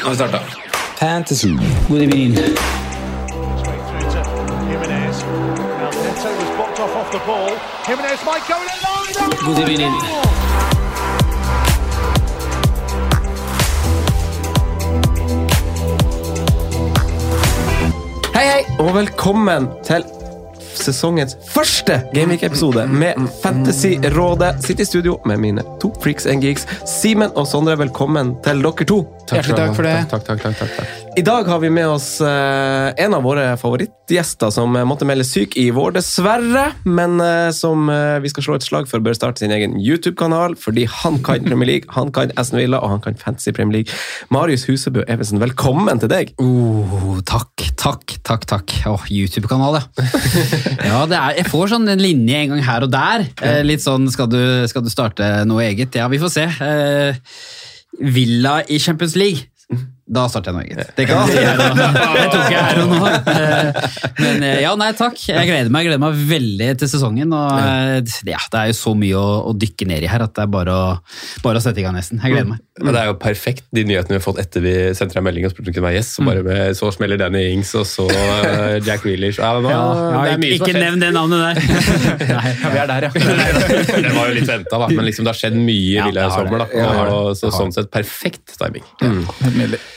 [0.00, 0.38] Nå har vi starta.
[0.98, 1.48] Fantasy.
[1.88, 2.34] God evening.
[9.46, 9.92] God evening.
[18.34, 20.04] Hei, hei, og velkommen til
[20.78, 24.54] sesongens første Gameweek-episode med Fantasyrådet.
[24.62, 26.68] Sitter i studio med mine to freaks and geeks.
[26.86, 29.17] Simen og Sondre, velkommen til dere to.
[29.28, 29.94] Hjertelig takk for det.
[30.08, 31.04] Takk, takk, takk, takk, takk.
[31.18, 35.26] I dag har vi med oss eh, en av våre favorittgjester som eh, måtte melde
[35.26, 36.68] syk i vår, dessverre.
[36.86, 37.90] Men eh, som
[38.22, 41.72] vi skal slå et slag for bør starte sin egen YouTube-kanal, fordi han kan Premier
[41.72, 44.00] League, han kan Aston Villa og han kan Fantasy Premier League.
[44.34, 46.32] Marius Husebø Evensen, velkommen til deg.
[46.42, 48.48] Oh, takk, takk, takk.
[48.48, 48.76] takk.
[48.88, 50.10] Åh, YouTube-kanal, ja.
[50.86, 53.28] ja det er, jeg får sånn en linje en gang her og der.
[53.42, 54.40] Eh, litt sånn skal du,
[54.70, 55.98] skal du starte noe eget?
[55.98, 56.46] Ja, vi får se.
[58.00, 59.50] Villa i Champions League.
[60.08, 60.92] Da starter jeg noe eget.
[60.96, 61.42] Det kan jeg si.
[62.18, 63.00] Det tok jeg her og nå.
[63.28, 65.18] Eh, Men eh, ja, nei takk.
[65.20, 67.32] Jeg gleder meg, jeg gleder meg veldig til sesongen.
[67.36, 70.32] Og eh, ja, det er jo så mye å, å dykke ned i her at
[70.36, 70.86] det er bare å,
[71.44, 72.20] bare å sette i gang nesten.
[72.22, 72.62] Jeg gleder meg.
[72.78, 75.46] Men det er jo perfekt, de nyhetene vi har fått etter vi sendte deg melding
[75.48, 76.14] og spurte om du kunne være gjest.
[76.16, 78.06] Så bare med, så smeller Danny Ings, og så
[78.86, 81.56] Jack Reelish Ja, Ja, ikke nevn det navnet der.
[82.38, 83.12] Nei, ja, vi er der, ja.
[83.12, 84.90] Det var jo litt venta, da.
[84.92, 86.64] Men liksom, det har skjedd mye i Villa i sommer.
[86.64, 86.86] Da.
[87.18, 88.86] Og, så sånn sett perfekt timing.
[89.02, 89.24] Mm.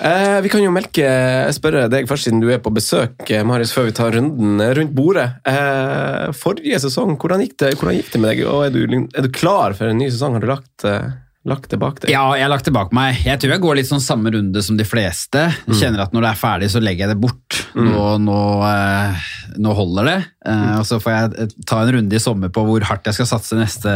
[0.01, 1.05] Eh, vi kan jo melke,
[1.53, 4.73] spørre deg først, siden du er på besøk, eh, Marius, før vi tar runden eh,
[4.73, 5.27] rundt bordet.
[5.45, 8.41] Eh, forrige sesong, hvordan gikk, det, hvordan gikk det med deg?
[8.49, 10.33] Og er, du, er du klar for en ny sesong?
[10.33, 11.11] Har du lagt, eh,
[11.45, 12.11] lagt det bak deg?
[12.13, 13.17] Ja, jeg har lagt det bak meg.
[13.25, 15.47] Jeg tror jeg går litt sånn samme runde som de fleste.
[15.65, 15.73] Mm.
[15.79, 17.57] Kjenner at når det er ferdig, så legger jeg det bort.
[17.73, 18.37] Nå, nå,
[18.67, 19.23] eh,
[19.57, 20.17] nå holder det.
[20.45, 20.79] Eh, Mm.
[20.79, 23.29] og så får jeg eh, ta en runde i sommer på hvor hardt jeg skal
[23.31, 23.91] satse neste,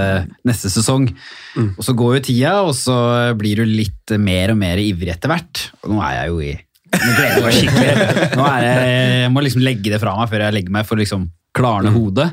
[0.45, 1.09] neste sesong.
[1.55, 1.71] Mm.
[1.77, 2.97] Og så går jo tida, og så
[3.37, 5.67] blir du litt mer og mer ivrig etter hvert.
[5.83, 6.53] Og nå er jeg jo i
[6.95, 8.11] Nå gleder jeg meg skikkelig.
[8.39, 8.91] Nå er jeg,
[9.25, 11.25] jeg må liksom legge det fra meg før jeg legger meg for å liksom
[11.55, 11.97] klarne Mm.
[11.97, 12.29] hodet.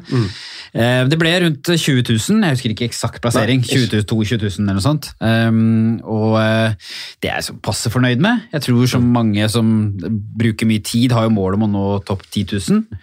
[0.73, 3.61] Eh, Det ble rundt 20 000, jeg husker ikke eksakt plassering.
[3.61, 5.11] Nei, 20 000, 22 000 eller noe sånt.
[5.21, 6.77] Um, og eh,
[7.21, 8.47] det er jeg så passe fornøyd med.
[8.55, 9.67] Jeg tror så mange som
[10.41, 13.03] bruker mye tid, har jo mål om å nå topp 10 000.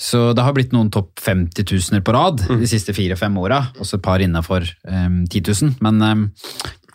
[0.00, 1.62] Så det har blitt noen topp 50
[1.94, 3.62] 000 på rad de siste fire-fem åra.
[3.78, 5.78] Også et par innafor um, 10 000.
[5.86, 6.26] Men um,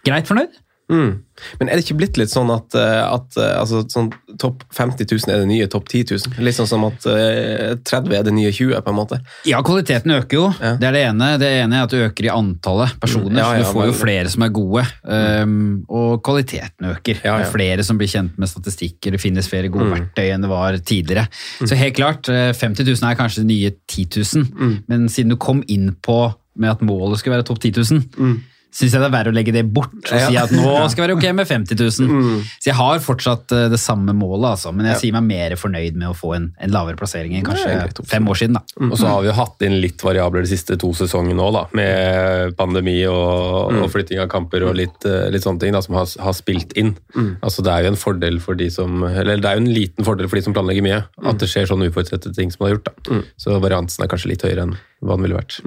[0.07, 0.59] greit fornøyd.
[0.91, 1.11] Mm.
[1.57, 5.07] Men er det ikke blitt litt sånn at, eh, at eh, altså, sånn, topp 50
[5.09, 6.35] 000 er det nye topp 10 000?
[6.45, 9.17] Litt sånn som at uh, 30 er det nye 20, på en måte?
[9.49, 10.43] Ja, kvaliteten øker jo.
[10.61, 10.73] Ja.
[10.77, 11.29] Det er det ene.
[11.41, 13.31] Det ene er at det øker i antallet personer.
[13.31, 14.83] Mm, ja, ja, så du får jo flere som er gode.
[15.07, 15.55] Um,
[15.89, 17.23] og kvaliteten øker.
[17.23, 19.95] Det er flere som blir kjent med statistikker, det finnes flere gode Mm.
[19.95, 21.25] verktøy enn det var tidligere.
[21.63, 24.77] Så helt klart, eh, 50 000 er kanskje det nye 10 000, Mm.
[24.87, 26.19] men siden du kom inn på
[26.59, 27.71] med at målet skulle være topp 10
[28.19, 28.39] 000,
[28.71, 30.27] syns jeg det er verre å legge det bort og Mm.
[30.31, 32.07] Si at nå skal det være ok med 50 000.
[32.11, 32.41] Mm.
[32.61, 35.97] Så jeg har fortsatt eh, det samme målet, altså, men jeg sier meg mer fornøyd
[35.99, 38.55] med å få en, en lavere plassering enn kanskje fem år siden.
[38.59, 38.63] da.
[38.89, 42.55] Og så har vi jo hatt inn litt variabler de siste to sesongene òg, med
[42.59, 46.07] pandemi og, og flytting av kamper og litt, eh, litt sånne ting da, som har,
[46.23, 46.93] har spilt inn.
[47.41, 50.05] Altså Det er jo en fordel for de som Eller det er jo en liten
[50.07, 52.77] fordel for de som planlegger mye, at det skjer sånne uforutsette ting som man har
[52.77, 52.89] gjort.
[52.91, 53.21] da.
[53.41, 55.59] Så variansen er kanskje litt høyere enn hva den ville vært.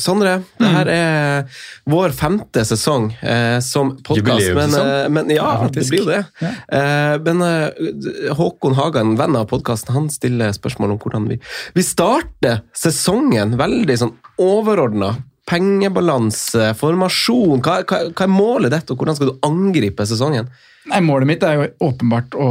[0.00, 1.58] Sondre, det her er
[1.92, 4.54] vår femte sesong eh, som podkast.
[4.56, 6.22] Men, eh, men ja, Ja, det blir jo det.
[6.40, 11.36] Eh, men eh, Håkon Hagan, venn av podkasten, han stiller spørsmål om hvordan vi
[11.76, 15.12] Vi starter sesongen veldig sånn overordna.
[15.48, 17.62] Pengebalanse, formasjon.
[17.64, 20.50] Hva, hva, hva er målet ditt, og hvordan skal du angripe sesongen?
[20.90, 22.46] Nei, Målet mitt er jo åpenbart å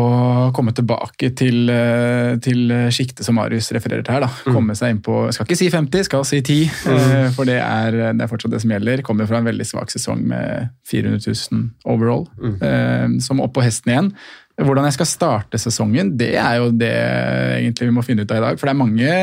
[0.55, 4.23] komme tilbake til, eh, til sjiktet som Marius refererer til her.
[4.23, 4.29] da.
[4.45, 7.33] Komme seg inn på skal ikke si 50, skal si 10, mm.
[7.35, 9.03] for det er, det er fortsatt det som gjelder.
[9.03, 11.19] Kommer fra en veldig svak sesong med 400
[11.51, 12.29] 000 overall.
[12.39, 13.19] mm.
[13.19, 14.13] Som opp på hesten igjen.
[14.61, 18.39] Hvordan jeg skal starte sesongen, det er jo det egentlig vi må finne ut av
[18.39, 18.59] i dag.
[18.59, 19.13] For det er mange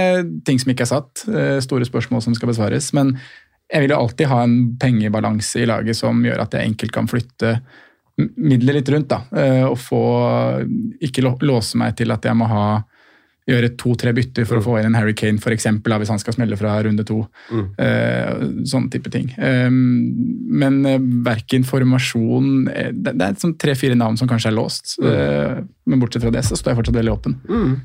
[0.46, 2.90] ting som ikke er satt, eh, store spørsmål som skal besvares.
[2.96, 3.14] Men
[3.68, 7.08] jeg vil jo alltid ha en pengebalanse i laget som gjør at jeg enkelt kan
[7.10, 7.58] flytte
[8.18, 9.08] midler litt rundt.
[9.08, 10.02] da, eh, Og få
[11.00, 12.82] ikke låse meg til at jeg må ha
[13.48, 16.36] gjøre to-tre bytter for å få inn en Harry Kane, for eksempel, hvis han skal
[16.36, 17.22] smelle fra runde to.
[17.80, 19.30] Eh, sånne type ting.
[19.38, 19.78] Um,
[20.60, 24.96] men uh, verken formasjon eh, Det, det er sånn tre-fire navn som kanskje er låst.
[25.02, 27.38] Eh, men bortsett fra det så står jeg fortsatt veldig åpen.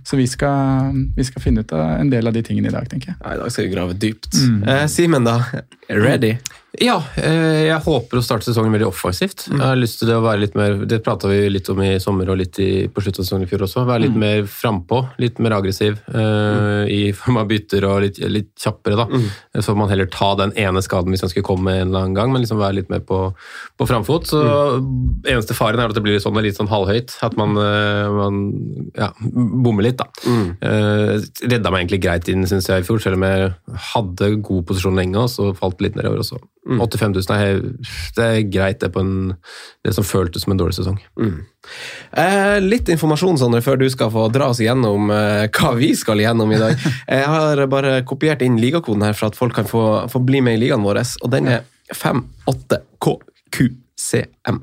[0.07, 2.87] Så vi skal, vi skal finne ut av en del av de tingene i dag,
[2.91, 3.19] tenker jeg.
[3.21, 4.35] Ja, I dag skal vi grave dypt.
[4.67, 5.39] Eh, Simen, da?
[5.87, 6.35] Ready?
[6.81, 9.45] Ja, eh, jeg håper å starte sesongen veldig offensivt.
[9.51, 11.99] Jeg har lyst til det å være litt mer Det prata vi litt om i
[12.01, 13.83] sommer og litt i, på slutten av sesongen i fjor også.
[13.85, 18.49] Være litt mer frampå, litt mer aggressiv uh, i form av bytter og litt, litt
[18.57, 19.21] kjappere, da.
[19.59, 22.17] Så får man heller ta den ene skaden hvis den skulle komme en eller annen
[22.17, 23.21] gang, men liksom være litt mer på,
[23.77, 24.31] på framfot.
[24.33, 24.41] Så
[25.29, 27.19] eneste faren er at det blir sånn, litt sånn halvhøyt.
[27.25, 28.41] At man, uh, man
[28.97, 30.09] ja, bommer litt, da.
[30.63, 31.15] Eh,
[31.49, 33.53] redda meg egentlig greit inn, syns jeg, i fjor, selv om jeg
[33.91, 36.41] hadde god posisjon lenge, og så falt litt nedover også.
[36.63, 37.59] 85 000 er,
[38.15, 39.35] det er greit, det, på en,
[39.83, 40.99] det som føltes som en dårlig sesong.
[42.19, 46.17] Eh, litt informasjon Sandre, før du skal få dra oss igjennom eh, hva vi skal
[46.23, 46.73] igjennom i dag.
[47.17, 50.53] Jeg har bare kopiert inn ligakoden her for at folk kan få, få bli med
[50.57, 51.59] i ligaen vår, og den er
[51.91, 54.57] 58KQCM.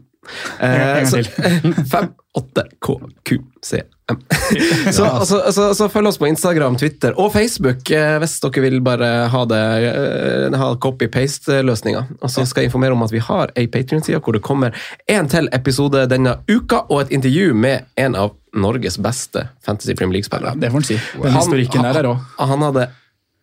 [0.61, 1.27] Eh, gang så, til.
[1.95, 3.89] 58KQCM.
[4.97, 8.79] så, altså, altså, altså, følg oss på Instagram, Twitter og Facebook eh, hvis dere vil
[8.85, 12.05] bare ha det eh, ha copy-paste-løsninga.
[12.21, 14.77] Og så skal jeg informere om at vi har ei Patrion-side hvor det kommer
[15.11, 20.19] en til episode denne uka, og et intervju med en av Norges beste Fantasy Premier
[20.19, 20.57] League-spillere.
[20.59, 20.99] Det får en si.
[21.23, 21.37] Den
[21.81, 22.25] Han.
[22.39, 22.89] Han, han hadde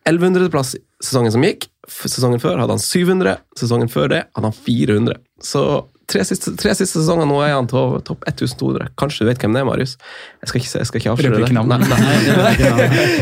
[0.08, 1.68] 1100-plass sesongen som gikk.
[1.88, 3.38] Sesongen før hadde han 700.
[3.58, 5.20] Sesongen før det hadde han 400.
[5.44, 5.62] Så
[6.08, 8.92] tre siste, tre siste sesonger nå er han topp topp 1200.
[9.00, 9.96] Kanskje du vet hvem det er, Marius?
[10.42, 11.52] Jeg skal ikke, jeg skal ikke avsløre det.
[11.54, 12.58] Nei, nei.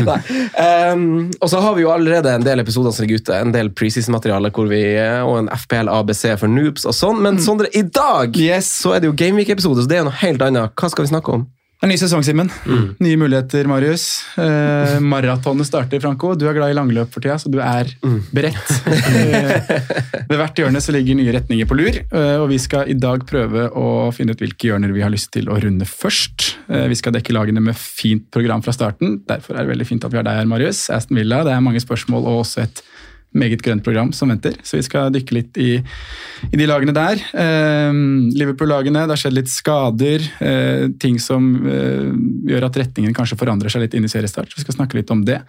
[0.07, 0.19] Nei.
[0.57, 3.35] Um, og så har vi jo allerede en del episoder som ligger ute.
[3.35, 7.21] En del preseason-materiale og en FPL ABC for noobs og sånn.
[7.23, 10.73] Men Sondre, i dag så er det jo Gameweek-episode, så det er noe helt annet.
[10.77, 11.45] Hva skal vi snakke om?
[11.77, 12.47] Er ny sesong, Simen.
[12.65, 12.85] Mm.
[13.05, 14.03] Nye muligheter, Marius.
[14.41, 16.31] Eh, maratonet starter, Franco.
[16.33, 18.15] Du er glad i langløp for tida, så du er Mm.
[18.33, 18.71] beredt.
[18.87, 19.61] Eh,
[20.27, 23.21] ved hvert hjørne så ligger nye retninger på lur, eh, og vi skal i dag
[23.29, 26.55] prøve å finne ut hvilke hjørner vi har lyst til å runde først.
[26.67, 29.19] Eh, vi skal dekke lagene med fint program fra starten.
[29.29, 30.89] Derfor er det veldig fint at vi har deg her, Marius.
[30.89, 32.81] Aston Villa, det er mange spørsmål og også et
[33.39, 35.69] meget grønt program som venter, så vi skal dykke litt i,
[36.49, 37.21] i de lagene der.
[37.37, 38.01] Eh,
[38.37, 42.13] Liverpool-lagene, det har skjedd litt skader, eh, ting som eh,
[42.51, 44.55] gjør at retningen kanskje forandrer seg litt inn i seriestart.
[44.55, 45.41] Vi skal snakke litt om det.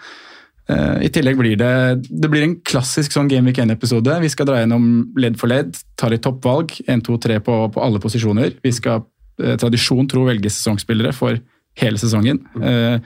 [0.68, 1.74] Eh, I tillegg blir det,
[2.08, 4.18] det blir en klassisk sånn Game Week 1-episode.
[4.20, 7.84] Vi skal dra gjennom ledd for ledd, ta litt toppvalg, 1, 2, 3 på, på
[7.84, 8.58] alle posisjoner.
[8.64, 9.00] Vi skal
[9.40, 11.40] eh, tradisjon tro velge sesongspillere for
[11.80, 12.42] hele sesongen.
[12.60, 13.00] Eh,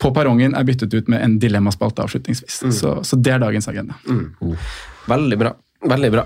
[0.00, 2.62] på perrongen er byttet ut med en dilemmaspalte avslutningsvis.
[2.78, 3.98] Så, så det er dagens agenda.
[5.10, 5.52] Veldig bra.
[5.90, 6.24] Veldig bra.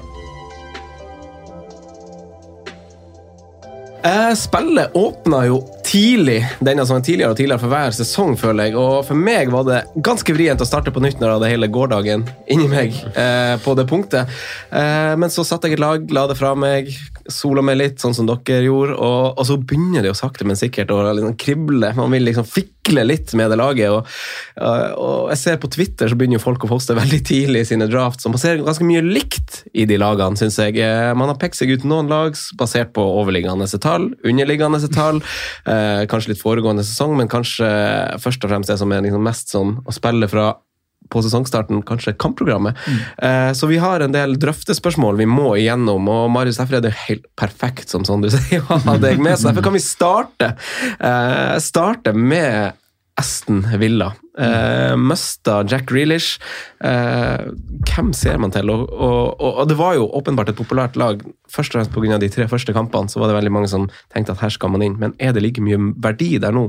[4.05, 5.63] Eh, Spillet åpna jo
[5.95, 8.77] tidlig denne er tidligere og tidligere for hver sesong, føler jeg.
[8.79, 11.71] Og for meg var det ganske vrient å starte på nytt når jeg hadde hele
[11.75, 14.31] gårsdagen inni meg eh, på det punktet.
[14.75, 16.91] Eh, men så satte jeg et lag, la det fra meg,
[17.31, 20.59] sola meg litt, sånn som dere gjorde, og, og så begynner det jo sakte, men
[20.59, 21.93] sikkert å liksom krible.
[21.97, 23.95] Man vil liksom fikle litt med det laget.
[23.95, 24.11] Og,
[24.59, 27.71] eh, og jeg ser på Twitter så begynner jo folk å poste veldig tidlig i
[27.71, 30.81] sine drafts, og man ser ganske mye likt i de lagene, syns jeg.
[30.83, 35.23] Eh, Man har pekt seg ut noen lag basert på overliggende tall, underliggende tall,
[35.71, 37.69] eh, kanskje litt foregående sesong, men kanskje
[38.23, 40.53] først og fremst det som er liksom mest sånn å spille fra
[41.13, 42.79] på sesongstarten, kanskje kampprogrammet.
[43.19, 46.95] Eh, så vi har en del drøftespørsmål vi må igjennom, og Marius, derfor er det
[47.05, 49.37] helt perfekt, som Sondre sier, å ha deg med.
[49.39, 50.55] Så derfor kan vi starte,
[50.99, 52.81] eh, starte med
[53.21, 54.13] Aston Villa.
[54.35, 56.39] Eh, Musta Jack Grealish.
[56.85, 57.55] Uh,
[57.89, 58.69] hvem ser man til?
[58.73, 61.23] Og, og, og, og det var jo åpenbart et populært lag.
[61.55, 62.19] Først og fremst pga.
[62.19, 64.83] de tre første kampene så var det veldig mange som tenkte at her skal man
[64.83, 64.99] inn.
[65.01, 66.67] Men er det like mye verdi der nå?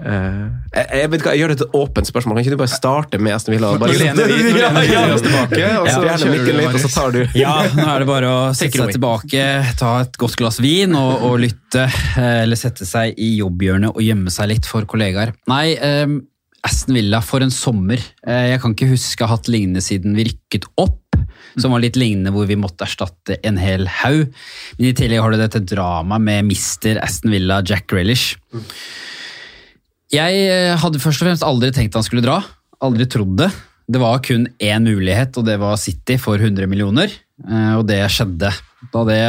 [0.00, 2.38] Uh, jeg, jeg vet ikke, jeg gjør det til et åpent spørsmål.
[2.38, 3.74] Kan ikke du bare starte med Aston Villa?
[3.78, 6.92] Bare, lene vi- lener oss tilbake, og så ja, kjører mikken du, litt, og så
[6.96, 7.22] tar du.
[7.38, 9.46] Ja, nå er det bare å sette seg tilbake,
[9.78, 11.86] ta et godt glass vin og, og lytte.
[12.18, 15.34] Eller sette seg i jobbhjørnet og gjemme seg litt for kollegaer.
[15.50, 16.06] Nei, eh,
[16.64, 18.00] Aston Villa, for en sommer.
[18.26, 21.00] Eh, jeg kan ikke huske å ha hatt lignende siden vi rykket opp.
[21.60, 24.32] Som var litt lignende hvor vi måtte erstatte en hel haug.
[24.78, 28.34] Men i tillegg har du dette dramaet med mister Aston Villa, Jack Grealish.
[30.14, 32.40] Jeg eh, hadde først og fremst aldri tenkt han skulle dra.
[32.84, 33.50] Aldri trodd det.
[33.86, 37.12] Det var kun én mulighet, og det var City for 100 millioner.
[37.44, 38.50] Eh, Og det skjedde
[38.94, 39.22] da det,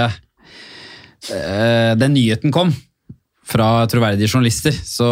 [1.99, 2.73] den nyheten kom.
[3.45, 5.07] fra troverdige journalister, så,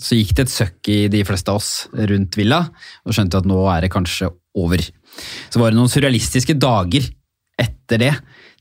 [0.00, 2.64] så gikk det et søkk i de fleste av oss rundt Villa,
[3.04, 4.82] og skjønte at nå er det kanskje over.
[5.50, 7.06] Så var det noen surrealistiske dager
[7.60, 8.14] etter det.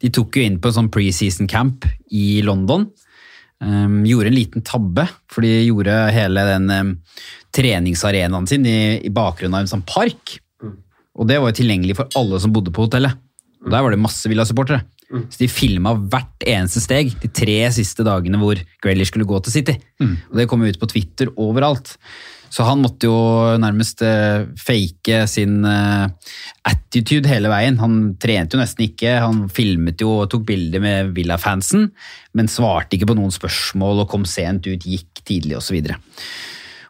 [0.04, 2.90] De tok jo inn på en sånn preseason camp i London.
[3.60, 6.94] Um, gjorde en liten tabbe, for de gjorde hele den um,
[7.56, 10.38] treningsarenaen sin i, i bakgrunnen av en sånn park.
[11.20, 13.20] Og det var jo tilgjengelig for alle som bodde på hotellet.
[13.66, 14.86] Og Der var det masse Villa-supportere.
[15.10, 19.56] Så de filma hvert eneste steg de tre siste dagene hvor Grealish skulle gå til
[19.56, 19.78] City.
[20.30, 21.96] Og Det kom jo ut på Twitter overalt.
[22.50, 23.18] Så han måtte jo
[23.62, 26.32] nærmest eh, fake sin eh,
[26.66, 27.78] attitude hele veien.
[27.82, 31.92] Han trente jo nesten ikke, han filmet jo og tok bilder med Villa-fansen,
[32.34, 35.94] men svarte ikke på noen spørsmål og kom sent ut, gikk tidlig osv.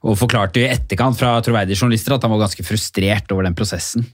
[0.08, 4.08] Og forklarte i etterkant fra troverdige journalister at han var ganske frustrert over den prosessen.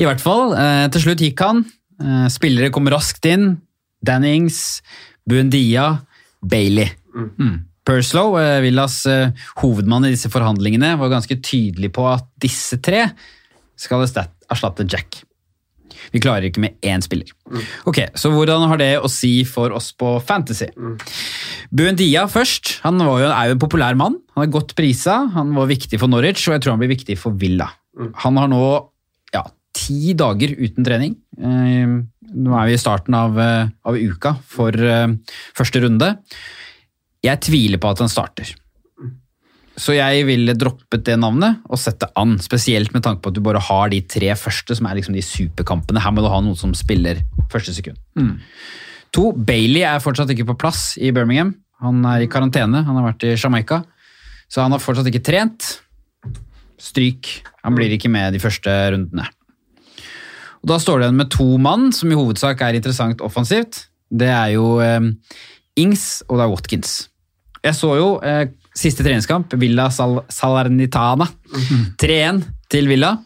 [0.00, 1.62] I hvert fall, eh, til slutt gikk han.
[2.02, 3.56] Eh, Spillere kom raskt inn.
[4.04, 4.80] Dannings,
[5.28, 5.98] Buendia,
[6.42, 6.90] Bailey.
[7.14, 7.64] Mm.
[7.88, 9.30] Purslow, eh, Villas eh,
[9.62, 13.08] hovedmann i disse forhandlingene, var ganske tydelig på at disse tre
[13.78, 15.22] skal erstat- erstatte Jack.
[16.12, 17.28] Vi klarer ikke med én spiller.
[17.84, 20.68] Ok, Så hvordan har det å si for oss på Fantasy?
[21.74, 22.78] Buendia først.
[22.84, 24.16] Han var jo, er jo en populær mann.
[24.36, 25.18] Han er godt prisa.
[25.34, 27.68] Han var viktig for Norwich, og jeg tror han blir viktig for Villa.
[28.22, 28.62] Han har nå
[29.78, 31.18] ti dager uten trening.
[31.38, 35.14] Eh, Nå er vi i starten av, eh, av uka for eh,
[35.56, 36.10] første runde.
[37.24, 38.50] Jeg tviler på at han starter.
[39.78, 43.40] Så jeg ville droppet det navnet og sette an, spesielt med tanke på at du
[43.46, 46.02] bare har de tre første, som er liksom de superkampene.
[46.02, 47.96] Her må du ha noen som spiller første sekund.
[49.14, 51.54] To, Bailey er fortsatt ikke på plass i Birmingham.
[51.80, 53.84] Han er i karantene, han har vært i Jamaica.
[54.50, 55.76] Så han har fortsatt ikke trent.
[56.78, 57.30] Stryk.
[57.62, 59.30] Han blir ikke med de første rundene.
[60.62, 63.86] Og Da står det igjen med to mann, som i hovedsak er interessant offensivt.
[64.08, 65.00] Det er jo eh,
[65.78, 66.96] Ings og det er Watkins.
[67.64, 71.28] Jeg så jo eh, siste treningskamp, Villa Sal Salernitana.
[72.00, 73.16] 3-1 til Villa.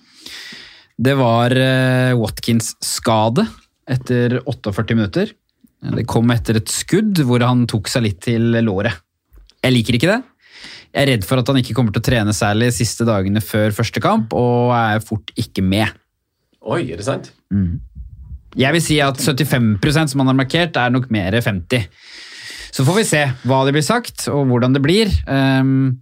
[1.02, 3.46] Det var eh, Watkins skade
[3.90, 5.32] etter 48 minutter.
[5.82, 9.00] Det kom etter et skudd hvor han tok seg litt til låret.
[9.62, 10.20] Jeg liker ikke det.
[10.92, 13.40] Jeg er redd for at han ikke kommer til å trene særlig de siste dagene
[13.42, 15.88] før første kamp, og er fort ikke med.
[16.62, 17.32] Oi, er det sant?
[18.58, 21.88] Jeg vil si at 75% som han har markert, er nok mer 50.
[22.72, 25.10] Så får vi se hva det blir sagt, og hvordan det blir.
[25.26, 25.98] Um,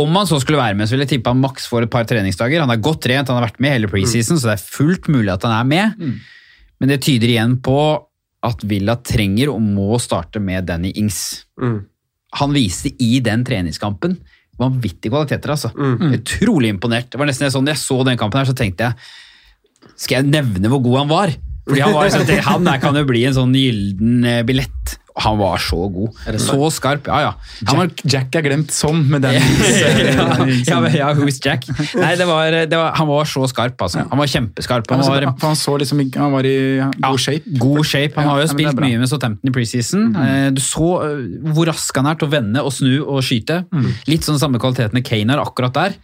[0.00, 2.06] om han så skulle være med, så vil jeg tippe han maks får et par
[2.08, 2.62] treningsdager.
[2.62, 5.32] Han er godt trent, han har vært med hele preseason, så det er fullt mulig
[5.34, 5.98] at han er med.
[6.80, 7.78] Men det tyder igjen på
[8.42, 11.44] at Villa trenger og må starte med Danny Ings.
[12.40, 14.16] Han viste i den treningskampen
[14.60, 15.70] vanvittige kvaliteter, altså.
[16.16, 17.10] Utrolig imponert.
[17.12, 18.94] Det var nesten sånn, Da jeg så den kampen her, så tenkte jeg
[19.96, 21.34] Skal jeg nevne hvor god han var?
[21.62, 24.98] Fordi Han var sånn, han der kan jo bli en sånn gylden eh, billett.
[25.22, 26.14] Han var så god.
[26.40, 27.04] Så skarp.
[27.06, 27.32] Ja, ja.
[27.68, 29.36] Han var, Jack, Jack er glemt sånn med den.
[30.70, 31.66] ja, ja, who's Jack?
[32.00, 34.06] Nei, det var, det var, han var så skarp, altså.
[34.08, 34.88] Han var kjempeskarp.
[34.90, 36.56] Han var, han, han så liksom Han var i
[36.96, 37.54] god shape.
[37.60, 38.16] God shape.
[38.16, 40.08] Han har jo spilt mye med Southampton i preseason.
[40.16, 41.22] Eh, Du så eh,
[41.52, 43.62] hvor rask han er til å vende og snu og skyte.
[44.08, 46.00] Litt sånn samme kvalitetene Kane har akkurat der.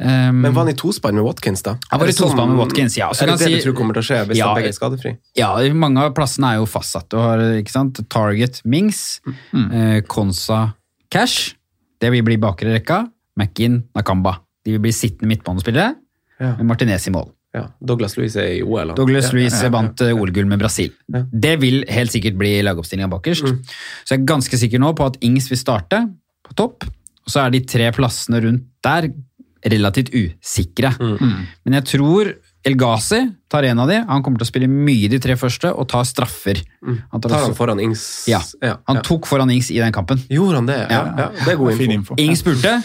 [0.00, 1.76] Um, Men var han i tospann med Watkins, da?
[1.90, 3.10] Han var i sånn- tospann med Watkins, ja.
[3.12, 4.72] Så er det det si- du tror kommer til å skje hvis Ja, begge er
[4.72, 5.16] skadefri?
[5.36, 7.08] Ja, mange av plassene er jo fastsatt.
[7.08, 8.00] Du har ikke sant?
[8.08, 9.20] Target Mings,
[9.54, 10.74] eh, Konsa
[11.10, 11.54] Cash.
[12.00, 13.08] Det vil bli bakre rekka.
[13.38, 14.38] McInn, Nakamba.
[14.64, 15.94] De vil bli sittende midtbanespillere
[16.40, 16.56] Ja.
[16.56, 17.30] med Martinez i mål.
[17.54, 17.66] Ja.
[17.84, 18.94] Douglas Louise er i OL.
[18.94, 19.68] Douglas Ja, ja.
[19.68, 20.90] vant eh, OL-gull med Brasil.
[21.08, 23.44] Det vil helt sikkert bli lagoppstillinga bakerst.
[23.44, 26.10] Så jeg er ganske sikker nå på at Ings vil starte
[26.44, 26.84] på topp.
[26.84, 29.12] Og så er de tre plassene rundt der
[29.64, 30.94] relativt usikre.
[31.00, 33.18] Men jeg tror El Ghazi
[33.50, 33.98] tar en av de.
[34.06, 36.60] Han kommer til å spille mye de tre første og tar straffer.
[36.86, 38.04] Han, tar Tar han foran Ings?
[38.30, 38.38] Ja.
[38.62, 38.76] ja.
[38.86, 39.04] han ja.
[39.06, 40.22] tok foran Ings i den kampen.
[40.30, 40.80] Gjorde han det?
[40.86, 41.14] Ja, Ja.
[41.24, 41.30] ja.
[41.42, 42.14] Det er god Fin info.
[42.14, 42.22] info.
[42.22, 42.76] Ings spurte.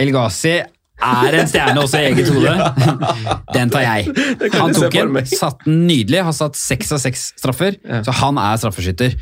[0.00, 0.54] El Ghazi
[1.00, 2.56] er en stjerne også i eget hode.
[3.56, 4.16] Den tar jeg.
[4.56, 8.60] Han tok en, satt den nydelig, har satt seks av seks straffer, så han er
[8.60, 9.16] straffeskytter.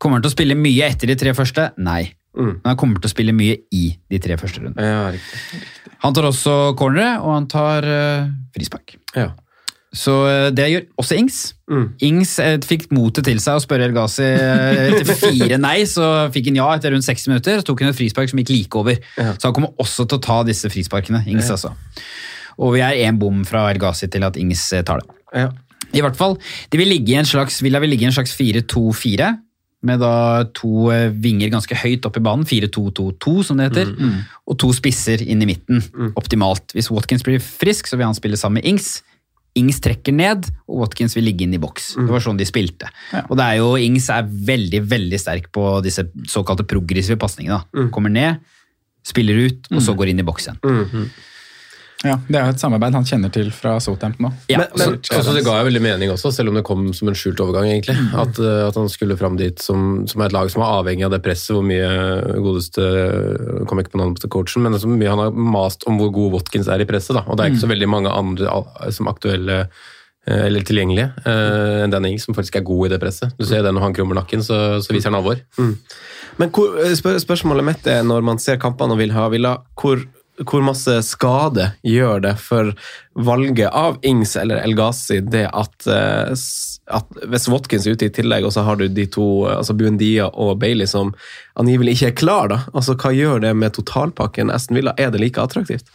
[0.00, 1.68] Kommer han til å spille mye etter de tre første?
[1.80, 2.14] Nei.
[2.32, 2.54] Mm.
[2.58, 4.88] Men han kommer til å spille mye i de tre første rundene.
[4.88, 5.62] Ja, riktig.
[6.02, 8.96] Han tar også cornere, og han tar uh, frispark.
[9.14, 9.30] Ja.
[9.92, 11.38] Så eh, det gjør også Ings.
[11.68, 11.84] Mm.
[12.08, 16.08] Ings eh, fikk motet til seg å spørre El Ghazi eh, etter fire nei, så
[16.32, 17.60] fikk han ja etter rundt 60 minutter.
[17.60, 18.96] Så tok han et frispark som gikk like over.
[19.20, 19.34] Ja.
[19.36, 21.20] Så han kommer også til å ta disse frisparkene.
[21.28, 21.74] Ings altså.
[22.56, 25.20] Og vi er én bom fra El Ghazi til at Ings tar det.
[25.44, 25.52] Ja.
[25.92, 26.38] I hvert fall,
[26.72, 29.26] de vil ligge i en slags, Villa vil ligge i en slags 4-2-4,
[29.82, 33.88] med da to eh, vinger ganske høyt opp i banen, 4-2-2-2 som det heter,
[34.46, 35.82] og to spisser inn i midten,
[36.16, 36.72] optimalt.
[36.76, 39.02] Hvis Watkins blir frisk, så vil han spille sammen med Ings.
[39.58, 41.94] Ings trekker ned, og Watkins vil ligge inn i boks.
[42.06, 42.88] Det var sånn de spilte.
[43.28, 47.58] Og det er jo, Ings er veldig veldig sterk på disse såkalte progressive pasningene.
[47.60, 47.88] da.
[47.92, 48.38] Kommer ned,
[49.04, 51.10] spiller ut, og så går inn i boks igjen.
[52.02, 54.38] Ja, Det er jo et samarbeid han kjenner til fra Southampton òg.
[54.50, 57.14] Ja, Men, altså, det ga jo veldig mening også, selv om det kom som en
[57.18, 57.68] skjult overgang.
[57.70, 60.74] egentlig, At, eh, at han skulle fram dit som, som er et lag som er
[60.80, 61.54] avhengig av det presset.
[61.54, 65.86] Hvor mye godeste kom ikke på navnet på coachen, men så mye han har mast
[65.86, 67.14] om hvor god Watkins er i presset.
[67.14, 69.60] da, Og det er ikke så veldig mange andre som aktuelle
[70.26, 73.34] eh, eller tilgjengelige eh, enn den Ings, som faktisk er god i det presset.
[73.38, 75.38] Du ser det når han krummer nakken, så, så viser han alvor.
[76.38, 79.56] Men hvor, eh, spør, spørsmålet mitt er, når man ser kampene og vil ha Villa,
[79.78, 80.02] hvor,
[80.48, 82.72] hvor masse skade gjør det for
[83.12, 86.32] valget av Ings eller El Ghazi det at, eh,
[86.96, 89.76] at hvis Watkins er ute i tillegg, og så har du de to, eh, altså
[89.76, 91.14] Buendia og Bailey, som
[91.60, 92.60] angivelig ikke er klar, da.
[92.72, 94.96] Altså, hva gjør det med totalpakken Aston Villa?
[94.98, 95.90] Er det like attraktivt?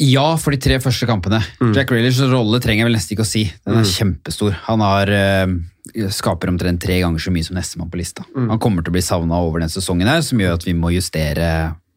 [0.00, 1.42] Ja, for de tre første kampene.
[1.76, 3.42] Jack Reelers rolle trenger jeg vel nesten ikke å si.
[3.66, 4.54] Den er kjempestor.
[4.64, 8.24] Han har, uh, skaper omtrent tre ganger så mye som nestemann på lista.
[8.32, 10.94] Han kommer til å bli savna over den sesongen her, som gjør at vi må
[10.94, 11.50] justere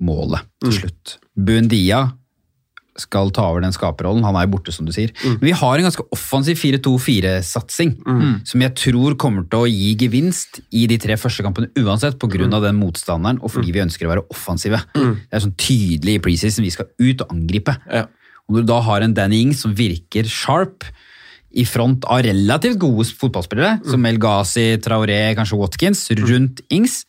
[0.03, 1.17] målet til slutt.
[1.33, 2.05] Buendia
[2.99, 4.25] skal ta over den skaperrollen.
[4.25, 5.09] Han er jo borte, som du sier.
[5.23, 7.95] Men vi har en ganske offensiv 4-2-4-satsing,
[8.45, 12.45] som jeg tror kommer til å gi gevinst i de tre første kampene uansett, pga.
[12.53, 14.83] av den motstanderen og fordi vi ønsker å være offensive.
[14.93, 16.67] Det er sånn tydelig i preseason.
[16.67, 17.75] Vi skal ut og angripe.
[17.89, 18.05] Ja.
[18.45, 20.85] Og når du da har en Danny Ings som virker sharp,
[21.53, 27.03] i front av relativt gode fotballspillere, som El Ghazi, Traoré, kanskje Watkins, rundt Ings,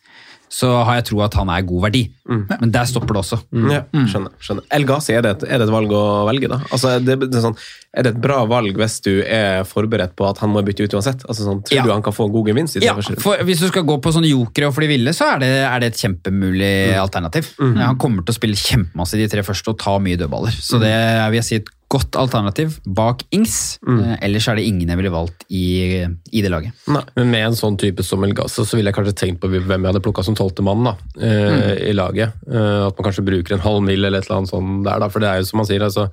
[0.55, 2.01] så har jeg tro at han er god verdi.
[2.29, 3.37] Men der stopper det også.
[3.73, 4.31] Ja, skjønner.
[4.39, 4.63] skjønner.
[4.77, 6.61] El Ghazi, er det, er det et valg å velge, da?
[6.71, 7.57] Altså, det, det er, sånn,
[7.91, 10.95] er det et bra valg hvis du er forberedt på at han må bytte ut
[10.95, 11.25] uansett?
[11.27, 11.83] Altså, sånn, tror Ja.
[11.83, 12.79] du han kan få god gevinst?
[12.79, 15.43] i Ja, for Hvis du skal gå på sånne jokere og de ville, så er
[15.43, 17.51] det, er det et kjempemulig alternativ.
[17.59, 20.55] Ja, han kommer til å spille kjempemasse i de tre første og ta mye dødballer.
[20.55, 23.77] Så det er, vil jeg si, et godt alternativ bak Ings.
[23.87, 26.75] Eh, ellers er det ingen jeg ville valgt i, i det laget.
[26.91, 29.49] Nei, Men med en sånn type som El Gaza, så ville jeg kanskje tenkt på
[29.51, 32.35] hvem jeg hadde plukka som tolvte mann da, eh, i laget.
[32.49, 35.11] Eh, at man kanskje bruker en halv mil eller et eller annet sånt der, da.
[35.11, 36.07] For det er jo som han sier, altså,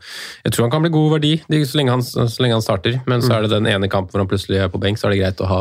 [0.46, 3.00] jeg tror han kan bli god verdi så lenge han, så lenge han starter.
[3.10, 5.14] Men så er det den ene kampen hvor han plutselig er på benk, så er
[5.14, 5.60] det greit å ha,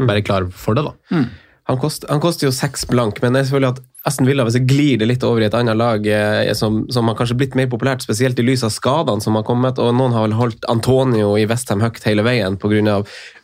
[0.00, 1.24] være klar for det, da.
[1.64, 4.58] Han, kost, han koster jo seks blank, men det er selvfølgelig at Aston Villa, hvis
[4.58, 7.54] jeg glir det litt over i et annet lag eh, som, som har kanskje blitt
[7.56, 10.68] mer populært, spesielt i lys av skadene som har kommet, og noen har vel holdt
[10.68, 12.98] Antonio i Westham høyt hele veien pga.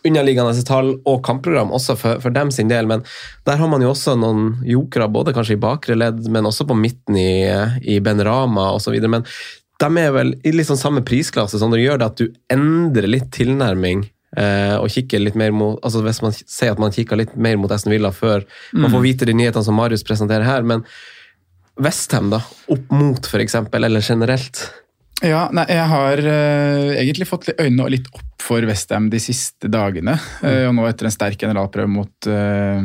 [0.05, 3.07] underliggende tall og kampprogram, også for, for dem sin del, men
[3.49, 6.77] der har man jo også noen jokere, både kanskje i bakre ledd, men også på
[6.77, 7.49] midten i,
[7.89, 9.01] i Ben Rama osv.
[9.09, 9.25] Men
[9.81, 13.33] de er vel i sånn samme prisklasse, sånn det gjør det at du endrer litt
[13.33, 17.33] tilnærming eh, og kikker litt mer mot altså Hvis man sier at man kikker litt
[17.35, 20.85] mer mot Esten Villa før man får vite de nyhetene som Marius presenterer her, men
[21.81, 22.43] Westham, da?
[22.69, 24.67] Opp mot, eksempel, eller generelt?
[25.25, 29.69] Ja, nei, jeg har uh, egentlig fått litt øynene litt opp for Westham de siste
[29.73, 30.17] dagene.
[30.45, 32.85] eh, og nå etter en sterk generalprøve mot uh,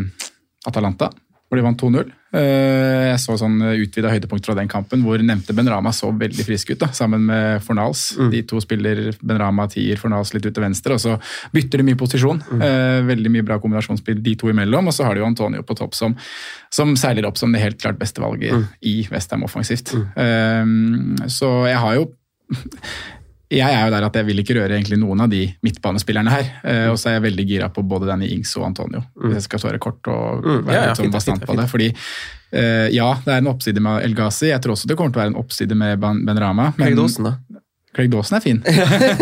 [0.67, 1.09] Atalanta,
[1.45, 2.09] hvor de vant 2-0.
[2.35, 6.73] Eh, jeg så sånn utvida høydepunkt fra den kampen, hvor nevnte Benrama så veldig frisk
[6.73, 8.07] ut, da, sammen med Fornals.
[8.33, 11.15] De to spiller Benrama tier, Fornals litt ut til venstre, og så
[11.53, 12.41] bytter de mye posisjon.
[12.57, 15.77] Eh, veldig mye bra kombinasjonsspill de to imellom, og så har de jo Antonio på
[15.77, 16.17] topp som,
[16.73, 19.93] som seiler opp som det helt klart beste valget i Westham offensivt.
[19.93, 20.65] Eh,
[21.31, 22.09] så jeg har jo
[23.51, 26.47] jeg er jo der at jeg vil ikke røre egentlig noen av de midtbanespillerne her.
[26.63, 29.03] Eh, og så er jeg veldig gira på både Danny Ings og Antonio.
[29.21, 31.67] Hvis jeg skal svare kort og Mm, være ja, ja, litt sånn bastant på det.
[31.69, 31.89] Fordi
[32.51, 34.49] eh, ja, det er en oppside med El Ghazi.
[34.49, 36.73] Jeg tror også det kommer til å være en oppside med Ben Rama.
[36.77, 37.35] men- Dawson, da?
[37.95, 38.59] Craig Dawson er fin.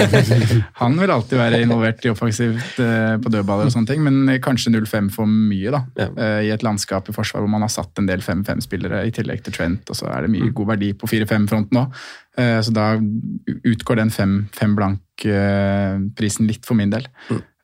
[0.81, 4.73] Han vil alltid være involvert i offensivt eh, på dødballer og sånne ting, men kanskje
[4.73, 5.83] 0-5 for mye, da.
[5.99, 6.09] Ja.
[6.17, 9.45] Eh, I et landskap i forsvar hvor man har satt en del 5-5-spillere i tillegg
[9.45, 12.03] til Trent, og så er det mye god verdi på 4-5-fronten òg.
[12.33, 17.05] Så da utgår den 5 blank-prisen litt for min del.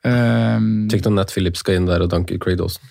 [0.06, 0.60] Eh,
[0.92, 2.86] Tenk når Nat Phillips skal inn der og danke Craig Dawson.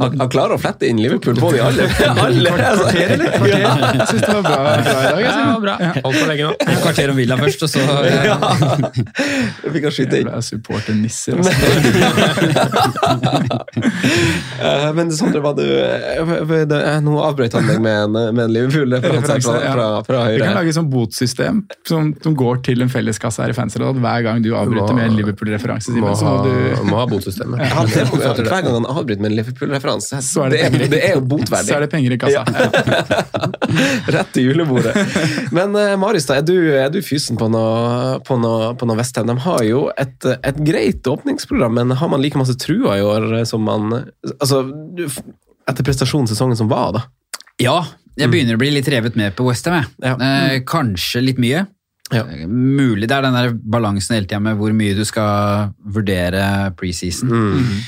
[0.00, 1.86] Han, han klarer å flette inn Liverpool på de alle.
[2.26, 2.84] alle altså.
[2.86, 3.28] Kvarter, eller?
[3.36, 3.60] Kvarter.
[3.62, 5.20] Jeg syns det var bra, bra i dag.
[5.22, 5.74] Jeg, Ja, bra.
[6.04, 6.52] Hold på lenge nå.
[6.62, 7.80] Et kvarter om Villa først, og så
[8.30, 8.36] Ja.
[9.62, 10.28] Det fikk han skyte inn.
[10.30, 11.32] Jævla supporternisser.
[11.42, 11.52] Altså.
[14.62, 18.44] Eh, Men Sondre, var du eh, det- eh, Nå avbrøt han deg med en, med
[18.44, 22.62] en Liverpool-referanse fra, fra, fra, fra Vi kan lage et sånt botsystem som, som går
[22.66, 23.98] til en felleskasse her i Fancyråd.
[24.02, 27.62] Hver gang du avbryter med en Liverpool-referanse, Må Simen, ha, du må ha botsystemet.
[27.62, 31.14] Ja, hver gang han avbryter med en Liverpool-referanse, Så er det det, er- det er
[31.16, 32.44] jo så er det penger i kassa.
[34.12, 34.92] Rett til julebordet.
[35.54, 38.98] Men uh, Marius, da, er du, er du fysen på noe, på noe, på noe
[39.00, 39.28] Westham?
[39.30, 43.28] De har jo et, et greit åpningsprogram, men har man like masse trua i år
[43.40, 43.90] eh, som man
[44.38, 44.62] Altså,
[44.96, 45.08] du-
[45.70, 47.04] etter prestasjonssesongen som var, da.
[47.62, 47.78] Ja,
[48.18, 49.84] jeg begynner å bli litt revet med på Westham.
[50.02, 50.16] Ja.
[50.18, 51.64] Eh, kanskje litt mye.
[52.12, 52.26] Ja.
[52.44, 57.30] Mulig det er den der balansen hele tida med hvor mye du skal vurdere preseason.
[57.32, 57.78] Mm.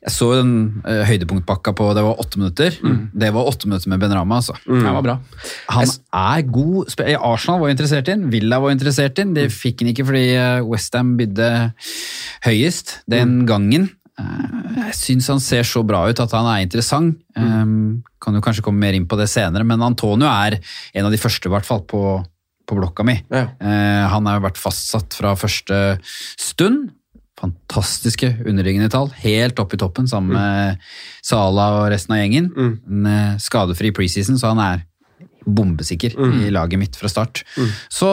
[0.00, 0.52] Jeg så den
[0.86, 2.76] uh, høydepunktpakka på det var åtte minutter.
[3.12, 4.38] Det var åtte minutter med Ben Rama.
[4.40, 4.54] Altså.
[4.64, 4.80] Mm.
[4.86, 5.16] Det var bra.
[5.76, 6.88] Han er god.
[6.88, 7.20] spiller.
[7.20, 9.34] Arsenal var interessert i den, Villa var interessert i den.
[9.36, 10.24] Det fikk han ikke fordi
[10.70, 11.50] Westham bydde
[12.46, 13.90] høyest den gangen.
[14.20, 17.20] Eh, Jeg syns han ser så bra ut at han er interessant.
[17.36, 20.58] Um, kan jo kanskje komme mer inn på det senere, men Antonio er
[20.94, 22.02] en av de første i hvert fall på,
[22.68, 23.18] på blokka mi.
[23.32, 23.46] Ja.
[23.60, 25.98] Eh, han har vært fastsatt fra første
[26.40, 26.90] stund.
[27.40, 30.78] Fantastiske underliggende tall, helt opp i toppen sammen med
[31.24, 32.50] Sala og resten av gjengen.
[32.86, 34.86] En eh, skadefri preseason, så han er
[35.46, 36.12] bombesikker
[36.44, 37.40] i laget mitt fra start.
[37.88, 38.10] Så,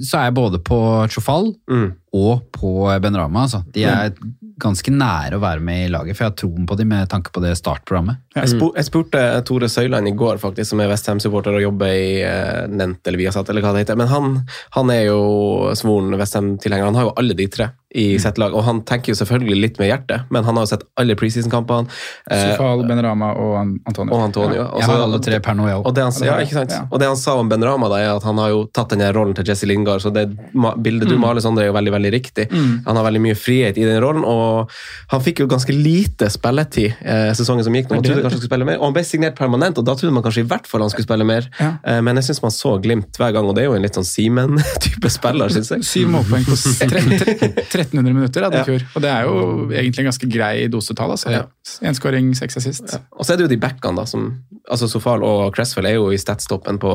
[0.00, 0.78] så er jeg både på
[1.12, 1.90] Chofal Mm.
[2.14, 2.70] og på
[3.02, 3.42] Ben Rama.
[3.44, 3.60] Altså.
[3.74, 4.14] De er
[4.60, 7.32] ganske nære å være med i laget, for jeg har troen på dem med tanke
[7.34, 8.20] på det startprogrammet.
[8.36, 12.20] Jeg, spur, jeg spurte Tore Søyland i går, faktisk, som er Westham-supporter og jobber i
[12.22, 13.98] eh, Nent eller Viasat, eller hva det heter.
[13.98, 14.34] Men han,
[14.78, 16.84] han er jo svoren Westham-tilhenger.
[16.90, 19.76] Han har jo alle de tre i sitt lag, og han tenker jo selvfølgelig litt
[19.78, 21.86] med hjertet, men han har jo sett alle preseason-kampene.
[22.26, 23.52] eh, Sufal, Benrama og
[23.86, 24.16] Antonio.
[24.16, 24.64] og Antonio.
[24.80, 25.94] Jeg har alle tre per nå, jeg Og òg.
[25.94, 26.74] det, han, ja, ikke sant?
[26.74, 26.80] Ja.
[26.90, 29.04] og det han sa om Ben Rama, da, er at han har jo tatt den
[29.14, 30.02] rollen til Jesse Lingard.
[30.02, 30.24] Så det
[30.82, 32.48] bildet du maler, Sondre, er jo veldig veldig riktig.
[32.50, 34.43] Han har veldig mye frihet i den rollen, og
[35.12, 37.90] han fikk jo ganske lite spilletid eh, sesongen som gikk.
[37.90, 37.98] nå.
[37.98, 40.14] Man trodde kanskje han skulle spille mer, og han ble signert permanent, og da trodde
[40.16, 41.48] man kanskje i hvert fall han skulle spille mer.
[41.60, 41.70] Ja.
[41.84, 43.96] Eh, men jeg syns man så Glimt hver gang, og det er jo en litt
[43.96, 45.86] sånn Simen-type spiller, syns jeg.
[45.88, 48.86] Syv målpoeng på 1300 minutter hadde i fjor.
[48.94, 49.36] Og det er jo
[49.72, 51.14] egentlig en ganske grei dosetall.
[51.14, 51.32] Altså.
[51.32, 51.44] Ja.
[51.80, 52.96] Én skåring, seks assist.
[53.16, 54.04] Og så er det jo de backene, da.
[54.08, 54.26] som
[54.70, 56.92] altså Sofal og Cresswell er jo i statstoppen på,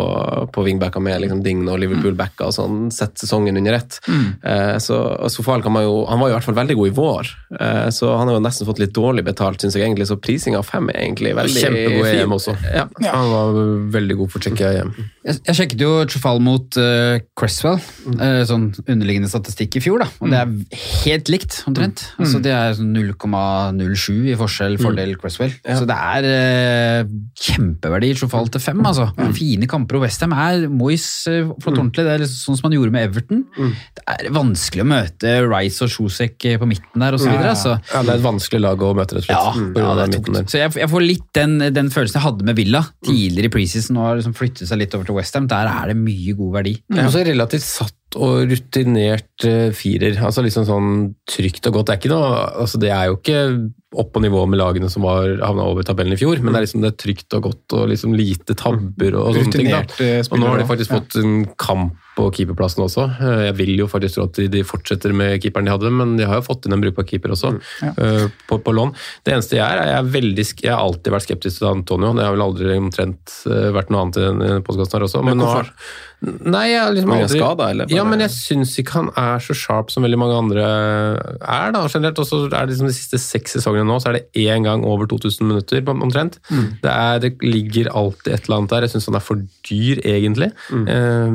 [0.53, 3.99] på wingbacker med liksom Dign og Liverpool-backer og sånn, sett sesongen under ett.
[4.10, 6.95] Eh, så Sofal kan man jo Han var jo i hvert fall veldig god i
[6.99, 10.10] vår, eh, så han har jo nesten fått litt dårlig betalt, syns jeg egentlig.
[10.10, 12.17] Så prisinga av fem er egentlig veldig Kjempegod i.
[12.23, 12.55] EM også.
[12.73, 12.88] Ja.
[13.10, 13.62] Han var
[13.97, 14.93] veldig god for Tsjekkia hjem.
[15.19, 17.79] Jeg, jeg sjekket jo Trufal mot uh, Cresswell,
[18.15, 20.08] eh, sånn underliggende statistikk i fjor, da.
[20.23, 22.05] Og det er helt likt, omtrent.
[22.21, 25.51] Altså, det er sånn 0,07 i forskjell, fordel Cresswell.
[25.67, 29.10] Så det er uh, kjempeverdi i Trufal til fem, altså.
[29.36, 32.08] Fine kamper, og Westham er Moyes uh, flott ordentlig.
[32.08, 33.43] Det er liksom sånn som han gjorde med Everton.
[33.99, 37.27] Det er vanskelig å møte Rice og Sjosek på midten der, osv.
[37.27, 37.51] Ja, ja.
[37.58, 37.75] Altså.
[37.91, 39.75] Ja, det er et vanskelig lag å møte, rett og Ja, slett.
[39.75, 40.55] Ja, ja, det er tungt.
[40.55, 43.97] Så jeg, jeg får litt den, den følelsen jeg hadde med Villa tidligere i preseason,
[43.99, 45.47] Nå har liksom flyttet seg litt over til Westham.
[45.51, 46.75] Der er det mye god verdi.
[46.95, 50.17] Også relativt satt og rutinert eh, firer.
[50.25, 50.88] Altså liksom sånn
[51.29, 51.91] trygt og godt.
[51.91, 52.32] Det er, ikke noe,
[52.63, 53.43] altså det er jo ikke
[53.99, 56.65] opp på nivå med lagene som var havna over tabellen i fjor, men det er
[56.67, 59.69] liksom det er trygt og godt og liksom lite tabber og, sånne ting.
[59.73, 59.84] Da.
[60.29, 60.99] Og nå har de faktisk Ja.
[61.01, 63.05] fått en kamp på keeperplassen også.
[63.23, 66.27] Eh, Jeg vil jo faktisk tro at de- fortsetter med keeperen de hadde, men de
[66.27, 67.93] har jo fått inn en brukbar keeper også, Ja.
[67.95, 68.91] eh, på, på lån.
[69.23, 72.12] Det eneste jeg er, er jeg, er veldig, jeg har alltid vært skeptisk til Antonio.
[72.13, 75.23] Det har vel aldri omtrent eh, vært noe annet i denne podkasten her også.
[75.23, 75.71] Men nå har-
[76.21, 79.39] Nei, jeg har liksom aldri skada, eller bare- Ja, men jeg syns ikke han er
[79.39, 80.65] så sharp som veldig mange andre
[81.39, 82.19] er, da, generelt.
[82.19, 84.84] Og så er det liksom de siste seks sesongene nå, så er det én gang
[84.84, 86.03] over 2000 minutter, omtrent.
[86.03, 86.39] omtrent.
[86.84, 88.82] Det, er, det ligger alltid et eller annet der.
[88.82, 89.36] Jeg syns han er for
[89.69, 90.51] dyr, egentlig.
[90.71, 91.29] Eh,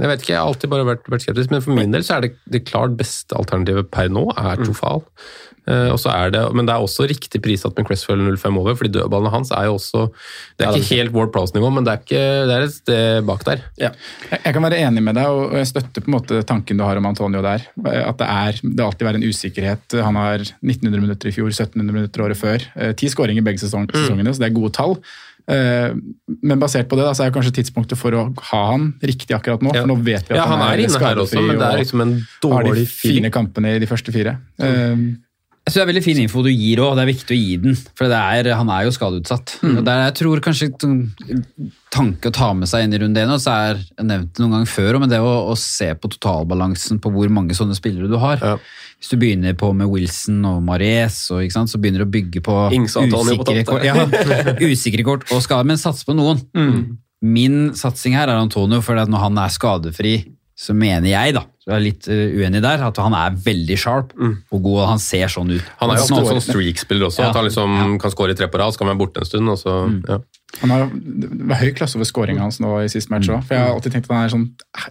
[0.00, 2.16] jeg vet ikke, jeg har alltid bare vært, vært skeptisk, men for min del så
[2.16, 5.02] er det det klart beste alternativet per nå er Trofal.
[5.04, 9.50] Er det, men det er også riktig prissatt med Cresswell 05 over, fordi dødballene hans
[9.56, 10.06] er jo også
[10.58, 13.44] Det er ikke helt Ward Prowse-nivå, men det er, ikke, det er et sted bak
[13.48, 13.64] der.
[13.80, 13.92] Jeg,
[14.34, 17.00] jeg kan være enig med deg, og jeg støtter på en måte tanken du har
[17.00, 17.64] om Antonio der.
[17.84, 19.98] At det er det alltid være en usikkerhet.
[20.04, 22.66] Han har 1900 minutter i fjor, 1700 minutter året før.
[22.76, 24.98] Eh, Ti skåringer begge sesong, sesongene, så det er gode tall.
[25.50, 25.92] Eh,
[26.42, 29.64] Men basert på det da, så er kanskje tidspunktet for å ha han riktig akkurat
[29.64, 29.74] nå.
[29.76, 29.84] Ja.
[29.84, 32.04] For nå vet vi at Ja, han er inne her også, men det er liksom
[32.04, 34.38] en har de dårlig fine kampene i de første fire.
[34.58, 35.04] Eh,
[35.64, 37.54] Jeg synes Det er veldig fin info du gir òg, det er viktig å gi
[37.62, 37.76] den.
[37.96, 39.54] For det er, han er jo skadeutsatt.
[39.64, 40.98] Og det er, jeg tror kanskje sånn
[41.94, 44.42] tanke å ta med seg inn i runde én, og så er jeg nevnt det
[44.42, 48.10] noen ganger før, men det å, å se på totalbalansen på hvor mange sånne spillere
[48.12, 48.44] du har.
[48.44, 48.58] Ja.
[49.00, 52.12] Hvis du begynner på med Wilson og Mares, og, ikke sant, så begynner du å
[52.12, 53.96] bygge på usikre kort, ja,
[54.60, 56.44] usikre kort og skader, men sats på noen.
[57.24, 60.18] Min satsing her er Antonio, for når han er skadefri,
[60.54, 64.12] så mener jeg, da, jeg er litt eh, uenig der, at han er veldig sharp
[64.20, 65.68] og god, og han ser sånn ut.
[65.80, 67.30] Han er jo ofte en sånn streak-spiller også, Ja.
[67.30, 69.30] at han liksom kan skåre i tre på rad, så kan han være borte en
[69.30, 69.48] stund.
[69.48, 69.76] og så,
[70.08, 70.18] ja.
[70.60, 70.84] Han har
[71.58, 73.42] høy klasse over scoringa hans nå i siste match òg.
[73.42, 74.44] For jeg har alltid tenkt at han er sånn,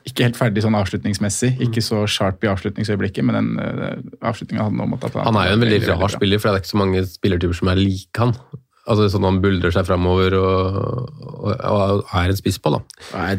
[0.09, 1.53] ikke helt ferdig sånn avslutningsmessig.
[1.63, 5.55] Ikke så sharp i avslutningsøyeblikket, men den uh, avslutninga hadde nå måttet Han er jo
[5.59, 8.35] en veldig rar spiller, for det er ikke så mange spillertyper som er lik han.
[8.83, 10.79] Altså sånn Han buldrer seg framover og,
[11.23, 12.73] og, og er en spiss på.
[12.73, 12.81] da.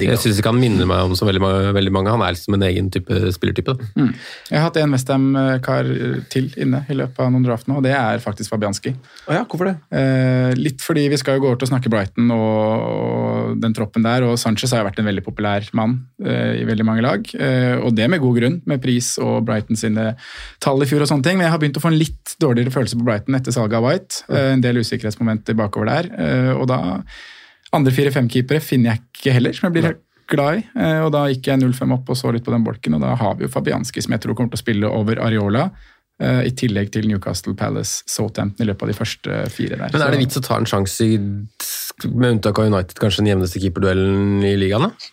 [0.00, 1.42] Jeg syns ikke han minner meg om så veldig.
[1.74, 2.12] Veldig mange.
[2.14, 3.74] Han er liksom en egen type spillertype.
[3.76, 3.88] da.
[3.98, 4.12] Mm.
[4.50, 5.90] Jeg har hatt en Westham-kar
[6.33, 8.94] til inne i løpet av noen draft nå, og det er faktisk Fabianski.
[9.28, 9.74] Oh ja, hvorfor det?
[9.94, 13.76] Eh, litt fordi vi skal jo gå over til å snakke Brighton og, og den
[13.76, 17.04] troppen der, og Sanchez har jo vært en veldig populær mann eh, i veldig mange
[17.04, 17.28] lag.
[17.37, 20.12] Eh, og det med god grunn, med pris og Brighton sine
[20.64, 21.40] tall i fjor og sånne ting.
[21.40, 23.87] Men jeg har begynt å få en litt dårligere følelse på Brighton etter salget av
[23.87, 24.24] White.
[24.33, 26.11] Eh, en del usikkerhetsmomenter bakover der.
[26.18, 27.03] eh, og da
[27.75, 30.66] Andre fire-fem-keepere finner jeg ikke heller, som jeg blir helt glad i.
[30.79, 33.14] Eh, og da gikk jeg 0-5 opp og så litt på den bolken, og da
[33.18, 35.70] har vi jo Fabianski, som jeg tror kommer til å spille over Areola.
[36.20, 39.90] eh, I tillegg til Newcastle Palace, Southampton i løpet av de første fire der.
[39.90, 41.03] Men er det vits å ta en sjanse,
[42.05, 44.87] med unntak av United, kanskje den jevneste keeperduellen i ligaen?
[44.87, 45.11] da?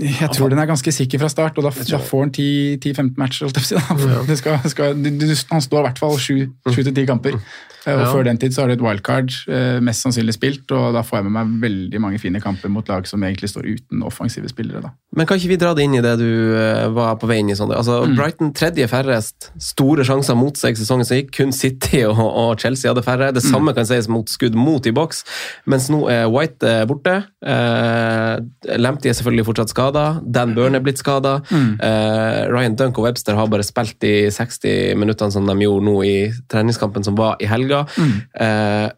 [0.00, 3.48] Jeg tror den er ganske sikker fra start, og da, da får han 10-15 matcher.
[3.48, 4.20] holdt jeg på å si, da.
[4.30, 7.34] Det skal, skal, du, du, han står i hvert fall 7-10 kamper.
[7.40, 8.10] Eh, Og Ja.
[8.12, 11.16] Før den tid så har du et wildcard, eh, mest sannsynlig spilt, og da får
[11.22, 14.82] jeg med meg veldig mange fine kamper mot lag som egentlig står uten offensive spillere.
[14.84, 14.90] da.
[15.16, 16.28] Men kan ikke vi dra det inn i det du
[16.60, 17.56] eh, var på vei inn i?
[17.56, 17.78] Sondre?
[17.80, 21.32] Altså, Brighton tredje færrest, store sjanser mot seg sesongen som gikk.
[21.38, 23.30] Kun City og, og Chelsea hadde færre.
[23.34, 25.24] Det samme kan sies mot skudd mot i boks,
[25.72, 27.16] mens nå er White borte.
[27.40, 30.04] Eh, Lamptey er selvfølgelig fortsatt skada.
[30.24, 31.38] Dan Burn er blitt skada.
[31.52, 35.96] Eh, Ryan Dunk og Webster har bare spilt de 60 minuttene som de gjorde nå
[36.08, 36.16] i
[36.50, 37.84] treningskampen som var i helga.
[38.34, 38.88] Eh,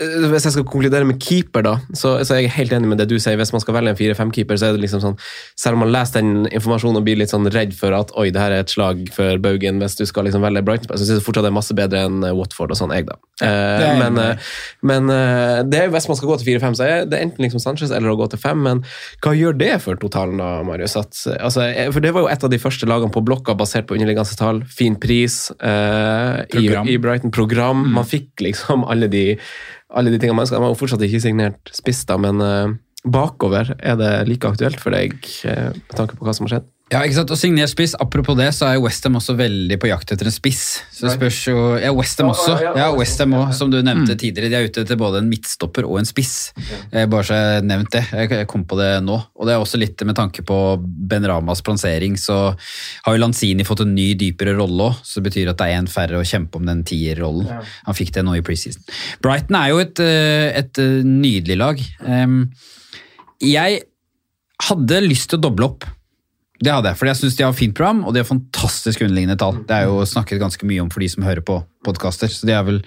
[0.00, 3.10] hvis jeg skal konkludere med keeper, da, så, så er jeg helt enig med det
[3.10, 3.36] du sier.
[3.36, 5.18] Hvis man skal velge en 4-5-keeper, så er det liksom sånn
[5.58, 8.40] Selv om man leser den informasjonen og blir litt sånn redd for at oi, det
[8.40, 11.26] her er et slag for baugen hvis du skal liksom velge Brighton, så syns jeg
[11.26, 13.18] fortsatt det er masse bedre enn eh, Watford og sånn, jeg, da.
[13.42, 14.50] det Eh, men eh,
[14.82, 17.62] men eh, det er, hvis man skal gå til 4-5, så er det enten liksom
[17.62, 18.62] Sanchez eller å gå til 5.
[18.66, 18.82] Men
[19.24, 20.96] hva gjør det for totalen, da, Marius?
[20.98, 23.88] At, altså, eh, for det var jo et av de første lagene på blokka basert
[23.88, 24.62] på underliggende tall.
[24.66, 27.86] Fin pris eh, i, i Brighton-program.
[27.94, 29.26] Man fikk liksom alle de
[29.92, 30.58] alle de tingene man ønsker.
[30.58, 34.80] De har jo fortsatt ikke signert spiss, da, men eh, bakover er det like aktuelt
[34.82, 35.16] for deg
[35.48, 36.71] eh, med tanke på hva som har skjedd?
[36.92, 37.32] Ja, ikke sant?
[37.34, 40.62] Og signer spiss, Apropos det, så er Westham også veldig på jakt etter en spiss.
[40.92, 42.56] Så det spørs jo, ja, Westham også.
[42.78, 44.50] Ja, Westham også, som du nevnte tidligere.
[44.52, 46.52] De er ute etter både en midtstopper og en spiss.
[46.90, 48.02] Eh, Bare så jeg nevnte nevnt det.
[48.38, 49.16] Jeg kom på det nå.
[49.36, 52.54] Og det er også litt med tanke på Ben Ramas plansering, så
[53.06, 55.00] har jo Lanzini fått en ny, dypere rolle òg.
[55.06, 57.48] Så det betyr at det er en færre å kjempe om den tierrollen.
[57.86, 58.84] Han fikk det nå i preseason.
[59.24, 61.82] Brighton er jo et, eh, et eh, nydelig lag.
[63.42, 63.82] Jeg
[64.62, 65.88] hadde lyst til å doble opp.
[66.62, 69.38] Det hadde jeg, for jeg syns de har fint program, og de har fantastisk underliggende
[69.40, 69.56] tall.
[69.66, 72.54] Det er jo snakket ganske mye om for de som hører på podkaster, så det
[72.54, 72.78] er vel,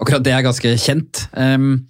[0.00, 1.26] akkurat det er ganske kjent.
[1.36, 1.84] Um,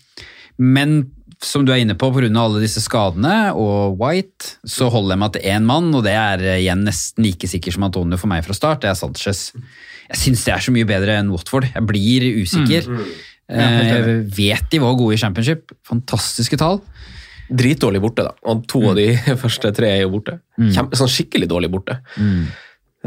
[0.58, 0.98] men
[1.38, 2.30] som du er inne på, pga.
[2.42, 6.42] alle disse skadene og White, så holder jeg meg til én mann, og det er
[6.42, 9.52] eh, igjen nesten like sikker som Antonio for meg fra start, det er Sanchez.
[10.08, 11.68] Jeg syns det er så mye bedre enn Watford.
[11.70, 12.88] Jeg blir usikker.
[12.90, 13.14] Mm, mm.
[13.48, 15.70] Eh, Jeg vet de var gode i championship.
[15.86, 16.82] Fantastiske tall.
[17.48, 18.34] Dritdårlig borte, da.
[18.52, 19.10] Og to av de
[19.42, 20.38] første tre er jo borte.
[20.58, 22.00] Kjempe, sånn skikkelig dårlig borte.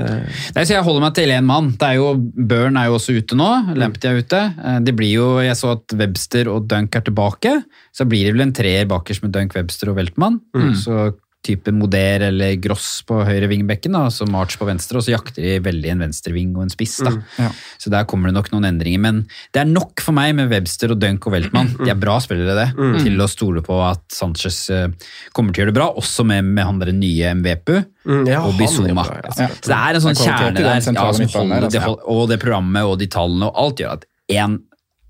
[0.01, 1.73] Nei, så Jeg holder meg til én mann.
[1.77, 3.49] Det er jo, Burn er jo også ute nå.
[3.77, 4.39] Lempty er ute.
[4.63, 7.51] Eh, Det blir jo, Jeg så at Webster og Dunk er tilbake.
[7.93, 10.39] Så blir det vel en treer bakerst med Dunk, Webster og Weltmann.
[10.79, 15.15] Så type Moder eller Gross på høyre vingbekken, da, så March på venstre, og så
[15.15, 16.99] jakter de veldig en venstreving og en spiss.
[17.01, 17.15] da.
[17.41, 17.47] Ja.
[17.81, 19.01] Så der kommer det nok noen endringer.
[19.01, 19.23] Men
[19.53, 21.73] det er nok for meg med Webster og Dunk og Weltmann.
[21.79, 22.67] De er bra spillere, det.
[23.01, 24.87] Til å stole på at Sanchez eh,
[25.33, 27.79] kommer til å gjøre det bra, også med, med han der nye MVPU.
[28.05, 29.05] Mm, ja, og Bizuma.
[29.09, 29.33] ja.
[29.33, 31.81] Så det er en sånn er kjerne der, som holder, der, det altså.
[31.87, 34.59] hold- og det programmet og de tallene og alt gjør at én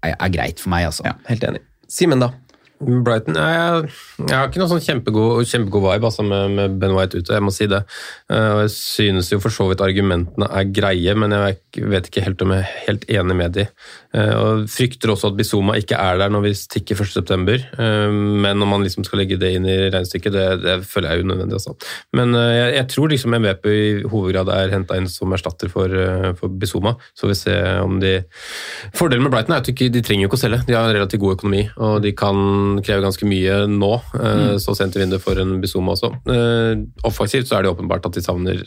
[0.04, 1.12] er, er greit for meg, altså.
[1.28, 1.62] Helt enig.
[1.92, 2.32] Simen, da?
[2.82, 3.90] Brighton jeg,
[4.26, 7.46] jeg har ikke noe sånn kjempegod, kjempegod vibe altså, med, med Ben White ute, jeg
[7.46, 7.82] må si det.
[8.32, 12.42] Eh, jeg synes jo for så vidt argumentene er greie, men jeg vet ikke helt
[12.46, 13.68] om jeg er helt enig med de.
[14.18, 18.64] Eh, og frykter også at Bizuma ikke er der når vi stikker 1.9., uh, men
[18.64, 21.60] om man liksom skal legge det inn i regnestykket, det, det føler jeg er unødvendig.
[21.60, 21.76] Altså.
[22.18, 25.96] Men eh, jeg, jeg tror liksom MVP i hovedgrad er henta inn som erstatter for,
[26.40, 28.18] for Bizuma, så vi ser om de
[28.98, 31.38] Fordelen med Brighton er at de, trenger jo ikke å selge, de har relativt god
[31.38, 34.58] økonomi, og de kan kreve ganske mye nå, Mm.
[34.64, 36.12] så sent i vinduet for en Bizuma også.
[36.32, 38.64] Eh, offensivt så er det åpenbart at de savner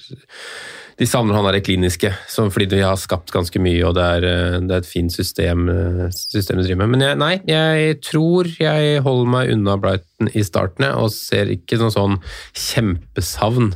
[0.97, 4.61] de savner han der kliniske, fordi de har skapt ganske mye, og det er, eh,
[4.63, 6.89] det er et fint system, eh, system de driver med.
[6.93, 11.81] Men jeg, nei, jeg tror jeg holder meg unna Brighton i starten, og ser ikke
[11.81, 12.21] noe sånn
[12.55, 13.73] kjempesavn.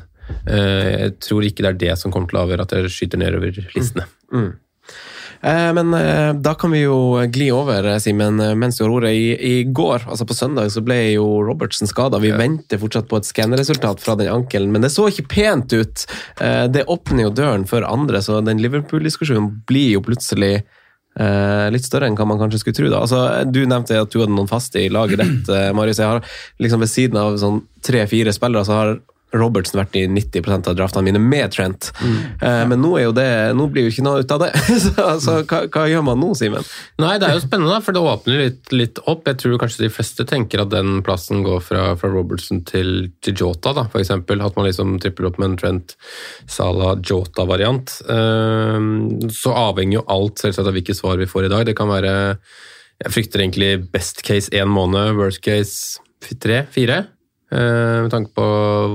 [0.46, 3.18] Eh, Jeg tror ikke det er det som kommer til å avgjøre at jeg skyter
[3.18, 4.04] nedover listene.
[4.32, 4.50] Eh,
[5.40, 9.12] men eh, da kan vi jo gli over, eh, Simen, eh, mens du har ordet.
[9.14, 12.18] I, I går, altså på søndag, så ble jo Robertsen skada.
[12.22, 16.06] Vi venter fortsatt på et skanneresultat fra den ankelen, men det så ikke pent ut.
[16.40, 21.86] Eh, det åpner jo døren for andre, så den Liverpool-diskusjonen blir jo plutselig eh, litt
[21.86, 22.90] større enn hva man kanskje skulle tro.
[22.92, 23.04] da.
[23.04, 26.02] Altså, du nevnte at du hadde noen faste i laget ditt, eh, Marius.
[26.02, 26.24] Jeg har
[26.62, 28.98] liksom Ved siden av sånn tre-fire spillere så har
[29.36, 31.90] Robertsen vært i 90% av draftene mine med Trent.
[32.00, 33.26] Eh, Men nå, det,
[33.58, 34.50] nå blir jo ikke noe ut av det.
[34.84, 36.64] så altså, hva, hva gjør man nå, Simen?
[37.02, 39.28] Nei, det er jo spennende, for det åpner litt, litt opp.
[39.28, 43.36] Jeg tror kanskje de fleste tenker at den plassen går fra, fra Robertson til, til
[43.36, 44.40] Jota, da, eksempel.
[44.44, 45.94] At man liksom tripper opp med en Trent
[46.48, 47.98] Sala-Jota-variant.
[48.08, 51.66] Eh, Så avhenger jo alt selvsagt av hvilke svar vi får i dag.
[51.68, 52.16] Det kan være
[52.98, 56.00] Jeg frykter egentlig best case én måned, worst case
[56.42, 57.04] tre, fire.
[57.48, 58.44] Eh, med tanke på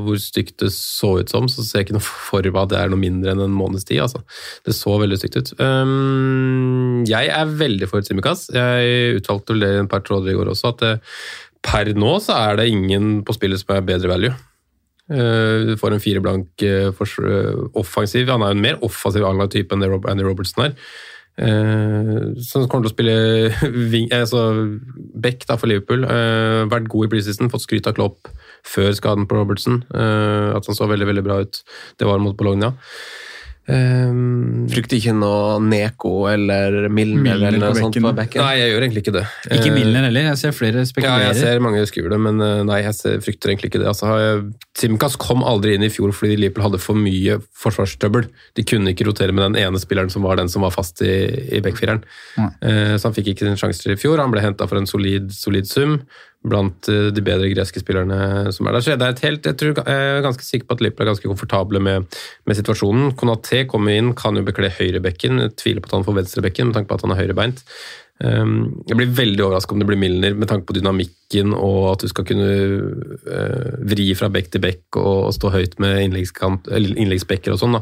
[0.06, 2.80] hvor stygt det så ut som, så ser jeg ikke noe for meg at det
[2.84, 4.04] er noe mindre enn en måneds tid.
[4.06, 4.22] Altså.
[4.66, 5.54] Det så veldig stygt ut.
[5.58, 8.46] Um, jeg er veldig for Simikaz.
[8.54, 10.86] Jeg uttalte vel det i en par tråder i går også, at
[11.64, 14.36] per nå så er det ingen på spillet som er bedre value.
[15.10, 17.18] Eh, Du får en fire blank eh, fors-
[17.74, 18.30] offensiv.
[18.30, 20.78] Han er jo en mer offensiv anlagt type enn det Andy Robertson er.
[21.34, 23.16] Eh, Som kommer til å spille
[23.92, 24.44] wing, altså
[25.24, 26.06] back da, for Liverpool.
[26.06, 28.30] Uh, vært god i preseason, fått skryt av Klopp
[28.68, 29.82] før skaden på Robertson.
[29.94, 31.64] Uh, at han så veldig veldig bra ut.
[32.00, 32.74] Det var mot Bologna.
[33.64, 38.42] Um, Frykter ikke noe Neko eller Milner, Milner eller noe sånt på backen?
[38.44, 39.24] Nei, jeg gjør egentlig ikke det.
[39.56, 41.24] Ikke Eh, Milner heller, jeg ser flere Ja, spekulerer.
[41.30, 43.88] jeg ser mange skriver det, men eh, nei, jeg frykter egentlig ikke det.
[43.94, 48.28] Altså, Simkas kom aldri inn i fjor fordi Liverpool hadde for mye forsvarstrøbbel.
[48.60, 51.14] De kunne ikke rotere med den ene spilleren som var den som var fast i,
[51.56, 52.04] i backfireren.
[52.62, 54.20] Eh, Så han fikk ikke sin sjanse i fjor.
[54.20, 56.02] Han ble henta for en solid, solid sum
[56.44, 58.86] blant eh, de bedre greske spillerne som er der.
[58.86, 61.12] Så det er et helt, jeg, tror, jeg er ganske sikker på at Liverpool er
[61.14, 63.14] ganske komfortable med, med situasjonen.
[63.20, 65.50] Konaté kommer inn, kan jo bekle høyrebekken.
[65.60, 67.64] Tviler på at han får venstrebekken med tanke på at han er høyrebeint.
[68.24, 72.04] Um, Jeg blir veldig overrasket om det blir Milner med tanke på dynamikken og at
[72.06, 77.60] du skal kunne eh, vri fra bekk til bekk og stå høyt med innleggsbekker og
[77.60, 77.80] sånn.
[77.80, 77.82] da.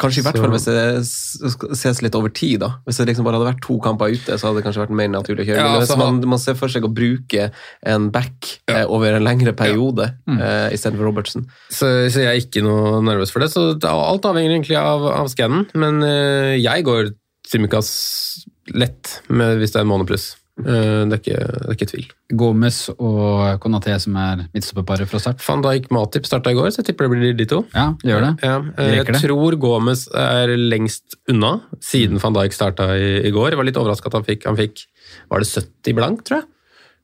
[0.00, 2.60] Kanskje i hvert Så- fall hvis det ses litt over tid.
[2.60, 2.70] da.
[2.86, 5.08] Hvis det liksom bare hadde vært to kamper ute, så hadde det kanskje vært mer
[5.12, 5.56] naturlig å kjøre.
[5.60, 7.50] Ja, Men hvis altså, man, man ser for seg å bruke
[7.84, 10.40] en back eh, over en lengre periode Mm.
[10.40, 11.44] eh, istedenfor Robertsen.
[11.70, 13.50] Så, så jeg er ikke noe nervøs for det.
[13.52, 15.66] Så alt avhenger egentlig av, av skannen.
[15.74, 17.12] Men eh, jeg går
[17.50, 20.36] Simikaz lett med, hvis det er en måned pluss.
[20.64, 22.06] Eh, det, er ikke, det er ikke tvil.
[22.40, 25.42] Gomez og Konaté som er midtstopperparet fra start.
[25.46, 27.62] Van Dijk Matip starta i går, så jeg tipper det blir de to.
[27.74, 28.32] Ja, det gjør det.
[28.46, 29.20] Ja, eh, jeg det.
[29.24, 33.52] tror Gomez er lengst unna, siden van Dijk starta i, i går.
[33.54, 34.86] Jeg var litt overraska at han fikk, han fikk
[35.30, 36.48] Var det 70 blank, tror jeg?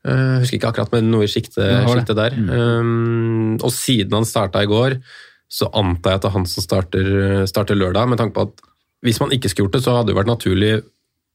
[0.06, 2.36] Eh, Jeg husker ikke akkurat, men noe i sjiktet der.
[2.38, 5.00] Um, og siden han starta i går,
[5.50, 7.10] så antar jeg at det er han som starter,
[7.50, 8.62] starter lørdag, med tanke på at
[9.06, 10.70] hvis man ikke skulle gjort det, så hadde det vært naturlig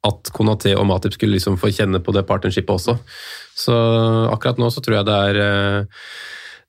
[0.08, 2.98] at Konaté og Matip skulle liksom få kjenne på det partnershipet også.
[3.58, 3.78] Så
[4.32, 6.06] akkurat nå så tror jeg det er eh,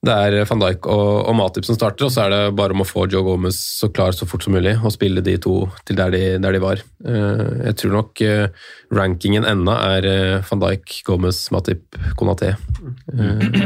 [0.03, 2.83] det er van Dijk og, og Matip som starter, og så er det bare om
[2.83, 5.95] å få Joe Gomez så klar så fort som mulig og spille de to til
[5.95, 6.81] der de, der de var.
[7.07, 10.09] Eh, Jeg tror nok eh, rankingen ennå er
[10.49, 12.51] van Dijk, Gomez, Matip, Konaté.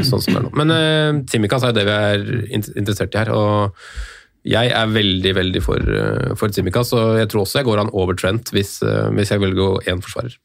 [0.06, 0.54] Sånn som det er nå.
[0.62, 3.34] Men uh, er er det vi er interessert i her.
[3.34, 3.74] og
[4.48, 7.92] jeg er veldig veldig for, eh, for Tsimikas, og jeg tror også jeg går han
[7.92, 10.36] over Trent hvis, eh, hvis jeg velger én forsvarer.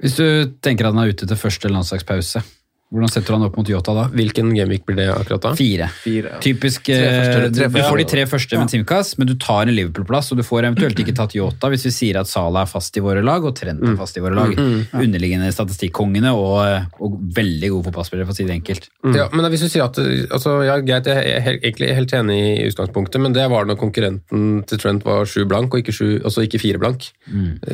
[0.00, 0.26] Hvis du
[0.64, 2.42] tenker at han er ute til første landslagspause,
[2.90, 4.04] hvordan setter du han opp mot Yota da?
[4.10, 5.52] Hvilken gameweek blir det akkurat da?
[5.54, 5.86] Fire.
[6.02, 6.38] Fire, ja.
[6.42, 9.62] Typisk Tre eh, første- tre Du får de tre første med Simkas, men du tar
[9.68, 12.70] en Liverpool-plass, og du får eventuelt ikke tatt Yota hvis vi sier at Salah er
[12.70, 14.56] fast i våre lag, og Trent er fast i våre lag.
[14.94, 18.88] Underliggende statistikkongene og, og veldig gode fotballspillere, for å si det enkelt.
[19.14, 22.40] Ja, men hvis du sier at altså, ja, greit, Jeg er helt, egentlig helt enig
[22.58, 26.08] i utgangspunktet, men det var når konkurrenten til Trent var sju blank, og ikke, sju,
[26.24, 27.10] altså ikke fire blank.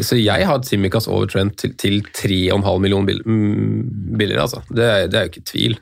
[0.05, 4.45] Så jeg har Simkas over Trent til, til 3,5 millioner bill, mm, billigere.
[4.47, 4.63] Altså.
[4.69, 5.79] Det, er- det er jo ikke tvil.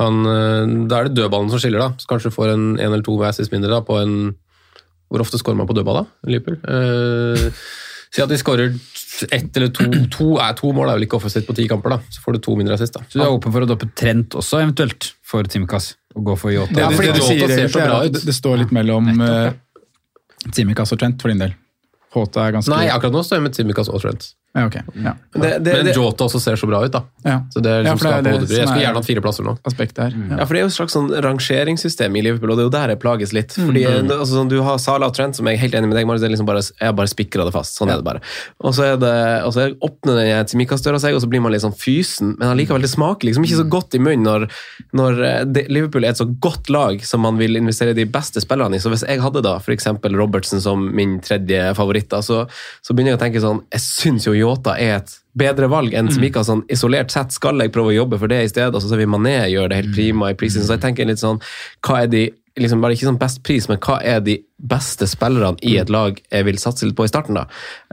[0.00, 1.94] Han, eh, da er det dødballen som skiller, da.
[2.00, 4.34] Så kanskje du får en, én eller to assist mindre da, på en
[5.12, 6.30] Hvor ofte skårer man på dødball, da?
[6.32, 6.56] Liverpool?
[6.64, 7.50] Eh,
[8.14, 8.70] Si at de skårer
[9.34, 12.12] ett eller to, to, er, to mål er vel ikke offensivt på ti kamper, da.
[12.14, 13.02] Så får du to mindre assist, da.
[13.10, 15.96] Så du er åpen for å doppe Trent også, eventuelt, for Timikas?
[16.14, 16.76] Å gå for Yota?
[16.76, 18.14] Det, fordi det, sier ser så bra ut.
[18.14, 19.50] det, det står litt mellom uh,
[20.46, 21.56] Tsimikas og Trent for din del.
[22.14, 24.30] Håta er ganske Nei, akkurat nå står jeg med Timikas og Trent.
[24.54, 24.82] Ja, okay.
[25.02, 25.12] Ja.
[25.34, 27.00] det, det, Men Jota også ser så bra ut, da.
[27.26, 27.40] Ja.
[27.50, 28.54] Så det liksom Ja, det det.
[28.54, 29.56] Jeg skulle er- gjerne hatt fire plasser nå.
[29.66, 30.38] Aspektet Mm.
[30.38, 32.74] Ja, for Det er jo et slags sånn rangeringssystem i Liverpool, og det er jo
[32.74, 33.50] der jeg plages litt.
[33.56, 36.06] Fordi altså, sånn, Du har Salah og Trent, som jeg er helt enig med deg,
[36.06, 37.78] Marius, det er liksom bare, jeg bare spikra det fast.
[37.78, 38.20] Sånn er det bare.
[38.62, 41.62] Og så, er det, og så åpner den Tsimikas-døra seg, og så blir man litt
[41.64, 44.46] sånn fysen, men allikevel det smaker liksom ikke så godt i munnen når,
[44.94, 48.38] når eh, det, Liverpool er et så godt lag som man vil investere de beste
[48.44, 48.78] spillerne i.
[48.78, 49.86] Så hvis jeg hadde da f.eks.
[50.14, 52.44] Robertsen som min tredje favoritt, da, så,
[52.84, 56.12] så begynner jeg å tenke sånn Jeg syns jo Yota er et bedre valg enn
[56.12, 56.46] Tsimikas.
[56.50, 59.02] Sånn, isolert sett skal jeg prøve å jobbe for det i stedet, og så ser
[59.02, 60.64] vi Mané gjøre det helt prima i prisen.
[60.64, 61.40] Så jeg tenker litt sånn
[61.84, 62.26] Hva er de
[62.60, 66.20] liksom bare ikke sånn best pris, men hva er de beste spillerne i et lag
[66.22, 67.40] jeg vil satse litt på i starten?
[67.40, 67.48] da?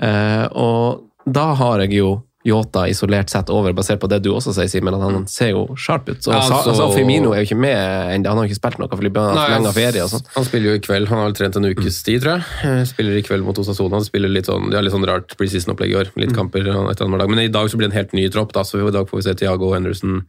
[0.06, 2.12] Eh, og da har jeg jo
[2.44, 5.68] Yota isolert sett over, basert på det du også sier, Simen, at han ser jo
[5.78, 6.24] sharp ut.
[6.24, 7.78] Så altså- altså, Firmino er jo ikke med
[8.16, 10.26] ennå, han har jo ikke spilt noe fordi han har ferie og sånn.
[10.36, 12.44] Han spiller jo i kveld, han har vel trent en ukes tid, tror jeg.
[12.64, 13.92] Eh, Spiller i kveld mot Osasona.
[13.92, 16.10] Han spiller litt sånn, de har litt sånn rart preseason-opplegg i år.
[16.18, 17.30] Litt kamper etter annenhver dag.
[17.30, 19.18] Men i dag så blir det en helt ny tropp, da, så i dag får
[19.18, 20.24] vi se Thiago Henderson,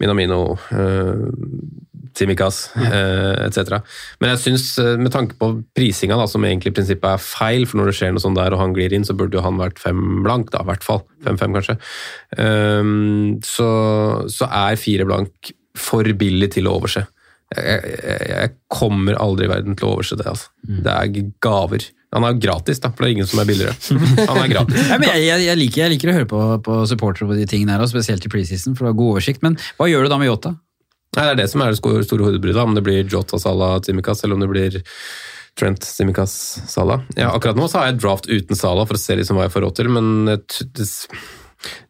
[0.00, 1.83] Minamino, eh,
[2.14, 3.80] Timikas eh, etc.
[4.22, 7.66] Men jeg syns, eh, med tanke på prisinga, da, som egentlig i prinsippet er feil,
[7.68, 9.58] for når det skjer noe sånt der og han glir inn, så burde jo han
[9.60, 11.02] vært fem blank, da, i hvert fall.
[11.26, 11.78] Fem-fem, kanskje.
[12.38, 13.68] Um, så,
[14.30, 17.04] så er fire blank for billig til å overse.
[17.54, 20.26] Jeg, jeg, jeg kommer aldri i verden til å overse det.
[20.30, 20.50] Altså.
[20.64, 21.86] Det er gaver.
[22.14, 23.74] Han er gratis, da, for det er ingen som er billigere.
[24.30, 24.84] Han er gratis.
[24.90, 27.46] Ja, men jeg, jeg, jeg, liker, jeg liker å høre på, på supportere på de
[27.50, 29.42] tingene her, og spesielt i preseason, for du har god oversikt.
[29.46, 30.54] Men hva gjør du da med Yota?
[31.14, 34.24] Nei, Det er det som er det store hodebruddet, om det blir Jota Salah Timikas,
[34.24, 34.80] eller om det blir
[35.58, 36.34] Trent Timikas
[36.66, 37.04] Salah.
[37.14, 39.54] Ja, akkurat nå så har jeg draft uten Salah for å se liksom hva jeg
[39.54, 40.08] får råd til, men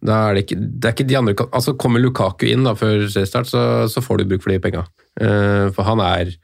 [0.04, 3.08] da er det, ikke, det er ikke de andre Altså Kommer Lukaku inn da før
[3.10, 4.84] start, så, så får du bruk for de penga.
[5.18, 6.34] Uh, for han er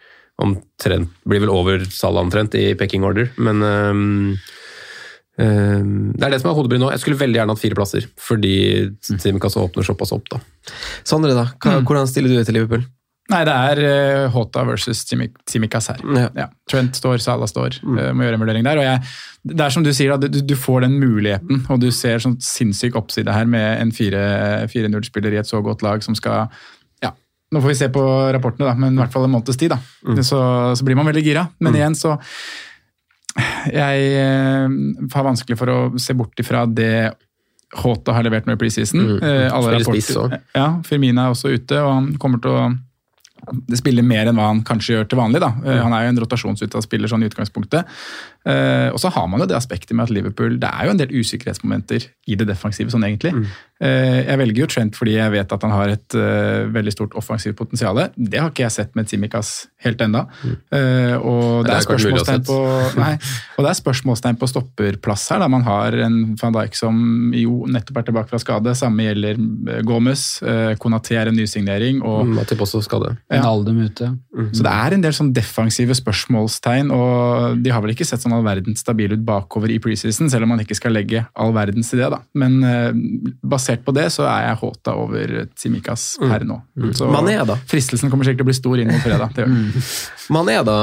[0.40, 4.38] omtrent Blir vel over Salah omtrent i pecking order, men ehm,
[5.40, 6.90] det er det som er hodebry nå.
[6.94, 8.54] Jeg skulle veldig gjerne hatt fire plasser, fordi
[9.22, 10.28] Timikas åpner såpass opp.
[10.32, 10.40] da.
[11.08, 11.48] Sondre, da?
[11.80, 12.84] Hvordan stiller du deg til Liverpool?
[13.30, 16.00] Nei, det er eh, Hota versus Timi- her.
[16.34, 16.48] Ja.
[16.68, 17.76] Trent står, Salah står.
[17.86, 18.00] Mm.
[18.18, 18.80] må gjøre en vurdering der.
[18.80, 19.04] og jeg,
[19.54, 22.40] Det er som du sier, da, du, du får den muligheten, og du ser sånn
[22.42, 26.48] sinnssyk oppside her med en 4-0-spiller i et så godt lag som skal
[27.04, 27.12] ja,
[27.54, 28.02] Nå får vi se på
[28.34, 29.70] rapportene, da, men i hvert fall en måneds tid.
[29.76, 29.78] da.
[30.26, 30.40] Så,
[30.74, 31.46] så blir man veldig gira.
[31.62, 32.16] Men igjen så
[33.70, 34.76] Jeg eh,
[35.14, 37.12] har vanskelig for å se bort ifra det
[37.80, 38.98] Hota har levert nå i preseason.
[38.98, 39.18] Mm.
[39.22, 42.64] Eh, alle rapporter- Ja, Firmina er også ute, og han kommer til å
[43.50, 45.40] det spiller mer enn hva han kanskje gjør til vanlig.
[45.40, 45.48] da.
[45.64, 47.86] Eh, Han er jo en rotasjonsutta spiller sånn i utgangspunktet.
[48.48, 51.00] Eh, og så har man jo det aspektet med at Liverpool Det er jo en
[51.00, 53.34] del usikkerhetsmomenter i det defensive, sånn egentlig.
[53.80, 57.14] Eh, jeg velger jo Trent fordi jeg vet at han har et uh, veldig stort
[57.16, 57.96] offensivt potensial.
[58.12, 60.26] Det har ikke jeg sett med Simikaz helt enda.
[60.44, 62.58] Eh, og det er spørsmålstegn på,
[63.00, 63.14] nei,
[63.56, 65.40] og det er spørsmålstegn på stopperplass her.
[65.40, 68.76] da Man har en van Dijk som jo nettopp er tilbake fra skade.
[68.76, 69.40] Samme gjelder
[69.88, 70.26] Gomez.
[70.44, 72.02] Uh, Konaté er en nysignering.
[72.04, 73.14] og Matip også skade.
[73.32, 73.42] Ja.
[73.46, 74.12] Naldum ute.
[74.52, 78.29] så det er en del sånn defensive spørsmålstegn, og de har vel ikke sett sånn
[78.34, 81.92] all verdens stabil ut bakover i preseason, selv om man ikke skal legge all verdens
[81.94, 82.08] i det.
[82.12, 82.20] da.
[82.38, 82.90] Men uh,
[83.42, 86.60] basert på det så er jeg håta over Tsimikas per nå.
[86.96, 87.58] Så Mané, da?
[87.70, 89.34] fristelsen kommer sikkert til å bli stor inn mot fredag.
[89.36, 89.90] Det gjør.
[90.34, 90.76] Mané, da?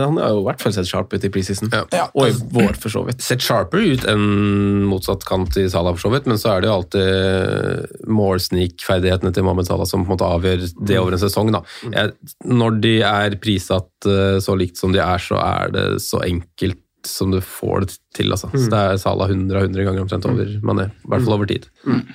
[0.00, 1.72] Han har jo i hvert fall sett sharp ut i preseason.
[1.92, 2.06] Ja.
[2.14, 3.20] Og i vår, for så vidt.
[3.24, 6.70] Sett sharper ut enn motsatt kant i Salah, for så vidt, men så er det
[6.70, 11.22] jo alltid more sneak-ferdighetene til Mohammed Salah som på en måte avgjør det over en
[11.22, 11.52] sesong.
[11.54, 11.62] Da.
[11.92, 12.14] Jeg,
[12.48, 16.80] når de er prissatt eh, så likt som de er, så er det så enkelt
[17.08, 18.30] som du får det til.
[18.34, 18.50] Altså.
[18.52, 21.46] Så det er Sala 100 av 100 ganger omtrent over Mané, i hvert fall over
[21.50, 21.66] tid.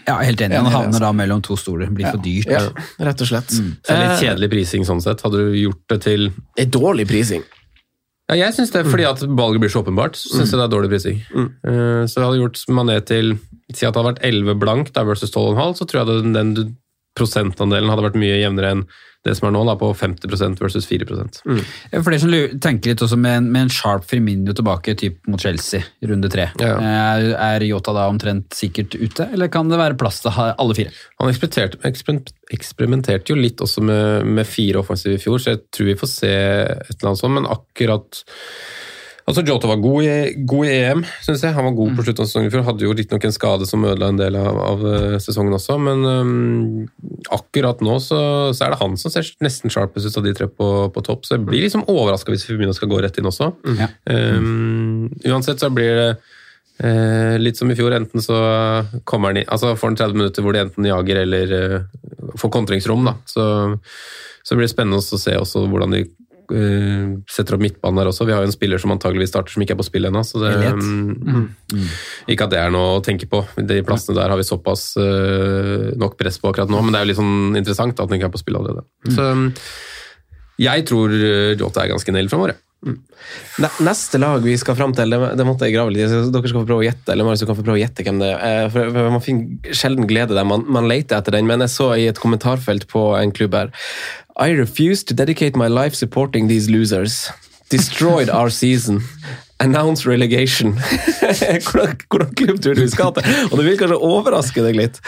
[0.08, 0.58] Ja, helt enig.
[0.62, 1.88] Han havner da mellom to stoler.
[1.94, 2.48] Blir for dyrt.
[2.52, 2.68] Ja,
[3.08, 3.50] rett og slett.
[3.56, 5.22] Så det er litt kjedelig prising sånn sett.
[5.26, 7.44] Hadde du gjort det til Det er dårlig prising.
[8.32, 10.76] Ja, jeg syns det, fordi at valget blir så åpenbart, så syns jeg det er
[10.76, 11.18] dårlig prising.
[11.36, 13.34] Eh, Så jeg hadde gjort Mané til
[13.74, 16.54] Si at det hadde vært 11 blank da versus 12,5, så tror jeg det, den
[16.54, 16.72] du-
[17.22, 18.84] prosentandelen hadde vært mye jevnere enn
[19.22, 21.58] det som er nå, da, på 50% versus 4 mm.
[22.02, 22.32] For dere som
[22.64, 26.48] tenker litt også med, en- med en sharp Firmino tilbake typ mot Chelsea runde tre.
[26.58, 26.72] Ja.
[26.82, 30.90] Er, er Yota da omtrent sikkert ute, eller kan det være plass til alle fire?
[31.22, 35.62] Han eksperimenterte, eksper- eksperimenterte jo litt også med, med fire offensive i fjor, så jeg
[35.70, 38.24] tror vi får se et eller annet sånt, men akkurat
[39.32, 41.56] Altså, Jota var god i, god i EM, syns jeg.
[41.56, 42.66] Han var god på slutten av sesongen i fjor.
[42.68, 46.04] Hadde jo riktignok en skade som ødela en del av, av eh, sesongen også, men
[46.04, 48.20] um, akkurat nå så,
[48.52, 51.24] så er det han som ser nesten sharpest ut av de tre på, på topp.
[51.24, 53.54] Så jeg blir liksom overraska hvis Firmino skal gå rett inn også.
[53.80, 53.88] Ja.
[54.12, 56.10] Um, uansett så blir det
[56.84, 57.96] eh, litt som i fjor.
[57.96, 58.38] Enten så
[59.08, 61.78] kommer han i, altså får han 30 minutter hvor de enten jager eller eh,
[62.36, 63.08] får kontringsrom.
[63.08, 63.16] Da.
[63.26, 63.46] Så,
[64.44, 66.06] så blir det spennende å se også hvordan de
[67.32, 68.26] setter opp midtbanen der også.
[68.28, 70.24] Vi har jo en spiller som antageligvis starter som ikke er på spill ennå.
[70.28, 71.86] Så det, mm, mm,
[72.34, 73.44] Ikke at det er noe å tenke på.
[73.58, 77.08] De plassene der har vi såpass uh, nok press på akkurat nå, men det er
[77.08, 78.86] jo litt sånn interessant at han ikke er på spill allerede.
[79.12, 79.32] Så
[80.62, 82.54] jeg tror eh, Jota er ganske nail framover.
[82.54, 82.71] jeg.
[82.84, 86.08] Ne- Neste lag vi skal fram til, det, måtte jeg grave litt i.
[86.34, 88.22] Dere skal få prøve å gjette eller Marius, du kan få prøve å gjette hvem
[88.24, 88.64] det er.
[88.66, 91.92] Eh, for Man finner sjelden glede der man, man leter etter den, men jeg så
[91.98, 93.72] i et kommentarfelt på en klubb her
[94.42, 97.30] I refuse to dedicate my life supporting these losers.
[97.70, 99.04] Destroyed our season.
[99.62, 100.74] Announce relegation.
[100.78, 103.28] hvordan, hvordan klubb tror du skal til?
[103.52, 105.00] Og det vil kanskje overraske deg litt.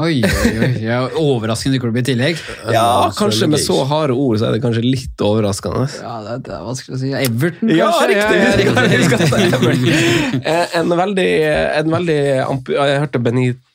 [0.00, 0.70] Oi, oi, oi.
[0.82, 2.40] Ja, overraskende klubb i tillegg.
[2.72, 5.86] Ja, kanskje med så harde ord så er det kanskje litt overraskende.
[6.00, 7.12] Ja, det, det er vanskelig å si.
[7.20, 8.38] Everton, Ja, riktig!
[8.40, 9.96] Ja, ja, riktig.
[10.50, 11.28] Eh, En veldig,
[11.80, 13.20] en veldig Jeg hørte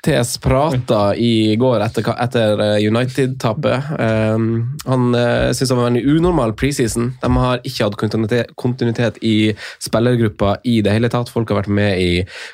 [0.06, 3.84] Benitez prata i går etter, etter eh, United-tapet.
[4.00, 7.16] Um, Han uh, syns det var en unormal preseason.
[7.22, 11.32] De har ikke hatt kontinuitet, kontinuitet i spillergruppa i det hele tatt.
[11.34, 12.12] Folk har vært med i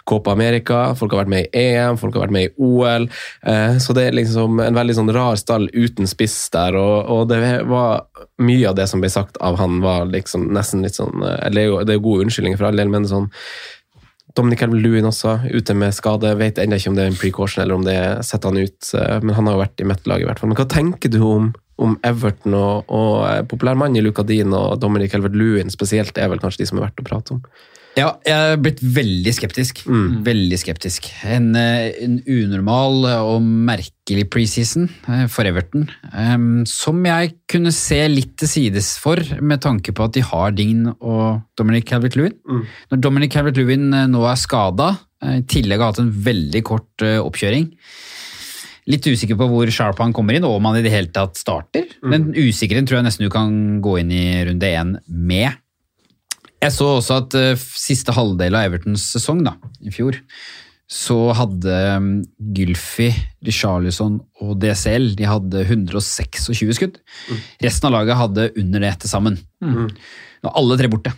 [0.07, 3.09] Copa America, folk har vært med i EM, folk har vært med i OL.
[3.43, 7.27] Uh, Så det er liksom en veldig sånn rar stall uten spiss der, og, og
[7.33, 8.05] det var
[8.41, 11.67] mye av det som ble sagt av han, var liksom nesten litt sånn eh, Eller
[11.67, 13.27] det er det er gode unnskyldninger for all del, men sånn
[14.37, 16.31] Dominic Calvert-Lewin også, ute med skade.
[16.39, 19.17] Vet ennå ikke om det er en precaution eller om det setter han ut, eh,
[19.23, 20.51] men han har jo vært i mitt lag i hvert fall.
[20.51, 21.51] Men hva tenker du om,
[21.81, 26.41] om Everton og, og populærmannen i Luca Dean og Dominic Elvert Lewin spesielt, er vel
[26.43, 27.43] kanskje de som er verdt å prate om?
[27.97, 29.81] Ja, jeg er blitt veldig skeptisk.
[30.23, 31.09] Veldig skeptisk.
[31.27, 37.99] En, eh, en unormal og merkelig preseason eh, for Everton, Um, som jeg kunne se
[38.11, 42.35] litt til sides for, med tanke på at de har Dign og Dominic Calvert-Lewin.
[42.91, 47.67] Når Dominic Calvert-Lewin eh, nå er skada, i tillegg har hatt en veldig kort oppkjøring,
[48.89, 51.37] Litt usikker på hvor sharp han kommer inn, og om han i det hele tatt
[51.37, 51.85] starter.
[52.01, 55.60] Den usikkerheten tror jeg nesten du kan gå inn i runde én med.
[56.61, 60.19] Jeg så også at uh, siste halvdel av Evertons sesong da, i fjor,
[60.91, 62.09] så hadde um,
[62.51, 63.07] Gylfi,
[63.47, 66.99] Richarlison og DCL de hadde 126 skudd.
[67.63, 69.39] Resten av laget hadde under det til sammen.
[69.63, 69.87] Mm.
[70.41, 71.13] Nå er alle tre borte.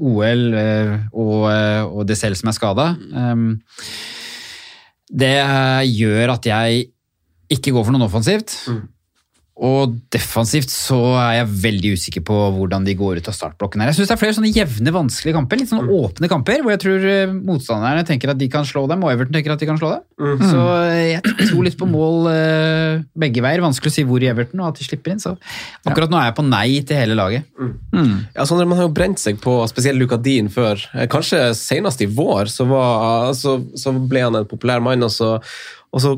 [0.00, 2.88] OL uh, og, eh, og DCL som er skada.
[3.12, 3.48] Um,
[5.14, 6.86] det eh, gjør at jeg
[7.52, 8.54] ikke går for noe offensivt.
[9.62, 13.78] Og defensivt så er jeg veldig usikker på hvordan de går ut av startblokken.
[13.84, 13.92] her.
[13.92, 15.60] Jeg synes det er flere sånne jevne, vanskelige kamper.
[15.60, 19.04] Litt sånne åpne kamper, hvor jeg tror eh, motstanderne tenker at de kan slå dem,
[19.06, 20.02] og Everton tenker at de kan slå dem.
[20.50, 23.62] Så eh, jeg tror litt på mål eh, begge veier.
[23.62, 25.22] Vanskelig å si hvor i Everton, og at de slipper inn.
[25.22, 25.36] Så
[25.86, 27.46] akkurat nå er jeg på nei til hele laget.
[28.34, 30.82] Ja, Sondre, Man har jo brent seg på spesielt Lukadin før.
[31.14, 35.36] Kanskje senest i vår så, var, så, så ble han en populær mann, og så,
[35.94, 36.16] og så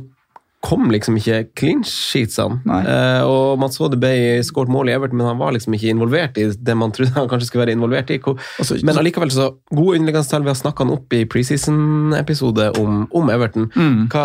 [0.65, 2.61] kom liksom ikke clean sheetsene.
[2.89, 3.59] Eh, og
[3.93, 6.91] det ble skåret mål i Everton, men han var liksom ikke involvert i det man
[6.93, 8.19] trodde han kanskje skulle være involvert i.
[8.19, 8.39] Hvor-
[8.83, 13.71] Men allikevel så gode underliggende Vi har snakka han opp i preseason-episode om, om Everton.
[14.11, 14.25] Hva,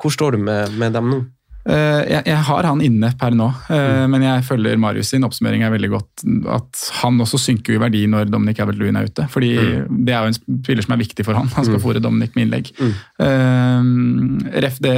[0.00, 1.24] hvor står du med, med dem nå?
[1.64, 4.10] Eh, jeg, jeg har han inne per nå, mm.
[4.12, 6.24] men jeg følger Marius sin oppsummering er veldig godt.
[6.52, 9.26] At han også synker i verdi når Dominic Calvert-Lewin er ute.
[9.32, 9.52] fordi
[9.88, 11.48] det er jo en spiller som er viktig for han.
[11.56, 12.70] Han skal fôre Dominic med innlegg.
[13.24, 13.88] Eh,
[14.66, 14.96] ref det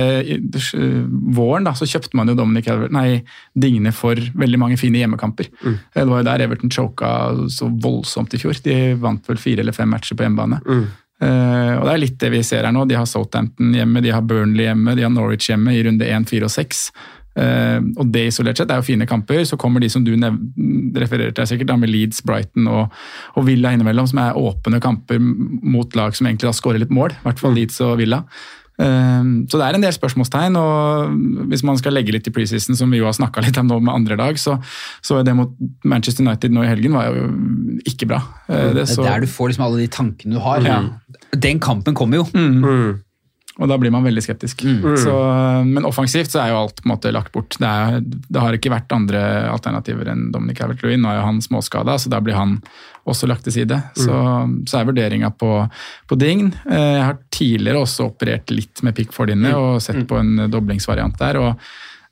[1.36, 3.22] våren da, så kjøpte man jo Dominic nei,
[3.54, 5.50] Digne for veldig mange fine hjemmekamper.
[5.62, 7.10] Eh, Det var jo der Everton choka
[7.52, 8.58] så voldsomt i fjor.
[8.64, 10.60] De vant vel fire eller fem matcher på hjemmebane.
[11.22, 12.86] Eh, og Det er litt det vi ser her nå.
[12.88, 16.28] De har Southampton hjemme, de har Burnley hjemme, de har Norwich hjemme i runde 1,
[16.28, 16.88] 4 og 6.
[17.36, 19.42] Uh, og det isolert sett er jo fine kamper.
[19.44, 20.14] Så kommer de som du
[20.96, 22.94] refererer til sikkert, da med Leeds, Brighton og,
[23.36, 27.12] og Villa innimellom, som er åpne kamper mot lag som egentlig da skårer litt mål.
[27.12, 28.22] I hvert fall Leeds og Villa.
[28.78, 31.10] Eh, Så det er en del spørsmålstegn, og
[31.48, 33.80] hvis man skal legge litt i preseason, som vi jo har snakka litt om nå
[33.80, 34.58] med andre lag, så,
[35.02, 35.52] så det mot
[35.84, 37.30] Manchester United nå i helgen var jo
[37.86, 38.20] ikke bra.
[38.48, 40.60] Eh, Det så- er der du får liksom alle de tankene du har.
[40.60, 40.82] Ja.
[41.32, 42.96] Den kampen kommer jo.
[43.56, 44.60] Og da blir man veldig skeptisk.
[45.00, 45.12] Så,
[45.64, 47.56] men offensivt så er jo alt på en måte lagt bort.
[47.56, 51.00] Det, er, det har ikke vært andre alternativer enn Dominic Calvert-Lewin.
[51.00, 52.58] Nå er jo han småskada, så da blir han
[53.08, 53.78] også lagt til side.
[53.96, 54.12] Så,
[54.68, 55.50] så er vurderinga på,
[56.10, 56.50] på Dign.
[56.68, 61.16] Eh, Jeg har tidligere også operert litt med Pickford inne og sett på en doblingsvariant
[61.22, 61.38] der.
[61.40, 61.56] og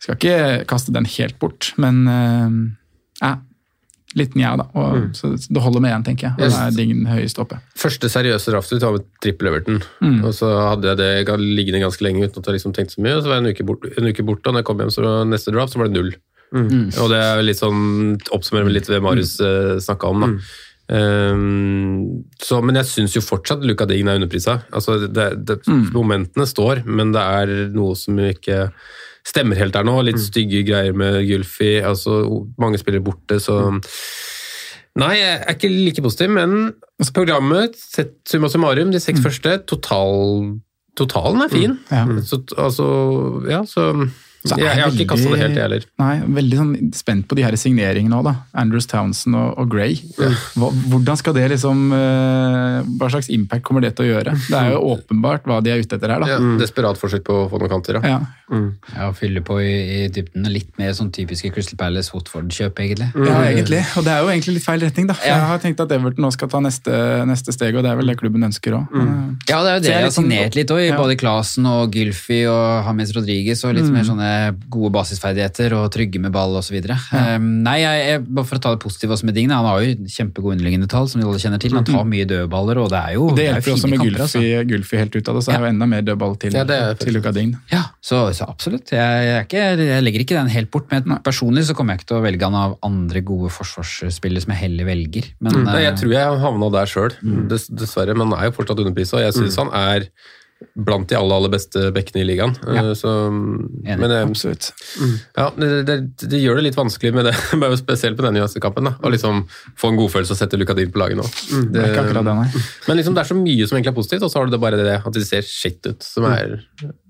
[0.01, 3.37] Skal ikke kaste den helt bort, men eh,
[4.19, 4.67] litt nja, da.
[4.79, 6.39] Og, Så det holder med én, tenker jeg.
[6.39, 7.59] Det er din høyeste oppe.
[7.79, 9.81] Første seriøse draft ut var med trippel Everton.
[10.05, 10.21] Mm.
[10.25, 13.17] Og så hadde jeg det liggende ganske lenge uten at jeg liksom tenkte så mye.
[13.17, 14.95] og Så var jeg en uke, bort, en uke borte, og når jeg kom hjem
[14.95, 16.15] så var neste draft, så var det null.
[16.55, 20.23] Og det er litt sånn, oppsummerer litt det Marius uh, snakka om.
[20.23, 20.31] da.
[20.85, 24.61] Um, så, men jeg syns jo fortsatt Luca Dign er underprisa.
[24.75, 25.59] Altså, det, det,
[25.95, 28.69] Momentene står, men det er noe som ikke
[29.27, 29.97] stemmer helt der nå.
[30.07, 31.79] Litt stygge greier med Gylfi.
[31.85, 32.23] Altså,
[32.61, 33.61] mange spiller borte, så
[34.95, 36.53] Nei, jeg er ikke like positiv, men
[37.17, 40.53] programmet, sett summa summarum, de seks første, total,
[40.95, 41.75] totalen er fin.
[41.91, 42.05] Ja.
[42.23, 42.87] Så, altså,
[43.51, 43.89] ja, så
[44.45, 45.85] Så Jeg, jeg har ikke kasta det helt, jeg heller.
[46.03, 48.35] Nei, veldig sånn spent på de her signeringene òg, da.
[48.61, 49.95] Andrews Townsend og, og Gray.
[50.21, 54.35] Hva, hvordan skal det liksom eh, Hva slags impact kommer det til å gjøre?
[54.45, 56.29] Det er jo åpenbart hva de er ute etter her, da.
[56.35, 58.19] Ja, Desperat forsøk på å få noen kanter, ja.
[58.19, 58.21] Ja.
[58.95, 59.73] Ja, Fylle på i,
[60.05, 60.45] i dybden.
[60.53, 63.09] Litt mer sånn typiske Crystal Palace-Watford-kjøp, egentlig.
[63.17, 63.81] Ja, egentlig.
[63.97, 65.17] Og det er jo egentlig litt feil retning, da.
[65.25, 66.93] Jeg har tenkt at Everton nå skal ta neste,
[67.27, 68.93] neste steg, og det er vel det klubben ønsker òg.
[69.49, 71.97] Ja, det er jo det jeg har sånn- signert litt òg, i både Klasen og
[71.97, 73.93] Gylfi og James Rodriguez, og litt Mm.
[73.97, 74.31] mer sånne
[74.73, 76.77] gode basisferdigheter og trygge med ball osv.
[76.85, 79.83] Um, nei, jeg, jeg, bare for å ta det positive også med Digne, han har
[79.83, 81.75] jo kjempegode underliggende tall, som vi alle kjenner til.
[81.77, 83.91] Han tar mye dødballer, og det er jo Det det er hjelper det jo også
[83.93, 84.69] med kamper, Gulfi, altså.
[84.71, 87.01] Gulfi helt ut av det, så er jo enda mer dødball til, Ja, det er
[87.01, 87.57] til Luka Dign.
[87.73, 88.95] Ja, så, så absolutt.
[88.95, 92.03] Jeg, jeg, er ikke, jeg legger ikke den helt bort, men personlig så kommer jeg
[92.03, 95.31] ikke til å velge han av andre gode forsvarsspillere som jeg heller velger.
[95.45, 97.19] Men, Nei, jeg eh, tror jeg havna der sjøl,
[97.51, 98.17] dess, dessverre.
[98.17, 100.09] Men han er jo fortsatt underprisa, jeg syns han er
[100.75, 102.55] blant de aller aller beste bekkene i ligaen.
[102.67, 102.83] Ja.
[102.99, 103.99] Så, Enig.
[104.01, 104.71] men Absolutt.
[105.01, 105.15] Mm.
[105.37, 105.97] ja, det, det,
[106.31, 108.91] det gjør det litt vanskelig med det, bare spesielt på denne United-kampen.
[108.95, 109.45] Å liksom
[109.81, 111.29] få en godfølelse og sette Lukadin på laget nå.
[111.75, 112.65] Det akkurat det, nei.
[112.89, 114.63] Men liksom, det er så mye som egentlig er positivt, og så har du det
[114.65, 116.59] bare det at de ser shit ut, som er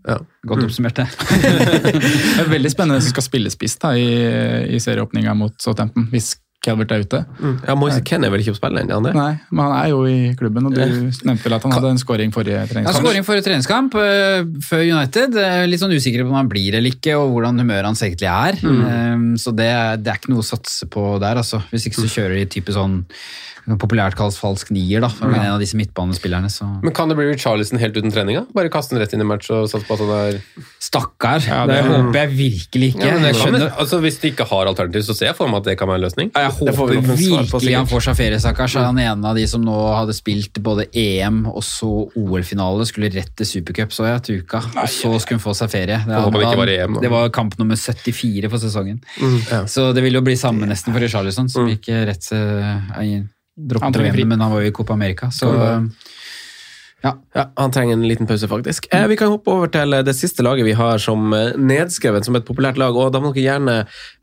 [0.04, 0.18] ja.
[0.44, 1.06] Godt oppsummert, det.
[1.84, 4.08] Det er veldig spennende som skal spille spiss da, i,
[4.76, 6.34] i serieåpninga mot Southampton, hvis
[6.64, 7.20] Calvert er ute.
[7.66, 9.12] Ja, Moise Ken er vel ikke på spillet ennå?
[9.12, 12.00] Nei, men han er jo i klubben, og du nevnte vel at han hadde en
[12.00, 12.90] scoring forrige treningskamp?
[12.96, 15.36] Ja, scoring forrige treningskamp øh, før United.
[15.44, 18.30] Eh, Litt sånn usikker på om han blir eller ikke, og hvordan humøret hans egentlig
[18.32, 18.60] er.
[18.64, 19.70] Eh, Så det,
[20.04, 21.60] det er ikke noe å satse på der, altså.
[21.72, 23.02] Hvis ikke så kjører de type sånn
[23.80, 25.08] populært kalles falsk nier, da.
[25.08, 28.44] For En av disse midtbanespillerne, så Men kan det bli Richarlison helt uten treninga?
[28.54, 30.40] Bare kaste den rett inn i match og satse på at han er
[30.84, 31.40] Stakkar!
[31.48, 33.06] Ja, det, det- håper jeg virkelig ikke.
[33.08, 35.64] ja, jeg kan, altså, Hvis de ikke har alternativ, så ser jeg for meg at
[35.70, 36.30] det kan være en løsning.
[36.34, 38.74] Ja, Jeg håper vi virkelig han får seg ferie, stakkars.
[38.84, 43.10] Han er en av de som nå hadde spilt både EM og så OL-finale, skulle
[43.14, 44.60] rett til Supercup, så jeg, til uka.
[44.76, 45.98] Og så skulle han få seg ferie.
[46.04, 49.00] Det, han, det ikke var EM, det var kamp nummer 74 for sesongen.
[49.50, 49.64] ja.
[49.66, 53.24] Så det vil jo bli samme nesten for Richarlison, som gikk rett til
[53.56, 53.96] droppet.
[53.96, 55.50] VM, men han var jo i Copa America, så
[57.04, 57.14] ja.
[57.34, 58.86] Ja, Han trenger en liten pause, faktisk.
[58.94, 62.36] Eh, vi kan hoppe over til det siste laget vi har som eh, nedskrevet som
[62.38, 62.96] et populært lag.
[62.96, 63.74] og da må dere gjerne,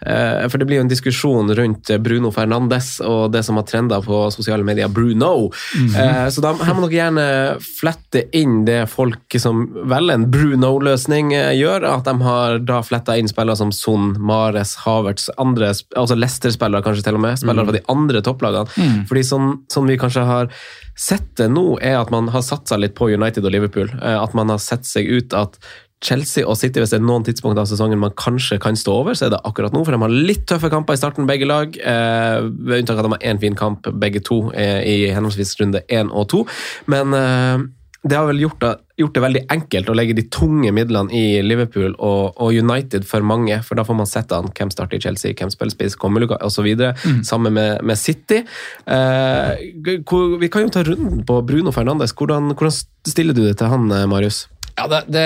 [0.05, 4.01] eh, For det blir jo en diskusjon rundt Bruno Fernandes og det som har trenda
[4.01, 5.51] på sosiale medier, Bruno.
[5.75, 7.27] eh, så da, her må dere gjerne
[7.61, 11.85] flette inn det folk som velger en Bruno-løsning, eh, gjør.
[11.91, 17.05] At de har da fletta inn spillere som Son, Mares, Havertz, andre, altså Leicester-spillere kanskje
[17.05, 17.37] til og med.
[17.37, 19.05] Spillere fra de andre topplagene.
[19.09, 20.49] Fordi sånn, sånn vi kanskje har
[20.97, 23.89] sett det nå, er at man har satsa litt på United og Liverpool.
[24.01, 25.57] Eh, At man har sett seg ut at
[26.01, 29.13] Chelsea og City, hvis det er noen tidspunkt av sesongen man kanskje kan stå over,
[29.13, 29.83] så er det akkurat nå.
[29.85, 31.77] For de har litt tøffe kamper i starten, begge lag.
[31.77, 35.53] Eh, ved unntak av at de har én fin kamp, begge to, eh, i henholdsvis
[35.61, 36.41] runde én og to.
[36.89, 37.67] Men eh,
[38.01, 41.41] det har vel gjort det, gjort det veldig enkelt å legge de tunge midlene i
[41.45, 45.03] Liverpool og, og United for mange, for da får man sett an hvem starter i
[45.03, 46.65] Chelsea, hvem spiller spiss, kommer Luka osv.
[46.65, 47.21] Mm.
[47.27, 48.41] Sammen med, med City.
[48.89, 49.67] Eh,
[50.09, 52.15] hvor, vi kan jo ta runden på Bruno Fernandes.
[52.17, 52.73] Hvordan, hvordan
[53.07, 54.47] stiller du det til han, eh, Marius?
[54.79, 55.23] Ja, det, det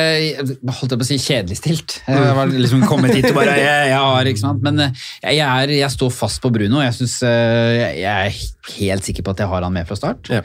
[0.73, 1.97] holdt jeg på å si kjedelig stilt.
[2.09, 4.63] Jeg var liksom kommet hit og bare jeg, jeg har, ikke sant?
[4.65, 6.81] Men eh, jeg, jeg, er, jeg står fast på Bruno.
[6.83, 9.99] Jeg, synes, eh, jeg, jeg er helt sikker på at jeg har han med fra
[9.99, 10.31] start.
[10.33, 10.43] Ja.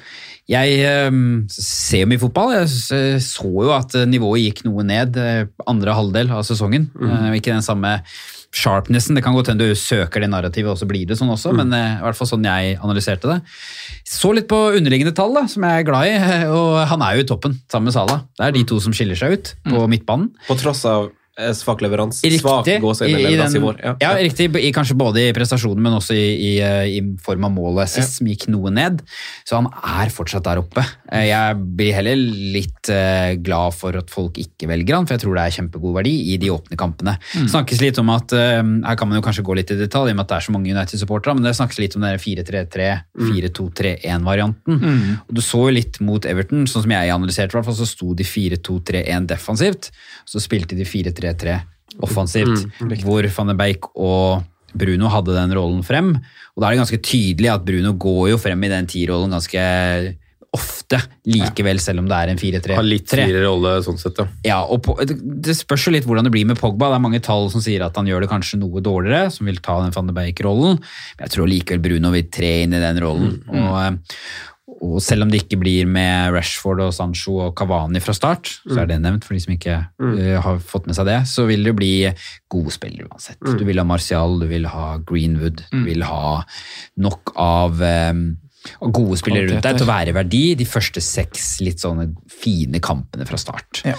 [0.51, 1.21] Jeg eh,
[1.55, 2.57] ser mye fotball.
[2.59, 6.89] Jeg eh, så jo at eh, nivået gikk noe ned eh, andre halvdel av sesongen.
[6.99, 7.33] Mm.
[7.39, 8.01] Ikke den samme
[8.51, 9.15] sharpnessen.
[9.15, 11.71] Det kan godt hende du søker det narrativet, og så blir det sånn også, men
[11.77, 13.39] eh, i hvert fall sånn jeg analyserte det.
[14.11, 16.19] Så litt på underliggende tall, da, som jeg er glad i,
[16.59, 18.27] og han er jo i toppen sammen med Salah.
[18.35, 20.33] Det er de to som skiller seg ut på midtbanen.
[20.49, 21.13] På tross av
[21.57, 22.21] svak leveranse.
[22.41, 23.81] Svak gåsehud I- i i vår.
[23.83, 23.95] Ja.
[24.01, 24.49] ja, riktig.
[24.57, 28.19] I, kanskje både i prestasjonen, men også i, i, eh, i form av målet sist,
[28.19, 29.03] som gikk noe ned.
[29.49, 30.85] Så han er fortsatt der oppe.
[31.13, 35.25] Eh, Jeg blir heller litt eh, glad for at folk ikke velger han, for jeg
[35.25, 37.17] tror det er kjempegod verdi i de åpne kampene.
[37.35, 40.13] snakkes litt om at, eh, Her kan man jo kanskje gå litt i detalj, i
[40.13, 43.03] og med at det er så mange United-supportere, men det snakkes litt om den 4-3-3,
[43.19, 44.81] 4-2-3-1-varianten.
[45.29, 47.87] Og Du så jo litt mot Everton, sånn som jeg analyserte, i hvert fall, så
[47.89, 49.91] sto de 4-2-3-1 defensivt.
[50.29, 50.85] Så spilte de
[51.31, 51.59] 4-3-3
[52.01, 52.69] offensivt,
[53.05, 54.47] hvor van de Beek og
[54.79, 56.15] Bruno hadde den rollen frem.
[56.55, 59.65] Og da er det ganske tydelig at Bruno går jo frem i den T-rollen ganske
[60.51, 60.99] ofte
[61.31, 62.75] likevel, selv om det er en 4-3.
[62.75, 64.27] Har litt friere rolle sånn sett, ja.
[64.49, 66.89] Ja, og på, det, spørs jo litt hvordan det blir med Pogba.
[66.91, 69.61] Det er mange tall som sier at han gjør det kanskje noe dårligere, som vil
[69.63, 70.81] ta den van de Beek-rollen.
[70.81, 73.37] Men jeg tror likevel Bruno vil tre inn i den rollen.
[73.47, 74.19] Og, eh,
[74.81, 78.79] og selv om det ikke blir med Rashford og Sancho og Cavani fra start, så
[78.83, 81.67] er det nevnt for de som ikke uh, har fått med seg det, så vil
[81.69, 81.93] det bli
[82.53, 83.41] gode spillere uansett.
[83.45, 86.41] Du vil ha Martial, du vil ha Greenwood, du vil ha
[87.05, 88.25] nok av um,
[88.89, 93.29] gode spillere rundt deg til å være verdi de første seks litt sånne fine kampene
[93.29, 93.85] fra start.
[93.85, 93.99] Ja.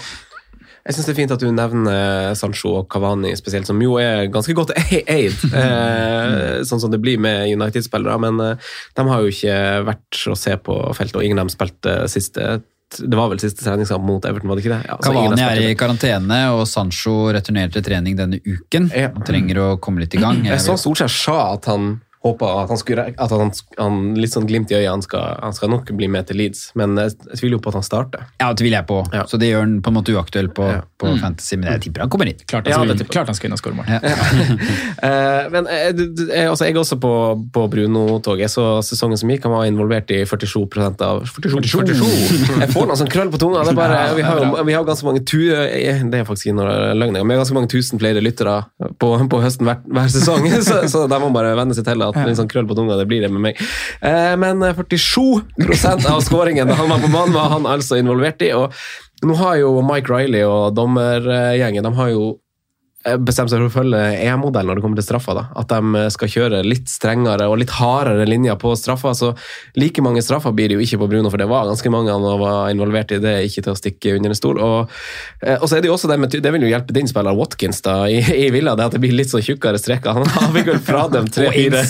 [0.82, 4.26] Jeg syns det er fint at du nevner Sancho og Cavani spesielt, som jo er
[4.34, 8.18] ganske godt e- eid, eh, sånn som det blir med United-spillere.
[8.24, 9.56] Men eh, de har jo ikke
[9.86, 12.60] vært å se på feltet, og ingen av dem spilte siste
[12.92, 14.82] det var vel siste treningskamp mot Everton, var det ikke det?
[14.84, 18.90] Ja, så Cavani har er i karantene, og Sancho returnerer til trening denne uken.
[18.92, 20.42] Han trenger å komme litt i gang.
[20.44, 24.46] Jeg så Solskjær sa at han håpa at han skulle at han, han litt sånn
[24.46, 27.40] glimt i øyet, han skal, han skal nok bli med til Leeds, men jeg, jeg
[27.40, 28.26] tviler jo på at han starter.
[28.40, 29.00] Ja, det tviler jeg på.
[29.30, 30.68] Så det gjør han på en måte uaktuell på,
[31.02, 31.18] på Mm.
[31.18, 32.38] Fantasy, men jeg tipper han kommer inn.
[32.48, 33.90] Klart han ja, klart han skal inn og skåre mål.
[35.02, 37.10] Eh, men eh, jeg, altså, jeg er også på,
[37.54, 38.44] på Bruno-toget.
[38.46, 42.04] Jeg så sesongen som gikk, han var involvert i 47% av 47, 47.
[42.62, 43.64] Jeg får noe sånn krøll på tunga.
[43.66, 46.50] Det er bare, vi, har, jo- vi har ganske mange tu, eh, Det er faktisk
[46.50, 48.54] ikke noe løgn, vi har ganske mange tusen flere lyttere
[49.02, 52.11] på, på høsten hver, hver sesong, så, så de må bare venne seg til at
[52.16, 53.62] litt sånn krøll på tunga, det blir det med meg.
[54.00, 58.52] Eh, men 47% av skåringen da han var på banen, var han altså involvert i.
[58.56, 58.72] og
[59.22, 62.38] nå har jo Mike Riley og dommergjengen de har jo eh,
[63.18, 65.34] bestemt seg for å følge EM-modellen når det kommer til straffa.
[65.34, 65.44] da.
[65.58, 69.14] At de eh, skal kjøre litt strengere og litt hardere linjer på straffa.
[69.18, 69.32] så
[69.78, 72.22] Like mange straffer blir det jo ikke på Bruno, for det var ganske mange han
[72.40, 73.18] var involvert i.
[73.22, 74.60] Det ikke til å stikke under en stol.
[74.62, 74.90] Og,
[75.42, 77.34] eh, og så er det jo også det med, det vil jo hjelpe din spiller
[77.38, 80.14] Watkins da, i, i Villa, det at det blir litt så tjukkere streker.
[80.20, 81.82] Han har fikk vel fradømt tre-fire.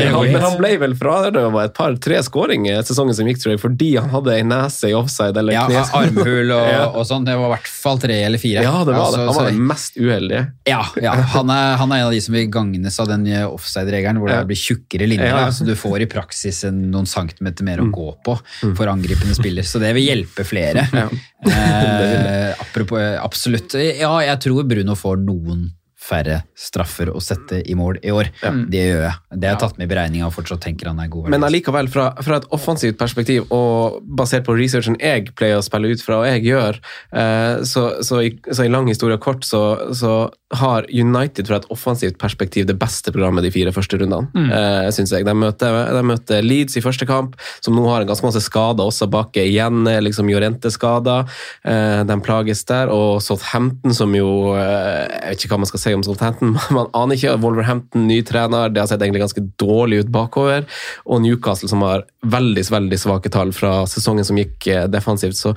[0.00, 3.90] Ja, men han ble vel fradømt et par-tre skåringer sesongen som gikk, tror jeg, fordi
[3.98, 5.84] han hadde ei nese i offside eller Ja, kne.
[6.00, 6.84] armhul og, Ja.
[6.94, 7.24] og sånn.
[7.26, 8.64] Det var i hvert fall tre eller fire.
[8.64, 9.26] Ja, det var Altså, det.
[9.30, 10.44] Han var den mest uheldige.
[10.68, 11.14] Ja, ja.
[11.34, 14.40] Han, er, han er en av de som vil gagnes av den offside-regelen, hvor det
[14.50, 15.32] blir tjukkere linjer.
[15.32, 15.48] Ja.
[15.54, 19.66] Så du får i praksis noen centimeter mer å gå på for angripende spiller.
[19.66, 20.86] Så det vil hjelpe flere.
[21.40, 23.72] Eh, apropos, eh, absolutt.
[23.80, 25.62] Ja, jeg tror Bruno får noen
[26.10, 28.32] færre straffer å sette i mål i år.
[28.70, 29.14] Det gjør jeg.
[29.36, 31.30] Det har jeg tatt med i beregninga og fortsatt tenker han er god.
[31.30, 35.92] Men allikevel, fra, fra et offensivt perspektiv, og basert på researchen jeg pleier å spille
[35.94, 36.80] ut fra, og jeg gjør,
[37.14, 39.62] eh, så, så, i, så i lang historie og kort, så,
[39.96, 40.14] så
[40.58, 44.48] har United fra et offensivt perspektiv det beste programmet de fire første rundene, Mm.
[44.50, 45.24] eh, synes jeg.
[45.26, 49.06] De møter, de møter Leeds i første kamp, som nå har ganske masse skader også
[49.10, 51.28] bak igjen, eh, liksom Jorente-skader.
[51.64, 55.92] Eh, de plages der, og Southampton, som jo Jeg vet ikke hva man skal si
[55.94, 57.36] om Southampton, man aner ikke.
[57.42, 60.66] Wolverhampton, ny trener, det har sett egentlig ganske dårlig ut bakover.
[61.06, 65.38] Og Newcastle, som har veldig, veldig svake tall fra sesongen som gikk eh, defensivt.
[65.38, 65.54] Så,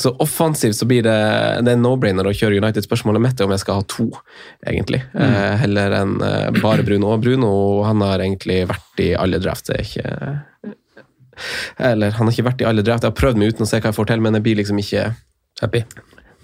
[0.00, 1.16] så offensivt så blir det,
[1.66, 2.84] det er no-brainer å kjøre United.
[2.86, 4.08] Spørsmålet mitt er om jeg skal ha to,
[4.66, 5.02] egentlig.
[5.14, 7.14] Eh, heller enn eh, bare Bruno.
[7.14, 7.52] Og Bruno
[7.86, 9.70] han har egentlig vært i alle drafts.
[9.70, 10.74] Det er ikke
[11.92, 13.04] Eller han har ikke vært i alle drafts.
[13.04, 14.82] Jeg har prøvd meg uten å se hva jeg får til, men jeg blir liksom
[14.82, 15.10] ikke
[15.56, 15.86] Happy?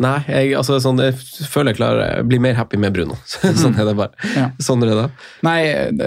[0.01, 1.15] Nei, jeg, altså, sånn, jeg
[1.53, 3.19] føler jeg klarer blir mer happy med Bruno.
[3.61, 4.31] sånn er det bare.
[4.35, 4.47] Ja.
[4.63, 5.05] Sånn er det.
[5.45, 5.59] Nei,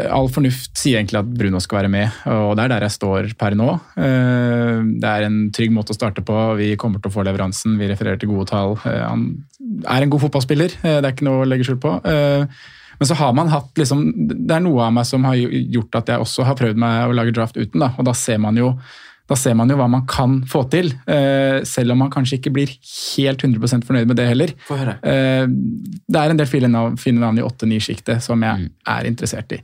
[0.10, 3.30] all fornuft sier egentlig at Bruno skal være med, og det er der jeg står
[3.40, 3.70] per nå.
[3.96, 6.40] Eh, Det er en trygg måte å starte på.
[6.60, 7.78] Vi kommer til å få leveransen.
[7.80, 8.76] Vi refererer til gode tall.
[8.84, 9.28] Eh, Han
[9.86, 12.00] er en god fotballspiller, eh, det er ikke noe å legge skjul på.
[12.96, 14.06] Men så har man hatt liksom
[14.48, 17.16] Det er noe av meg som har gjort at jeg også har prøvd meg å
[17.18, 17.90] lage draft uten, da.
[18.00, 18.74] Og da ser man jo
[19.28, 22.54] da ser man jo hva man kan få til, eh, selv om man kanskje ikke
[22.54, 24.54] blir helt 100% fornøyd med det heller.
[25.02, 29.62] Eh, Det er en del fine navn, i 8-9-sjiktet som jeg er interessert i.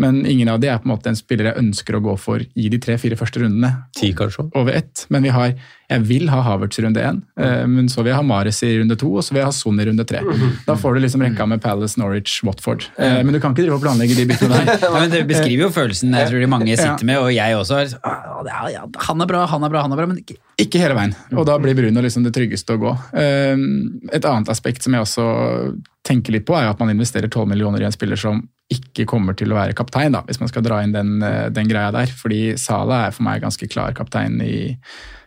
[0.00, 2.40] Men ingen av de er på en måte en spiller jeg ønsker å gå for
[2.40, 3.68] i de tre-fire første rundene.
[3.98, 4.46] Ti, kanskje?
[4.56, 5.02] Over ett.
[5.12, 5.50] Men vi har,
[5.90, 8.70] jeg vil ha Havertz i runde én, eh, men så vil jeg ha Mares i
[8.78, 10.22] runde to, og så vil jeg ha Son i runde tre.
[10.64, 12.86] Da får du liksom rekka med Palace, Norwich, Watford.
[12.96, 14.78] Eh, Men du kan ikke drive og planlegge de byttene der.
[14.86, 17.82] Ja, men Det beskriver jo følelsen jeg tror de mange sitter med, og jeg også.
[18.02, 20.80] Ah, er- ja, Han er bra, han er bra, han er bra, men ikke Ikke
[20.80, 22.94] hele veien, og da blir Bruno liksom det tryggeste å gå.
[23.12, 27.46] Eh, Et annet aspekt som jeg også tenker litt på, er at man investerer 12
[27.52, 28.40] millioner i en spiller som
[28.70, 31.70] ikke kommer til å være kaptein, da, hvis man skal dra inn den, eh, den
[31.70, 32.10] greia der.
[32.14, 34.76] Fordi Sala er for meg ganske klar kaptein i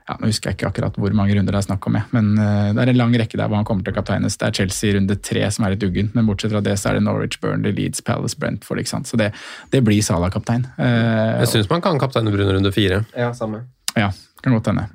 [0.04, 2.34] ja, Nå husker jeg ikke akkurat hvor mange runder det er snakk om, jeg, men
[2.36, 4.36] uh, det er en lang rekke der hvor han kommer til å kapteines.
[4.36, 6.90] Det er Chelsea i runde tre som er litt uggen, men bortsett fra det så
[6.90, 8.82] er det Norwich, Burnley, Leeds, Palace, Brentford.
[8.84, 9.08] ikke sant?
[9.08, 9.30] Så det,
[9.72, 10.68] det blir Sala kaptein.
[10.76, 13.06] Uh, Jeg syns man kan kapteine Brun runde fire.
[13.16, 13.64] Ja, samme.
[13.96, 14.12] ja,
[14.44, 14.90] kan godt hende.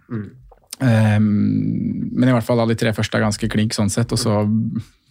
[0.81, 4.21] Ehm, men i hvert fall alle de tre første er ganske klink sånn sett, og
[4.21, 4.43] så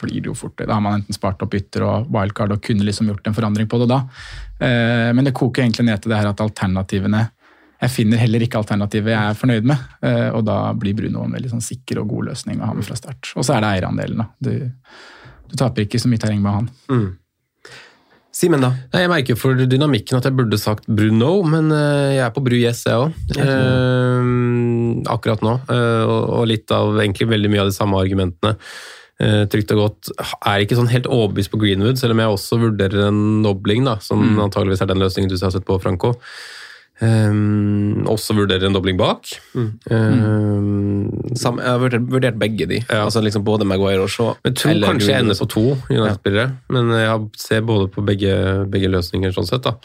[0.01, 0.57] blir det jo fort.
[0.59, 3.69] Da har man enten spart opp ytter og wildcard og kunne liksom gjort en forandring
[3.69, 4.03] på det da.
[4.59, 7.27] Eh, men det koker egentlig ned til det her at alternativene
[7.77, 11.35] Jeg finner heller ikke alternativet jeg er fornøyd med, eh, og da blir Bruno en
[11.37, 13.29] veldig sånn sikker og god løsning å ha med fra start.
[13.37, 14.25] Og så er det eierandelen, da.
[14.41, 14.71] Du,
[15.45, 16.71] du taper ikke så mye terreng med han.
[18.37, 18.69] Simen, da?
[18.93, 22.43] Nei, Jeg merker for dynamikken at jeg burde sagt Bruno, men eh, jeg er på
[22.45, 23.15] Bru Yes, jeg òg.
[25.09, 25.55] akkurat nå.
[25.73, 28.53] Eh, og, litt av egentlig veldig mye av de samme argumentene.
[29.17, 30.11] Eh, trygt og godt.
[30.45, 33.97] Er ikke sånn helt overbevist på Greenwood, selv om jeg også vurderer en dobling, da,
[34.05, 34.43] som Mm.
[34.45, 36.13] antageligvis er den løsningen du har sett på, Franco.
[36.97, 39.29] Um, også vurderer en dobling bak.
[39.53, 42.79] Um, Sam, jeg har vurdert, vurdert begge de.
[42.89, 44.33] Altså liksom Både Maguire og Shaw.
[44.47, 48.33] Jeg tror eller kanskje jeg ender på to United-spillere, men jeg ser både på begge,
[48.71, 49.35] begge løsninger.
[49.35, 49.75] sånn sett da.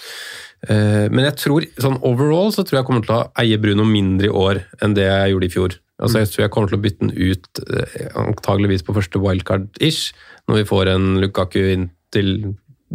[0.62, 4.30] Uh, Men jeg tror, sånn overall så tror jeg kommer til å eie Bruno mindre
[4.30, 5.78] i år enn det jeg gjorde i fjor.
[6.02, 10.14] Altså Jeg tror jeg kommer til å bytte den ut eh, antageligvis på første wildcard-ish,
[10.50, 12.32] når vi får en Lukaku inn til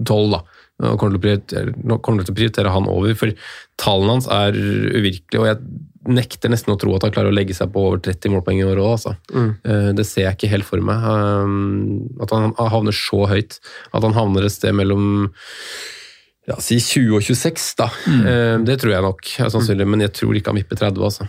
[0.04, 0.42] 12 da.
[0.78, 1.72] Og kommer til,
[2.06, 3.34] kommer til å prioritere han over, for
[3.82, 5.58] tallene hans er uvirkelige, og jeg
[6.08, 8.68] nekter nesten å tro at han klarer å legge seg på over 30 målpoeng i
[8.68, 9.16] år òg, altså.
[9.34, 9.50] Mm.
[9.98, 11.04] Det ser jeg ikke helt for meg.
[11.04, 13.58] Um, At han havner så høyt.
[13.92, 15.28] At han havner et sted mellom
[16.48, 17.90] ja, si 20 og 26, da.
[18.08, 18.64] Mm.
[18.70, 21.28] Det tror jeg nok er sannsynlig, men jeg tror ikke han vipper 30, altså.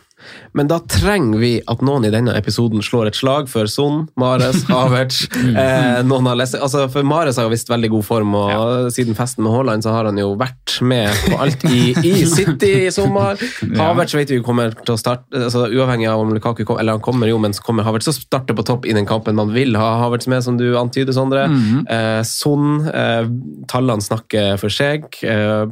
[0.56, 4.64] Men da trenger vi at noen i denne episoden slår et slag for Son, Mares,
[4.68, 5.24] Havertz
[5.62, 9.16] eh, noen har lest, altså For Mares har jo visst veldig god form, og siden
[9.18, 12.92] festen med Haaland så har han jo vært med på alt i, i City i
[12.94, 13.40] sommer.
[13.78, 17.04] Havertz vet vi kommer til å starte, altså Uavhengig av om Lukaku kommer, eller han
[17.04, 19.52] kommer jo, men så kommer Havertz til å starte på topp i den kampen man
[19.54, 21.46] vil ha Havertz med, som du antyder, Sondre.
[21.88, 23.28] eh, Son, eh,
[23.70, 25.06] tallene snakker for seg.
[25.22, 25.66] Eh,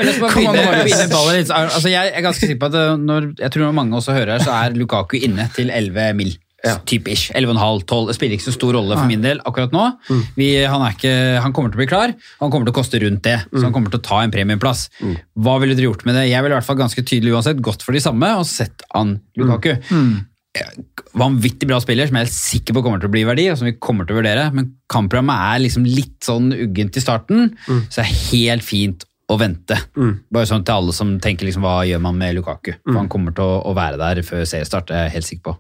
[1.14, 1.52] ballet litt.
[1.58, 4.46] Altså, jeg er ganske sikker på at eh, når, jeg tror mange også hører her,
[4.46, 6.34] så er Lukaku inne til 11 mil.
[6.86, 7.32] Typ ish.
[7.34, 8.08] 11,5-12.
[8.12, 9.86] Det spiller ikke så stor rolle for min del akkurat nå.
[10.38, 12.78] Vi, han, er ikke, han kommer til å bli klar, og han kommer til å
[12.78, 13.40] koste rundt det.
[13.50, 14.84] Så han kommer til å ta en premieplass.
[15.42, 16.28] Hva ville dere gjort med det?
[16.30, 19.16] Jeg ville i hvert fall ganske tydelig uansett gått for de samme og sett an
[19.42, 19.74] Lukaku.
[21.18, 23.60] Vanvittig bra spiller som jeg er helt sikker på kommer til å bli verdi, og
[23.60, 24.49] som vi kommer til å vurdere.
[24.56, 29.38] Men kampprogrammet er liksom litt sånn uggent i starten, så det er helt fint å
[29.39, 29.78] vente.
[30.32, 32.74] Bare sånn til alle som tenker liksom, hva gjør man med Lukaku?
[32.84, 35.45] For han kommer til å, å være der før seriestart, det er jeg helt sikker
[35.52, 35.56] på.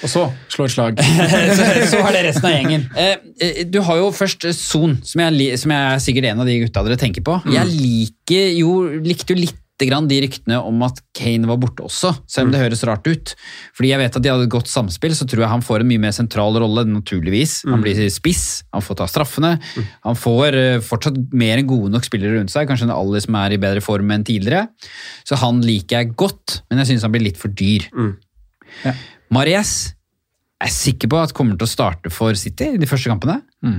[0.00, 1.00] Og så slå et slag.
[1.58, 2.86] så, så er det resten av gjengen.
[3.00, 6.48] Eh, eh, du har jo først Son, som jeg, som jeg er sikkert en av
[6.48, 7.38] de gutta dere tenker på.
[7.52, 12.12] Jeg liker jo, likte jo litt grann de ryktene om at Kane var borte også,
[12.30, 13.34] selv om det høres rart ut.
[13.76, 15.90] Fordi jeg vet at de hadde et godt samspill, så tror jeg han får en
[15.90, 17.60] mye mer sentral rolle, naturligvis.
[17.68, 19.54] Han blir spiss, han får ta straffene.
[20.06, 23.38] Han får eh, fortsatt mer enn gode nok spillere rundt seg, kanskje en Ali som
[23.40, 24.66] er i bedre form enn tidligere.
[25.28, 27.88] Så han liker jeg godt, men jeg synes han blir litt for dyr.
[29.30, 29.99] Maries er
[30.60, 33.38] jeg sikker på at kommer til å starte for City de første kampene.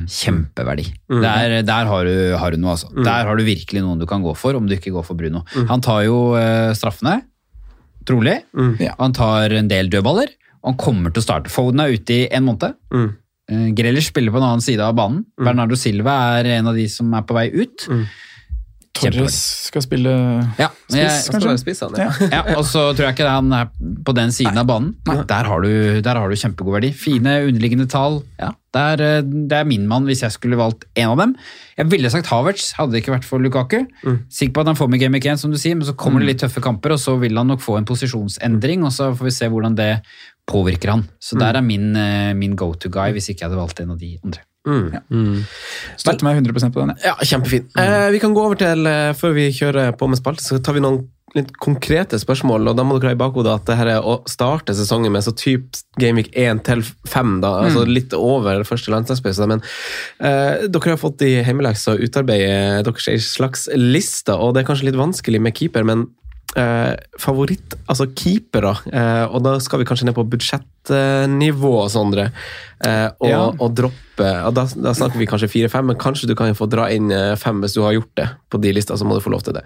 [0.09, 0.87] Kjempeverdi.
[1.21, 2.89] Der, der har, du, har du noe, altså.
[3.05, 5.43] Der har du virkelig noen du kan gå for, om du ikke går for Bruno.
[5.69, 7.19] Han tar jo eh, straffene,
[8.09, 8.39] trolig.
[8.81, 8.95] Ja.
[8.99, 11.53] Han tar en del dødballer, og han kommer til å starte.
[11.53, 12.73] Foden er ute i en måned.
[13.51, 15.23] Eh, Grealish spiller på en annen side av banen.
[15.45, 17.87] Bernardo Silva er en av de som er på vei ut.
[19.01, 19.37] Torres
[19.67, 20.11] skal spille
[20.59, 21.55] Ja, spiss, kanskje?
[21.61, 22.09] Spissene, Ja.
[22.31, 23.69] ja, og så tror jeg ikke han er
[24.05, 24.95] på den siden av banen.
[25.05, 26.91] Der har, du, der har du kjempegod verdi.
[26.93, 28.21] Fine underliggende tall.
[28.39, 29.21] Ja, det, er, eh,
[29.51, 31.35] det er min mann hvis jeg skulle valgt en av dem.
[31.77, 33.79] Jeg ville sagt Havertz, hadde det ikke vært for Lukaku.
[34.29, 36.21] Sikker på at han får med Game Week 1, som du sier, men så kommer
[36.21, 39.29] det litt tøffe kamper, og så vil han nok få en posisjonsendring, og så får
[39.31, 39.91] vi se hvordan det
[40.49, 41.03] påvirker han.
[41.21, 43.91] Så der er min, eh, min go to guy, hvis ikke jeg hadde valgt en
[43.95, 44.41] av de andre.
[45.97, 46.93] Støtter meg 100% på den.
[47.05, 47.65] Ja, kjempefin.
[47.79, 50.77] Eh, vi kan gå over til, eh, før vi kjører på med spalte, så tar
[50.77, 52.69] vi noen litt konkrete spørsmål.
[52.69, 55.23] og Da må dere ha i bakhodet at det her er å starte sesongen med
[55.23, 59.47] så typ Gameweek 1 til 5, da, altså litt over første landslagspause.
[59.47, 59.63] Men
[60.19, 64.91] eh, dere har fått i hjemmeleksa å utarbeide deres slags liste, og det er kanskje
[64.91, 66.09] litt vanskelig med keeper, men
[66.57, 72.31] eh, favoritt, altså keepere, eh, og da skal vi kanskje ned på budsjettnivå, Sondre,
[72.85, 73.41] eh, og, Ja.
[73.51, 76.89] og droppe og da, da snakker vi kanskje fire-fem, men kanskje du kan få dra
[76.93, 79.31] inn eh, fem hvis du har gjort det på de lista, så må du få
[79.33, 79.63] lov til det.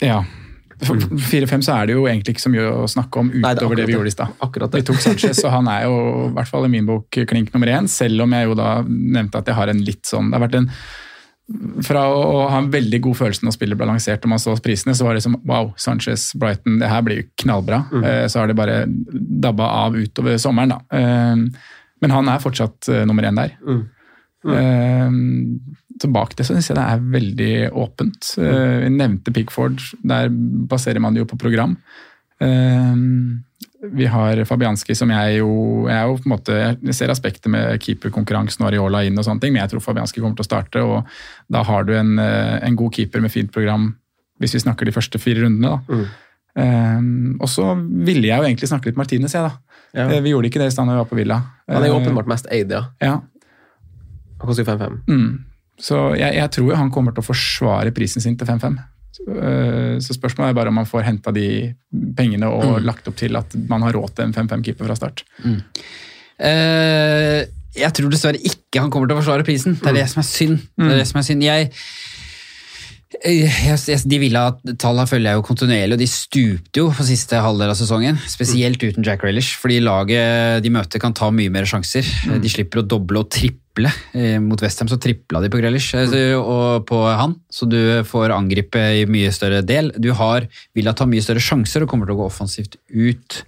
[0.00, 0.22] Ja.
[0.78, 3.64] For 4-5 så er det jo egentlig ikke så mye å snakke om Nei, det
[3.64, 4.70] utover det, vi gjorde i stad.
[4.76, 5.96] Vi tok Sanchez, og han er jo
[6.28, 9.40] i hvert fall i min bok klink nummer én, selv om jeg jo da nevnte
[9.42, 10.70] at jeg har en litt sånn Det har vært en
[11.82, 14.92] fra å ha en veldig god følelse når spillet ble lansert og man så prisene,
[14.94, 17.78] så var det som wow, Sanchez, Brighton, det her blir jo knallbra.
[17.88, 18.04] Mm.
[18.28, 20.80] Så har det bare dabba av utover sommeren, da.
[20.92, 21.36] Eh,
[22.00, 23.56] Men han er fortsatt eh, nummer én der.
[24.46, 25.10] Eh,
[25.98, 28.28] Så bak det så synes jeg det er veldig åpent.
[28.38, 31.78] Eh, Vi nevnte Pickford, der baserer man det jo på program.
[33.80, 37.78] Vi har Fabianski, som jeg jo Jeg jo på en måte, jeg ser aspektet med
[37.84, 40.82] keeperkonkurransen og Areola inn, og sånne ting, men jeg tror Fabianski kommer til å starte.
[40.82, 41.06] og
[41.48, 43.96] Da har du en, eh, en god keeper med fint program,
[44.40, 45.78] hvis vi snakker de første fire rundene.
[45.86, 45.98] da.
[46.58, 47.00] Eh,
[47.40, 49.52] og så ville jeg jo egentlig snakke litt Martinez, jeg, da.
[49.94, 50.08] Ja.
[50.08, 51.42] Eh, Vi gjorde ikke det i stand da vi var på Villa.
[51.68, 52.84] Han er jo åpenbart mest eid, ja.
[53.00, 53.20] Ja,
[54.40, 55.00] Han koster jo 5-5.
[55.08, 55.44] Mm.
[55.78, 58.78] Så jeg, jeg tror jo han kommer til å forsvare prisen sin til 5-5.
[59.18, 61.74] Så, øh, spørsmålet er bare om man får henta de
[62.16, 65.24] pengene og lagt opp til at man har råd til en 5-5-keeper fra start.
[66.38, 67.40] Eh,
[67.78, 69.74] jeg tror dessverre ikke han kommer til å forsvare prisen.
[69.78, 70.60] Det er det som er synd.
[70.78, 71.42] Det er det som er synd.
[71.46, 71.72] Jeg,
[73.08, 77.78] jeg, de Villa-tallene følger jeg jo kontinuerlig, og de stupte jo på siste halvdel av
[77.78, 78.18] sesongen.
[78.28, 82.04] Spesielt uten Jack Relish, fordi laget de møter kan ta mye mer sjanser.
[82.42, 83.92] De slipper å doble og triple.
[84.12, 88.34] Eh, Mot Westham så tripla de på Grealish eh, og på han, så du får
[88.34, 89.92] angripe i mye større del.
[89.96, 93.40] Du har Villa ta mye større sjanser og kommer til å gå offensivt ut.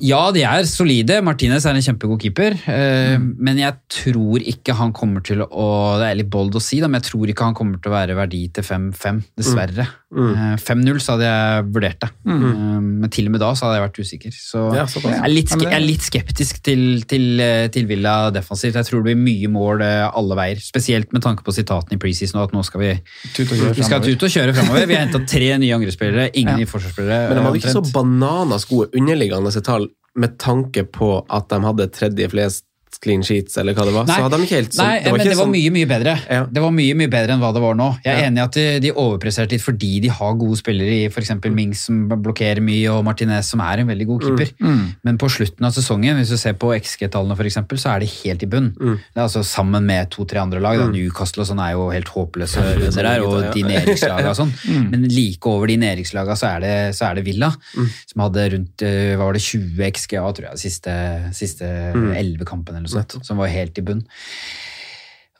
[0.00, 1.20] Ja, de er solide.
[1.24, 2.56] Martinez er en kjempegod keeper.
[2.64, 3.30] Mm.
[3.40, 5.66] Men jeg tror ikke han kommer til å
[6.00, 7.98] Det er litt bold å si, da, men jeg tror ikke han kommer til å
[7.98, 9.88] være verdi til 5-5, dessverre.
[9.88, 9.99] Mm.
[10.10, 12.08] Eh, 5-0 så hadde jeg vurdert det.
[12.26, 12.40] Mm.
[12.42, 14.32] Eh, Men til og med da så hadde jeg vært usikker.
[14.34, 18.30] Så Ja, jeg, er litt, Ja, jeg er litt skeptisk til, til, eh, til Villa
[18.34, 18.74] defensivt.
[18.74, 20.62] Jeg tror det blir mye mål eh, alle veier.
[20.64, 22.90] Spesielt med tanke på sitatene i preseason og at nå skal vi
[23.38, 24.88] vi skal tut og kjøre fremover.
[24.90, 27.28] Vi har henta tre nye angrepsspillere, ingen nye forsvarsspillere.
[27.30, 29.88] Men de hadde ikke så bananas gode underliggende tall
[30.18, 32.64] med tanke på at de hadde tredje flest
[32.98, 34.06] clean sheets, eller hva det var.
[34.06, 35.86] Nei, så hadde de ikke helt sånn nei men ikke det var sånn- mye mye
[35.86, 36.14] bedre.
[36.52, 37.88] Det var mye mye bedre enn hva det var nå.
[38.04, 38.26] Jeg er Ja.
[38.30, 41.30] enig i at de, de overpresterte litt fordi de har gode spillere i f.eks.
[41.54, 44.50] Mings som blokkerer mye, og Martinez som er en veldig god keeper.
[44.60, 44.94] Mm.
[45.04, 48.42] Men på slutten av sesongen, hvis du ser på XG-tallene f.eks., så er de helt
[48.42, 48.74] i bunn.
[48.78, 50.78] Det er altså Sammen med to-tre andre lag.
[50.78, 50.86] Da.
[50.86, 50.92] Mm.
[50.92, 54.28] Newcastle og sånn er jo helt håpløse Ja, det er under der, og de nedrykkslaga
[54.30, 54.52] og sånn.
[54.70, 54.90] Mm.
[54.90, 57.88] Men like over de nedrykkslaga så, det- så er det Villa, Mm.
[58.06, 60.92] som hadde rundt eh, hva var det, 20 XGA, tror jeg, siste,
[61.34, 61.64] siste
[61.94, 62.14] Mm.
[62.16, 64.02] 11 kampene eller noe sånt, som var helt i bunn.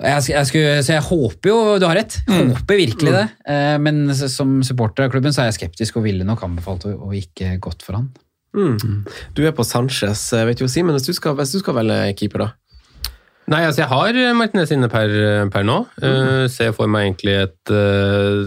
[0.00, 2.14] Jeg, jeg skulle, så jeg håper jo Du har rett.
[2.24, 2.54] Mm.
[2.54, 3.26] Håper virkelig det.
[3.52, 6.94] Eh, Men som supporter av klubben så er jeg skeptisk og ville nok anbefalt å,
[7.04, 8.06] å ikke gått for han.
[8.56, 9.04] Mm.
[9.36, 12.00] Du er på Sanchez, eh, vet jo Simen, hvis, du skal- hvis du skal velge
[12.16, 12.50] keeper, da?
[13.50, 15.10] Nei, altså jeg har Martinez inne per,
[15.50, 15.80] per nå.
[15.98, 18.46] Uh, ser for meg egentlig et uh,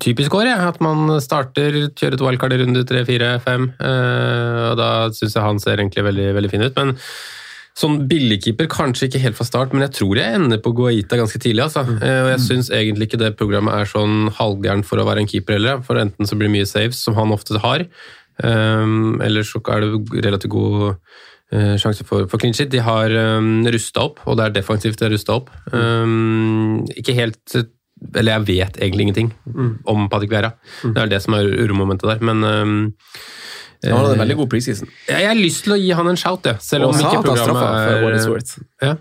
[0.00, 0.68] typisk år, jeg.
[0.72, 3.68] At man starter, kjører et wildcard i runde tre, fire, fem.
[3.76, 6.78] Uh, og da syns jeg han ser egentlig veldig, veldig fin ut.
[6.80, 6.94] Men
[7.76, 11.40] sånn billigkeeper, kanskje ikke helt fra start, men jeg tror jeg ender på Guaita ganske
[11.42, 11.66] tidlig.
[11.66, 11.84] Altså.
[12.00, 15.30] Eh, og jeg syns egentlig ikke det programmet er sånn halvgærent for å være en
[15.30, 15.82] keeper heller.
[15.84, 17.84] For enten så blir det mye saves, som han ofte har,
[18.40, 20.86] um, eller så er det relativt god
[21.52, 22.72] eh, sjanse for, for clean shit.
[22.72, 25.52] De har um, rusta opp, og det er defensivt de har rusta opp.
[25.72, 27.58] Um, ikke helt
[28.12, 29.30] Eller jeg vet egentlig ingenting
[29.88, 30.54] om Patrick Vera.
[30.82, 32.82] Det er det som er uromomentet der, men um,
[33.84, 34.90] Han hadde en eh, veldig god preseason.
[35.08, 36.62] jeg jeg har lyst til å gi han en shout, jeg.
[36.64, 37.96] Selv om Og ikke programmet er
[38.86, 38.96] ja.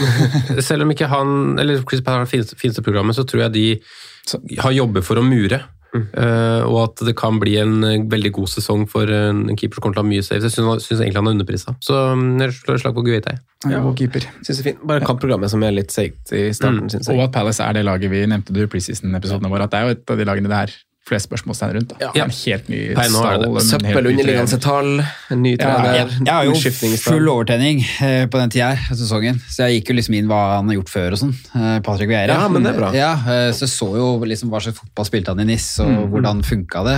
[0.68, 4.58] Selv om ikke han, eller Chris Patt har det fineste, programmet, så tror jeg de
[4.62, 5.62] har jobber for å mure.
[5.94, 9.84] Uh, og at det kan bli en eh, veldig god sesong for en keeper som
[9.84, 10.48] kommer til å ha mye saves.
[10.48, 11.74] Jeg syns syns egentlig han er underprisa.
[11.86, 13.36] Så mm, jeg slår et slag på Guita.
[13.70, 14.26] Ja, god keeper.
[14.40, 14.82] Synes det er fint.
[14.90, 16.90] Bare kampprogrammet som er litt seigt i starten, Mm.
[16.96, 19.78] synes Og at Palace er det laget vi nevnte du i preseason-episodene våre, at det
[19.78, 21.90] er jo et av de lagene det er flest spørsmålstegn rundt.
[22.00, 22.10] Da.
[22.16, 22.24] Ja.
[22.24, 23.44] En helt ny Nei, nå er det det.
[23.44, 24.90] stall, en Søppel, underliggende tall,
[25.34, 28.86] en ny Ja, trener, Jeg, jeg har jo full overtenning eh, på den tida her,
[28.90, 31.34] av sesongen, så jeg gikk jo liksom inn hva han har gjort før og sånn.
[31.60, 32.38] Eh, Patrick Vieira.
[32.40, 32.90] Ja, men det er bra.
[32.96, 35.92] Ja, eh, så jeg så jo liksom hva slags fotball spilte han i NIS, og
[35.94, 36.96] Mm, hvordan funka det.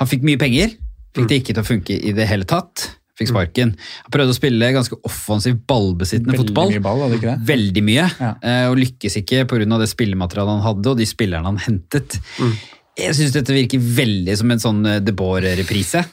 [0.00, 0.72] Han fikk mye penger,
[1.14, 1.28] fikk Mm.
[1.28, 2.88] det ikke til å funke i det hele tatt.
[3.14, 3.76] Fikk sparken.
[3.78, 6.70] Han prøvde å spille ganske offensiv, ballbesittende Veldig fotball.
[6.72, 7.46] mye ball, hadde ikke det?
[7.46, 8.32] Veldig mye, Ja.
[8.72, 9.78] og lykkes ikke pga.
[9.78, 12.18] det spillematerialet han hadde og de spillerne han hentet.
[12.40, 12.56] Mm.
[12.94, 16.04] Jeg syns dette virker veldig som en sånn eh, De Boer-reprise.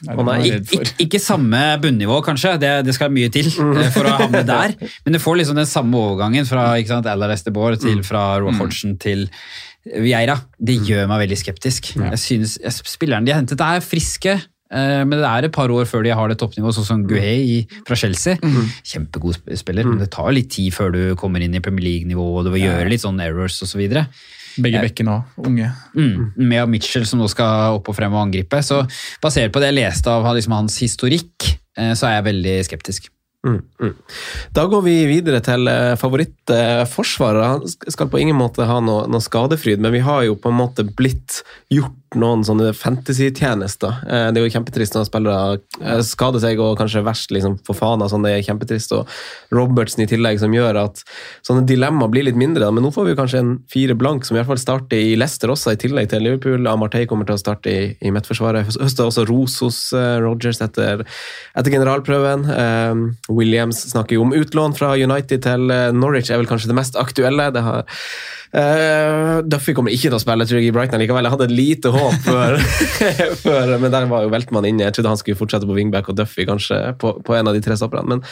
[0.48, 4.42] Ik ikke, ikke samme bunnivå, kanskje, det, det skal mye til eh, for å havne
[4.54, 4.74] der.
[5.06, 8.24] Men du får liksom den samme overgangen fra ikke sant, Alares de Boer til fra
[8.42, 9.28] Roar Fortsen til
[9.86, 10.36] Vieira.
[10.58, 11.92] Det gjør meg veldig skeptisk.
[11.98, 14.34] Jeg synes, jeg, Spillerne de har hentet, er friske.
[14.74, 17.62] eh, Men det er et par år før de har det toppnivået, sånn som Guhei
[17.86, 18.36] fra Chelsea.
[18.82, 22.46] Kjempegod spiller, men det tar litt tid før du kommer inn i Premier League-nivå og
[22.46, 23.82] du vil gjøre litt sånn errors osv.
[24.60, 25.70] Begge bekkene òg, unge.
[25.96, 28.60] Mm, med Mitchell som nå skal opp og frem og angripe.
[28.64, 28.82] Så
[29.22, 31.48] basert på det jeg leste av liksom, hans historikk,
[31.78, 33.08] eh, så er jeg veldig skeptisk.
[33.42, 33.94] Mm, mm.
[34.54, 37.56] Da går vi videre til eh, favorittforsvarer.
[37.56, 40.60] Han skal på ingen måte ha noe, noe skadefryd, men vi har jo på en
[40.60, 41.42] måte blitt
[41.72, 44.02] gjort noen sånne fantasy-tjenester.
[44.04, 47.78] Eh, Det er jo kjempetrist når spillere eh, skader seg og kanskje verst liksom for
[47.78, 48.92] faen sånn, det er kjempetrist.
[48.98, 49.08] Og
[49.54, 51.02] Robertsen i tillegg som gjør at
[51.46, 52.68] sånne dilemmaer blir litt mindre.
[52.74, 55.52] Men nå får vi kanskje en fire blank som i hvert fall starter i Leicester
[55.54, 56.68] også, i tillegg til Liverpool.
[56.68, 58.68] Amartey kommer til å starte i, i midtforsvaret.
[58.68, 61.04] Høster også ros hos Rogers Rodgers etter,
[61.54, 62.46] etter generalprøven.
[62.50, 66.78] Eh, Williams snakker jo om utlån fra United til eh, Norwich, er vel kanskje det
[66.78, 67.50] mest aktuelle.
[67.54, 67.84] Det har,
[68.56, 71.26] eh, Duffy kommer ikke til å spille tror jeg, i Brighton likevel.
[71.26, 72.58] Jeg hadde et lite håp før,
[73.44, 74.86] før men der var jo Veltmann inne.
[74.86, 77.62] Jeg trodde han skulle fortsette på wingback og Duffy kanskje på, på en av de
[77.64, 78.16] tre stopperne.
[78.16, 78.24] Men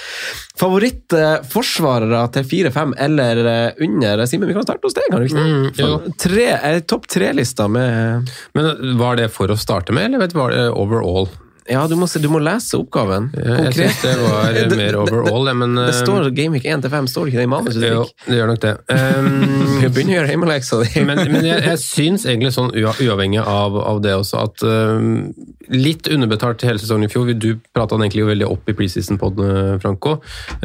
[0.60, 5.44] favorittforsvarere til 4-5 eller eh, under Simen, vi kan starte hos deg, kan du ikke
[5.44, 5.90] det?
[5.90, 10.34] Mm, tre, eh, Topp tre-lista med Men var det for å starte med, eller vet
[10.34, 11.28] du, var det overall?
[11.70, 13.28] Ja, du må, se, du må lese oppgaven.
[13.36, 17.28] Jeg syns det var mer det- overall, det, men Det eh, står Gameweek 1-5, står
[17.28, 17.84] det ikke det i manuset?
[17.86, 18.74] Jo, det gjør nok det.
[19.20, 21.02] Um, Vi begynner å gjøre hjemmeleksa di.
[21.08, 25.30] men, men jeg, jeg syns egentlig sånn uavhengig av, av det også, at um,
[25.70, 30.16] litt underbetalt hele sesongen i fjor, du prata egentlig jo veldig opp i preseason-poden, Franco,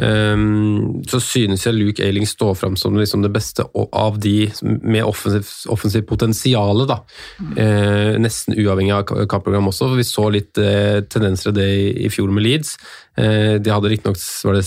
[0.02, 4.34] um, så synes jeg Luke Ailing står fram som liksom det beste av de
[4.82, 7.00] med offensiv, offensiv potensial, da.
[7.56, 9.92] Uh, nesten uavhengig av ka- kampprogram også.
[9.96, 12.76] Vi så litt eh, tendenser av det i, i fjor med Leeds.
[13.18, 14.66] Eh, de hadde riktignok var det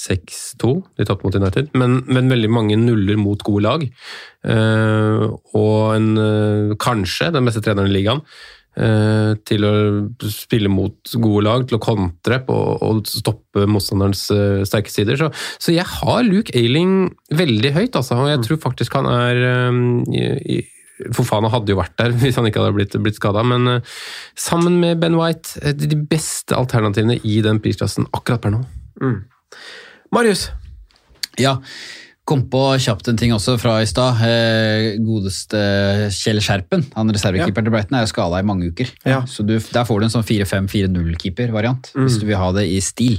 [0.00, 3.84] 6-2, de tapte mot United, men, men veldig mange nuller mot gode lag.
[3.84, 5.26] Eh,
[5.58, 8.24] og en, eh, kanskje den beste treneren i ligaen.
[8.80, 9.72] eh, til å
[10.30, 12.54] spille mot gode lag, til å kontre på
[12.86, 14.22] og stoppe motstanderens
[14.70, 15.18] sterke sider.
[15.18, 15.28] Så,
[15.58, 19.42] så jeg har Luke Ailing veldig høyt, altså, og jeg tror faktisk han er
[20.14, 20.22] i,
[20.54, 20.60] i,
[21.16, 23.96] Fofana hadde jo vært der hvis han ikke hadde blitt, blitt skada, men eh,
[24.38, 28.64] sammen med Ben White, de beste alternativene i den prisklassen akkurat per nå.
[30.14, 30.48] Marius?
[31.40, 31.58] Ja,
[32.30, 34.20] kom på kjapt en ting også fra i stad.
[34.22, 35.58] Eh, godeste
[36.14, 38.90] Kjell Skjerpen, han reservekeeperen til Brighton, er jo skada i mange uker.
[39.08, 39.20] Ja.
[39.26, 43.18] Så du, der får du en sånn 4-5-4-0-keeper-variant, hvis du vil ha det i stil.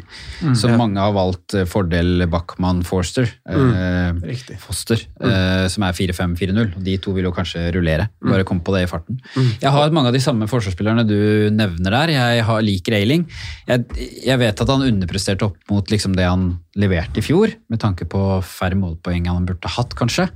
[0.55, 0.77] Så Ja.
[0.79, 4.59] mange har valgt eh, fordel Bachmann-Forster, eh, Riktig.
[4.63, 6.73] Foster, eh, som er 4-5-4-0.
[6.83, 8.09] De to vil jo kanskje rullere.
[8.23, 9.19] Bare kom på det i farten.
[9.61, 12.07] Jeg har mange av de samme forsvarsspillerne du nevner der.
[12.15, 13.27] Jeg har, liker Ailing.
[13.67, 13.85] Jeg,
[14.25, 18.05] jeg vet at han underpresterte opp mot liksom det han leverte i fjor, med tanke
[18.07, 20.29] på færre målpoeng han burde hatt, kanskje.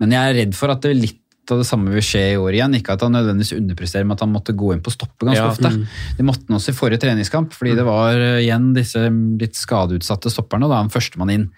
[0.00, 2.56] Men jeg er redd for at det litt av det samme vil skje i år
[2.56, 2.74] igjen.
[2.78, 5.50] Ikke at han nødvendigvis underpresterer, men at han måtte gå inn på stoppet ganske Ja,
[5.50, 5.72] ofte.
[6.16, 9.10] Det måtte han også i forrige treningskamp, fordi det var eh, igjen disse
[9.40, 11.50] litt skadeutsatte stopperne, og da er han førstemann inn.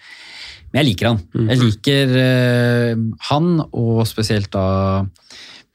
[0.73, 1.21] Men jeg liker han.
[1.47, 5.07] Jeg liker uh, han, og spesielt da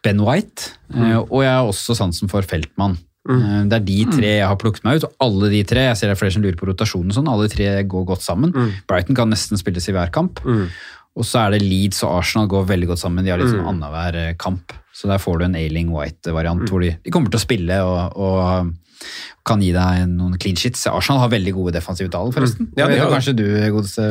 [0.03, 0.73] Ben White.
[0.91, 2.99] Uh, og jeg har også sansen for Feltmann.
[3.29, 5.97] Eh, Det er de tre jeg har plukket meg ut, og alle de tre jeg
[5.97, 8.53] ser det er flere som lurer på rotasjonen, sånn, alle tre går godt sammen.
[8.87, 10.41] Brighton kan nesten spilles i hver kamp.
[11.11, 13.25] Og så er det Leeds og Arsenal går veldig godt sammen.
[13.25, 14.71] De har litt sånn annenhver eh, kamp.
[14.95, 18.15] Så der får du en Ailing White-variant hvor de, de kommer til å spille og,
[18.15, 18.73] og
[19.43, 20.85] kan gi deg noen clean sheets.
[20.87, 22.69] Arsenal har veldig gode defensive tall, forresten.
[22.77, 23.07] Ja, det det.
[23.09, 24.05] kanskje du, godeste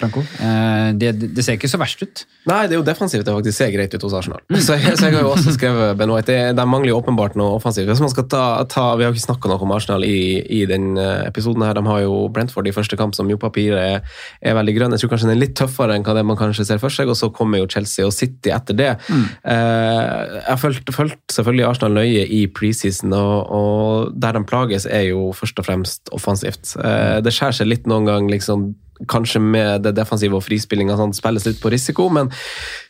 [0.00, 0.24] Franco.
[0.40, 2.24] Eh, det, det ser ikke så verst ut.
[2.48, 4.42] Nei, det er jo defensivt det faktisk ser greit ut hos Arsenal.
[4.66, 6.26] Så jeg, så jeg har jo også skrevet Benoit.
[6.26, 7.88] Det, de mangler jo åpenbart noe offensivt.
[7.90, 10.62] Hvis man skal ta, ta, Vi har jo ikke snakka noe om Arsenal i, i
[10.68, 11.64] den eh, episoden.
[11.66, 11.76] her.
[11.78, 14.96] De har jo Brentford i første kamp, som jo papiret er, er veldig grønn.
[14.96, 17.10] Jeg tror kanskje den er litt tøffere enn hva det man kanskje ser for seg.
[17.12, 18.90] Og så kommer jo Chelsea og City etter det.
[19.10, 19.26] Mm.
[19.44, 25.08] jeg har fulgt, fulgt selvfølgelig Arsenal nøye i preseason, og, og der de plages, er
[25.10, 26.74] jo først og fremst offensivt.
[26.80, 28.72] Eh, det skjærer seg litt noen gang, liksom
[29.08, 32.30] kanskje med det defensive og frispillinga sånn, spilles litt på risiko, men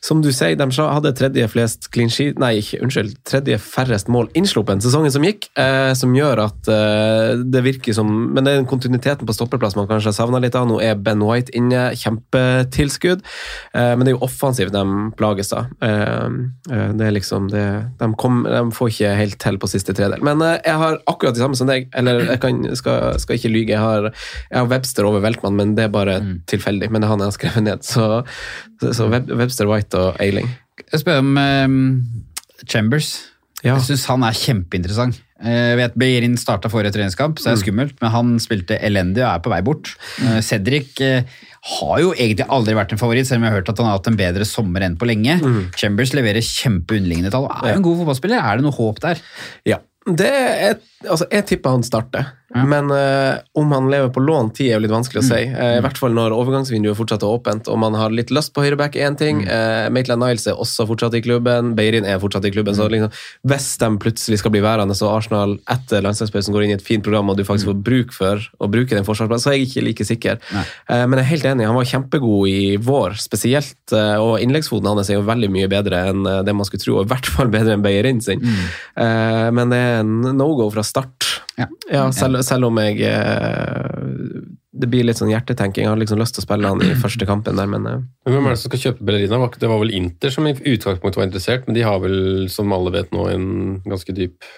[0.05, 4.83] som du sier, de hadde tredje flest clean sheet, nei, unnskyld, tredje færrest mål innsluppet
[4.85, 8.69] sesongen som gikk, eh, som gjør at eh, det virker som Men det er den
[8.69, 10.67] kontinuiteten på stoppeplass man kanskje savna litt av.
[10.69, 13.23] Nå er Ben White inne, kjempetilskudd,
[13.75, 14.85] eh, men det er jo offensivt de
[15.19, 15.65] plages da.
[15.85, 16.29] Eh,
[16.71, 17.67] eh, det er liksom det,
[18.01, 20.23] de, kom, de får ikke helt til på siste tredel.
[20.27, 23.53] Men eh, jeg har akkurat det samme som deg, eller jeg kan, skal, skal ikke
[23.53, 23.75] lyge.
[23.75, 24.11] Jeg har,
[24.51, 26.00] jeg har Webster over Weltmann, men det er bare
[26.51, 26.91] tilfeldig.
[26.91, 27.87] Men det er han jeg har skrevet ned.
[27.87, 28.07] Så,
[28.81, 30.49] så, så Web, Webster, White og Ailing.
[30.93, 31.81] Jeg spør om um,
[32.67, 33.11] Chambers.
[33.61, 33.75] Ja.
[33.77, 35.19] Jeg syns han er kjempeinteressant.
[35.41, 39.23] Eh, Jeg vet Beirin starta forrige treningskamp, så det er skummelt, men han spilte elendig
[39.25, 39.93] og er på vei bort.
[40.21, 41.29] Eh, Cedric eh,
[41.77, 43.99] har jo egentlig aldri vært en favoritt, selv om jeg har hørt at han har
[43.99, 45.37] hatt en bedre sommer enn på lenge.
[45.81, 48.41] Chambers leverer kjempeunderliggende tall er jo en god fotballspiller.
[48.41, 49.21] Er det noe håp der?
[49.69, 49.81] Ja.
[50.09, 54.73] Det er, altså, jeg tipper han starter, men uh, om han lever på lån, tid
[54.73, 55.39] er jo litt vanskelig å si.
[55.47, 58.65] Eh, I hvert fall når overgangsvinduet fortsatt er åpent og man har litt lyst på
[58.65, 59.45] høyreback, én ting.
[59.47, 62.75] Uh, Maitland Niles er også fortsatt i klubben, Beirin er fortsatt i klubben.
[62.75, 63.15] Så liksom,
[63.47, 67.07] hvis de plutselig skal bli værende, så Arsenal etter landslagspausen går inn i et fint
[67.07, 69.87] program og du faktisk får bruk for å bruke den forsvarsplassen, så er jeg ikke
[69.87, 70.43] like sikker.
[70.91, 73.79] Men jeg er helt enig, han var kjempegod i vår, spesielt.
[73.93, 77.13] og innleggsfoten hans er jo veldig mye bedre enn det man skulle tro, og i
[77.13, 78.43] hvert fall bedre enn Beirin sin.
[79.01, 81.27] Eh, men det er en no-go fra start.
[81.61, 82.07] Ja.
[82.15, 83.97] selv, selv om jeg eh,
[84.71, 85.85] Det blir litt sånn hjertetenking.
[85.85, 88.37] Jeg har liksom lyst til å spille han i første kampen der, men eh, Men
[88.37, 89.43] Hvem er det som skal kjøpe Bellerina?
[89.59, 92.95] Det var vel Inter som i utgangspunktet var interessert, men de har vel, som alle
[92.95, 93.47] vet nå, en
[93.87, 94.51] ganske dyp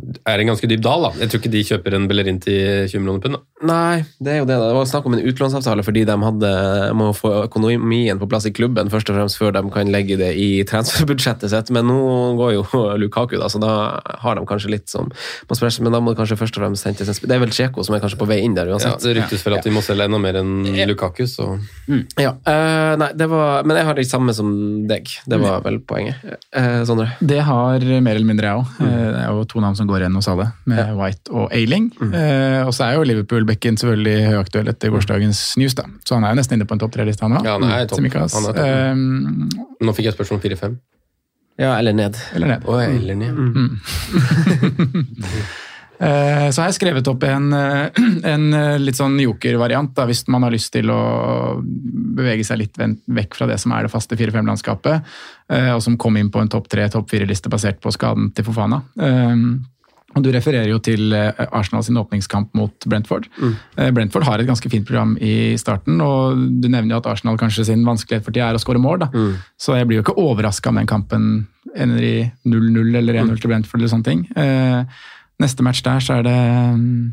[0.00, 1.04] er en ganske dyp dal.
[1.04, 1.10] da.
[1.20, 3.36] Jeg tror ikke de kjøper en Bellerin til 20 millioner pund.
[3.36, 3.66] da.
[3.68, 4.56] Nei, det er jo det.
[4.56, 4.70] da.
[4.70, 6.52] Det var snakk om en utlånsavtale fordi de hadde,
[6.96, 10.32] må få økonomien på plass i klubben først og fremst før de kan legge det
[10.40, 11.72] i transferbudsjettet sitt.
[11.76, 11.98] Men nå
[12.40, 12.64] går jo
[13.02, 13.74] Lukaku, da, så da
[14.24, 16.88] har de kanskje litt som må spørres, Men da må det kanskje først og fremst
[16.88, 18.96] hentes en Det er vel Tsjeko som er kanskje på vei inn der uansett.
[18.96, 21.52] Ja, det ryktes vel at de må selge enda mer enn Lukaku, så
[22.20, 24.48] Ja, Uh, nei, det var, Men jeg har det samme som
[24.88, 25.08] deg.
[25.28, 26.18] Det var vel poenget.
[26.54, 27.12] Uh, Sondre?
[27.20, 28.72] Det har mer eller mindre jeg òg.
[28.82, 31.86] Det er jo to navn som går igjen hos alle, med White og Ailing.
[32.08, 35.84] Eh, og så er jo Liverpool-bekken selvfølgelig høyaktuell etter gårsdagens news, da.
[36.06, 37.42] Så han er jo nesten inne på en topp tre-liste, han òg.
[37.46, 37.98] Ja, han er topp.
[38.02, 38.46] Han er topp.
[38.62, 38.94] Eh,
[39.86, 40.72] Nå fikk jeg spørsmål om 4-5.
[41.60, 42.14] Ja, eller ned.
[42.34, 42.60] eller ned.
[42.64, 43.32] Å, eller ned.
[44.52, 45.52] Eh,
[46.00, 48.00] Så har jeg skrevet opp en, eh,
[48.32, 51.00] en eh, litt sånn joker-variant, hvis man har lyst til å
[51.62, 55.04] bevege seg litt vekk fra det som er det faste 4-5-landskapet,
[55.52, 58.48] eh, og som kom inn på en topp tre, topp fire-liste basert på skaden til
[58.48, 58.82] Fofana.
[58.98, 59.36] Eh,
[60.12, 63.30] Og Du refererer jo til eh, Arsenal sin åpningskamp mot Brentford.
[63.40, 63.54] Mm.
[63.96, 67.64] Brentford har et ganske fint program i starten, og du nevner jo at Arsenal kanskje
[67.70, 69.06] sin vanskelighet for tida er å skåre mål.
[69.06, 69.08] da.
[69.56, 73.48] Så jeg blir jo ikke overraska om den kampen ender i 0-0 eller 1-0 til
[73.54, 74.26] Brentford eller sånne ting.
[75.42, 76.38] Eh, Neste match der så er det
[76.78, 77.10] mm,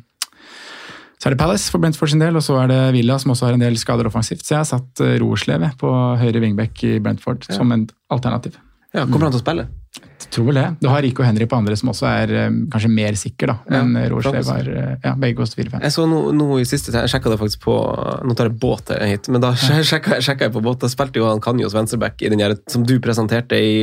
[1.20, 3.50] så er det Palace for Brentford sin del, og så er det Villa som også
[3.50, 4.46] har en del skader offensivt.
[4.46, 5.90] Så jeg har satt Roersleve på
[6.22, 8.56] høyre wingback i Brentford som en alternativ.
[8.96, 9.66] Ja, Kommer han til å spille?
[10.20, 10.66] Jeg tror vel det.
[10.84, 13.56] Du har Rico Henry på andre som også er eh, kanskje mer sikker, da.
[13.72, 15.80] Men Ja, ja, eh, ja, begge hos 4-5.
[15.86, 17.76] Jeg så noe, noe i siste Jeg sjekka det faktisk på
[18.28, 20.82] Nå tar jeg båt hit, men da sjekka, jeg på båt.
[20.84, 23.74] Da spilte jo han Kanjos venstreback i den der, som du presenterte i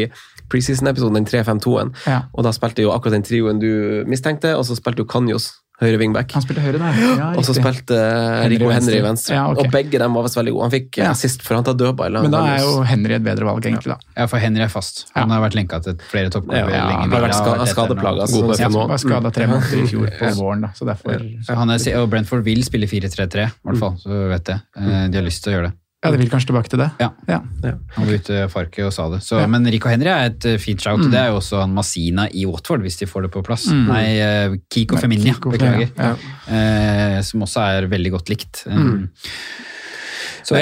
[0.49, 1.95] preseason-episoden, den 3-5-2-en.
[2.07, 2.23] Ja.
[2.35, 5.99] Og da spilte jo akkurat den trioen du mistenkte, og så spilte jo Kanjos høyre
[6.01, 6.31] wingback.
[6.33, 6.95] Han spilte høyre der.
[7.19, 7.93] Ja, og så spilte
[8.41, 9.35] Henry Rico Henry venstre.
[9.37, 9.67] Ja, okay.
[9.67, 10.63] Og begge dem var visst veldig gode.
[10.65, 11.11] Han fikk Ja.
[11.13, 12.17] sist for han tar dødball.
[12.23, 13.93] Men da er jo Henry et bedre valg, egentlig.
[13.93, 13.99] da.
[14.17, 15.05] Ja, for Henry er fast.
[15.15, 17.01] Han har vært lenka til flere toppklubber Ja, lenge.
[17.03, 18.89] han har vært ska- skadeplaga, nå.
[18.89, 20.69] var skada tre måneder i fjor på våren, da.
[20.69, 23.97] Så derfor Så han er, og Brentford vil spille 4-3-3, i hvert fall.
[24.01, 24.61] Så vet jeg.
[24.79, 25.77] Eh, De har lyst til å gjøre det.
[26.05, 26.91] Ja, det vil kanskje tilbake til det.
[27.01, 27.09] Ja.
[27.27, 27.39] Ja.
[27.97, 29.23] Han var ute Farke og sa det.
[29.27, 31.03] Så, Men Rico Henry er et eh, fint shout.
[31.11, 33.65] Det er jo også han Masina i Watford, hvis de får det på plass.
[33.73, 35.89] Nei, eh, Kiko Feminia, beklager.
[35.97, 36.13] Ja.
[36.53, 38.67] Eh, som også er veldig godt likt.
[38.69, 38.77] Eh,
[40.47, 40.55] Så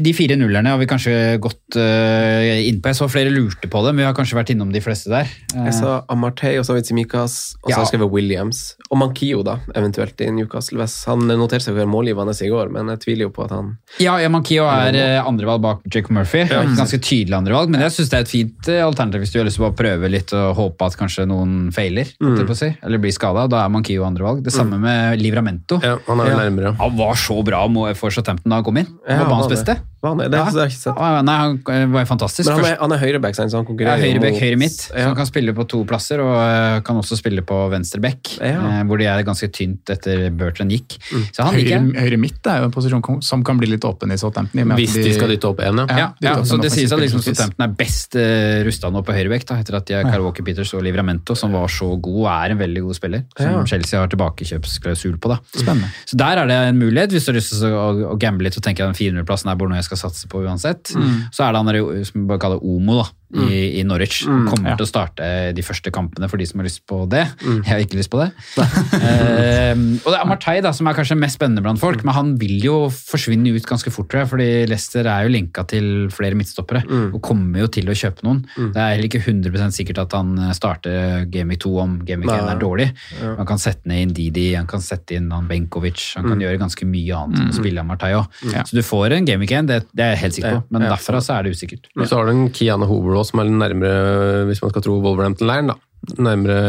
[0.00, 2.90] De fire nullerne har vi kanskje gått uh, inn på.
[2.90, 5.28] Jeg så flere lurte på det, men vi har kanskje vært innom de fleste der.
[5.52, 7.78] Uh, Jeg sa Amartey, og så har vi og så har Ja.
[7.82, 8.76] jeg skrevet Williams.
[8.90, 10.80] Og Mankio, da, eventuelt, i Newcastle.
[10.80, 11.04] West.
[11.06, 14.16] han noterte seg for målgivende i går, men jeg tviler jo på at han Ja,
[14.22, 16.46] Yamankio er eh, andrevalg bak Jacob Murphy.
[16.48, 19.60] Ganske tydelig andrevalg, men jeg syns det er et fint alternativ hvis du har lyst
[19.60, 22.40] til å prøve litt og håpe at kanskje noen feiler, mm.
[22.54, 23.46] si, eller blir skada.
[23.50, 24.42] Da er Mankio andrevalg.
[24.46, 25.80] Det samme med Livramento.
[25.84, 26.74] Ja, han er jo nærmere.
[26.80, 27.66] Han var så bra
[27.98, 28.88] for Southampton da han kom inn.
[29.18, 29.72] Var banens beste.
[29.72, 29.80] det.
[30.00, 30.26] Var han det?
[30.32, 30.96] Det har jeg ikke sett.
[31.28, 32.48] Nei, han eh, var fantastisk.
[32.48, 34.76] Men han er, han er høyreback, så han konkurrerer ja, Høyrebekk, mot- høyre midt.
[34.86, 38.54] Så han kan spille på to plasser, og eh, kan også spille på venstreback, Ja.
[38.80, 40.96] eh, hvor de er ganske tynt etter Bertrand gikk.
[41.12, 41.26] Mm.
[41.36, 44.10] Så han liker Høyre, høyre midt er jo en posisjon som kan bli litt åpen
[44.12, 44.72] i Southampton.
[44.80, 45.86] Hvis de skal dytte opp én, ja.
[45.90, 47.20] Ja, Ja, ja, så Det sies at liksom.
[47.24, 50.72] Southampton er best uh, rusta nå på høyrebekk, da, etter at de har Karaoke Peters
[50.78, 53.64] og Livramento, som var så god og er en veldig god spiller, som Ja.
[53.68, 55.28] Chelsea har tilbakekjøpsklausul på.
[55.34, 55.38] da.
[55.52, 55.92] Spennende.
[56.08, 58.56] Så Der er det en mulighet, hvis du har lyst til å, å gamble litt
[58.56, 60.94] og tenke at den 400-plassen er jeg skal satse på uansett.
[61.34, 63.08] Så er det han som vi bare kaller Omo da,
[63.38, 64.24] i, i Norwich.
[64.26, 64.76] Kommer ja.
[64.78, 67.24] til å starte de første kampene for de som har lyst på det.
[67.64, 68.30] Jeg har ikke lyst på det.
[69.00, 72.32] Ehm, og det er Amartey da, som er kanskje mest spennende blant folk, men han
[72.40, 76.36] vil jo forsvinne ut ganske fort, tror jeg, fordi Leicester er jo linka til flere
[76.38, 78.42] midtstoppere, og kommer jo til å kjøpe noen.
[78.58, 82.60] Det er heller ikke 100% sikkert at han starter Gameweek 2 om Gameweek 1 er
[82.60, 82.88] dårlig.
[83.22, 86.88] Han kan sette ned Indidi, han kan sette inn han Benkovic, han kan gjøre ganske
[86.88, 88.40] mye annet enn å spille Amartey òg.
[88.68, 91.22] Så du får en Gameweek 1, det, det er jeg helt sikker på, men derfra
[91.24, 91.90] så er det usikkert.
[91.98, 94.98] Men så har du en Kiane Hoover også, som er nærmere, hvis man skal tro
[95.04, 95.78] Wolverhampton-leiren, da.
[96.16, 96.60] Nærmere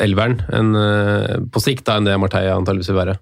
[0.00, 3.18] elveren enn eh, på sikt da, enn det Marteia antageligvis vil være.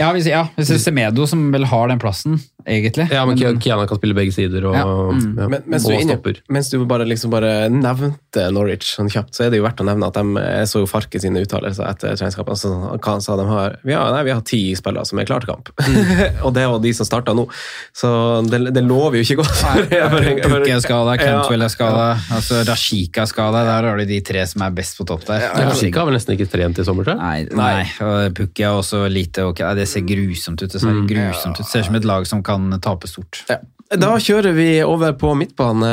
[0.00, 3.06] Ja, hvis, ja, hvis det er Semedo som vel har den plassen, egentlig.
[3.12, 4.84] Ja, men men Kiana kan spille begge sider og, Ja.
[4.84, 9.10] ja, Men, mens, du og er inne, mens du bare, liksom bare nevnte Norwich sånn
[9.12, 11.42] kjapt, så er det jo verdt å nevne at de, jeg så jo Farke sine
[11.44, 12.56] uttalelser etter treningskampen.
[12.56, 15.28] Altså, hva han sa de har vi har, nei, vi har ti spillere som er
[15.28, 15.70] klare til kamp.
[16.44, 17.46] og det var de som starta nå.
[17.94, 18.10] Så
[18.48, 19.62] det, det lover jo ikke godt.
[20.54, 23.64] Pukke er skada, Cantwell er skada, altså Rashika er skada.
[23.68, 25.44] Der har du de tre som er best på topp der.
[25.44, 27.48] Ja, har vel nesten ikke trent i sommer, tror jeg.
[27.54, 27.84] Nei, nei.
[28.04, 29.62] og Pukki er også lite ok.
[29.64, 30.72] Nei, Det ser grusomt ut.
[30.72, 31.68] Det ser grusomt ut.
[31.68, 33.44] Ser ut som et lag som kan tape stort.
[33.52, 33.60] Ja.
[34.00, 35.88] Da kjører vi over på midtbane.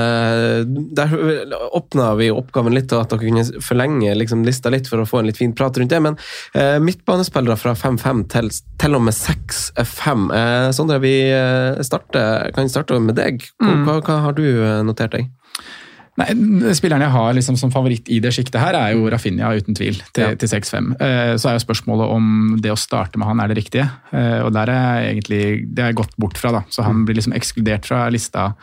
[0.95, 1.11] Der
[1.75, 5.19] åpna vi oppgaven litt, og at dere kunne forlenge liksom, lista litt for å få
[5.19, 5.99] en litt fin prat rundt det.
[6.01, 6.17] Men
[6.55, 8.49] eh, midtbanespillere fra 5-5 til,
[8.81, 10.25] til og med 6-5.
[10.39, 13.43] Eh, Sondre, vi eh, starter, kan starte med deg.
[13.59, 15.29] Hva, hva, hva har du eh, notert deg?
[16.19, 16.27] Nei,
[16.75, 20.01] Spilleren jeg har liksom som favoritt i det sjiktet her, er jo Rafinha, uten tvil,
[20.11, 20.35] til, Ja.
[20.35, 20.89] til 6-5.
[20.99, 23.89] Eh, Så er jo spørsmålet om det å starte med han er det riktige.
[24.11, 26.61] Eh, Og der er jeg egentlig, det er jeg gått bort fra, da.
[26.69, 28.53] Så han blir liksom ekskludert fra lista.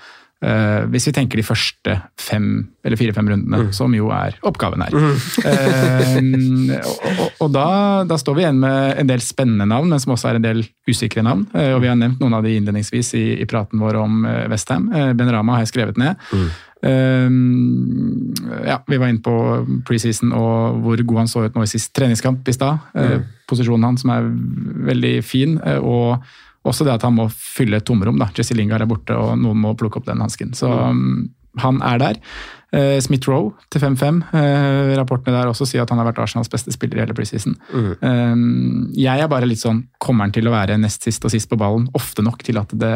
[0.44, 2.46] Eh, hvis vi tenker de første fem
[2.84, 4.96] eller fire-fem rundene, som jo er oppgaven her.
[5.48, 6.18] Eh,
[6.78, 7.66] og og, og da,
[8.08, 10.62] da står vi igjen med en del spennende navn, men som også er en del
[10.88, 11.46] usikre navn.
[11.54, 14.88] Uh, og Vi har nevnt noen av de innledningsvis i, i praten vår om Westham.
[14.88, 16.16] Ben Rama har jeg skrevet ned.
[16.80, 18.34] Um,
[18.66, 19.34] ja, Vi var inne på
[19.86, 22.84] preseason og hvor god han så ut nå i sist treningskamp i stad.
[22.94, 23.16] Eh,
[23.50, 24.28] posisjonen hans som er
[24.92, 26.28] veldig fin, Uh, og
[26.66, 28.18] også det at han må fylle et tomrom.
[28.20, 28.30] da.
[28.36, 30.54] Jesse Lingard er borte, og noen må plukke opp den hansken.
[30.58, 31.28] Så um,
[31.62, 32.22] han er der.
[32.68, 34.18] Uh, Smith-Roe til 5-5.
[34.34, 37.56] Uh, rapportene der også sier at han har vært Arsenals beste spiller i hele preseason.
[37.72, 41.48] Um, jeg er bare litt sånn Kommer han til å være nest sist og sist
[41.48, 42.92] på ballen ofte nok til at det,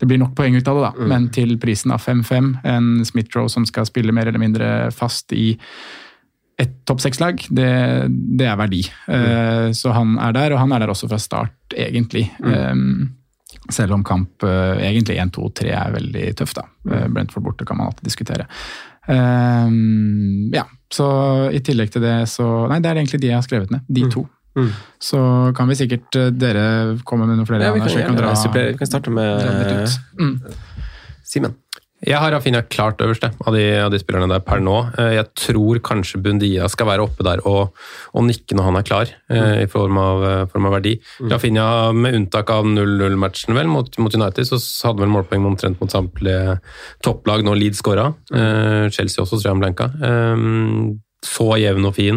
[0.00, 1.08] det blir nok poeng ut av det, da.
[1.12, 5.52] Men til prisen av 5-5, en Smith-Roe som skal spille mer eller mindre fast i
[6.60, 7.70] et topp seks-lag, det,
[8.38, 8.82] det er verdi.
[9.08, 12.26] Eh, så han er der, og han er der også fra start, egentlig.
[12.44, 13.14] Um,
[13.72, 16.66] selv om kamp eh, egentlig 1, 2, 3 er veldig tøff, da.
[16.90, 18.46] Eh, Brentford borte kan man alltid diskutere.
[19.08, 21.08] Um, ja, så
[21.50, 23.88] i tillegg til det så Nei, det er egentlig de jeg har skrevet ned.
[23.88, 24.26] De to.
[25.00, 25.18] Så
[25.56, 27.64] kan vi sikkert dere komme med noen flere.
[27.70, 29.88] Ja, vi kan, Anders, gjerne dra- vi kan starte med.
[30.20, 30.34] Mm.
[31.24, 31.56] Simen.
[32.02, 34.74] Jeg har Rafinha klart øverst av de, av de spillerne der per nå.
[34.98, 37.76] Eh, Jeg tror kanskje Bundia skal være oppe der og,
[38.10, 39.62] og nikke når han er klar, mm.
[39.62, 40.96] i form av, eh, form av verdi.
[41.30, 44.58] Rafinha, med unntak av 0-0-matchen vel mot, mot United, så
[44.88, 46.58] hadde vel målpoeng omtrent mot samtlige
[47.06, 48.10] topplag når Leeds skåra.
[48.34, 48.90] Mm.
[48.90, 49.90] Chelsea også, tror jeg han blanka.
[50.02, 52.16] Eh, Så jevn og fin.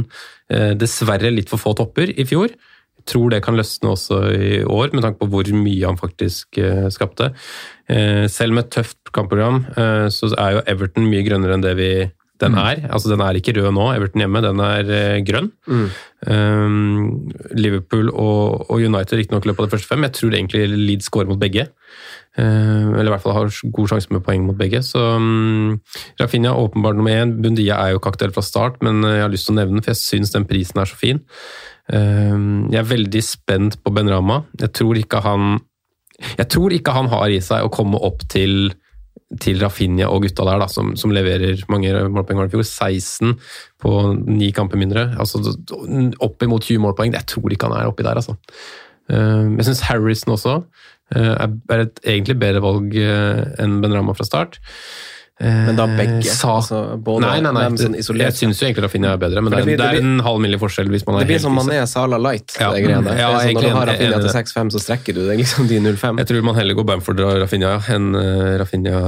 [0.49, 2.49] Eh, Dessverre litt for få topper i fjor.
[3.05, 6.87] Tror det kan løsne også i år, med tanke på hvor mye han faktisk eh,
[6.93, 7.31] skapte.
[7.89, 11.75] Eh, selv med et tøft kampprogram, eh, så er jo Everton mye grønnere enn det
[11.77, 11.89] vi
[12.41, 12.83] den er.
[12.91, 15.51] Altså Den er ikke rød nå, Everton hjemme, den er eh, grønn.
[16.25, 20.03] Um, Liverpool og, og United riktignok løp av de første fem.
[20.07, 21.67] Jeg tror egentlig Leeds scorer mot begge.
[22.35, 24.81] Uh, eller i hvert fall har god sjanse med poeng mot begge.
[24.83, 25.77] Så um,
[26.19, 27.37] Rafinha åpenbart nummer én.
[27.39, 29.77] Bundia er jo ikke aktuell fra start, men eh, jeg har lyst til å nevne
[29.77, 31.23] den, for jeg syns den prisen er så fin.
[31.87, 34.41] Um, jeg er veldig spent på Ben Rama.
[34.59, 35.55] Jeg tror ikke han
[36.15, 38.69] jeg tror ikke han har i seg å komme opp til,
[39.41, 42.65] til Rafinha og gutta der, da, som, som leverer mange målpoeng i fjor.
[42.65, 43.33] 16
[43.81, 43.93] på
[44.29, 45.07] ni kamper mindre.
[45.19, 45.41] Altså
[46.23, 47.15] opp imot 20 målpoeng.
[47.17, 48.37] Jeg tror ikke han er oppi der, altså.
[49.09, 50.55] Eh, Jeg syns Harrison også
[51.15, 54.59] eh, er et egentlig bedre valg eh, enn Ben Rama fra start.
[55.43, 56.23] Men da begge?
[56.31, 57.63] Sa Altså, både nei, nei, nei.
[57.75, 59.87] sånn isolert jeg syns jo egentlig Rafinha er bedre, men det, det er, blir- det
[59.89, 62.19] er det en halv milli forskjell hvis man er Det blir som man Mané Sala
[62.23, 62.55] Light.
[62.55, 62.69] Ja.
[62.71, 63.15] det greiene.
[63.19, 65.67] Ja, Det er sånn, når du har Rafinha til 6-5, så strekker du deg liksom
[65.67, 66.21] de 0-5.
[66.23, 69.01] Jeg tror man heller går Bamford og Rafinha enn uh, Rafinha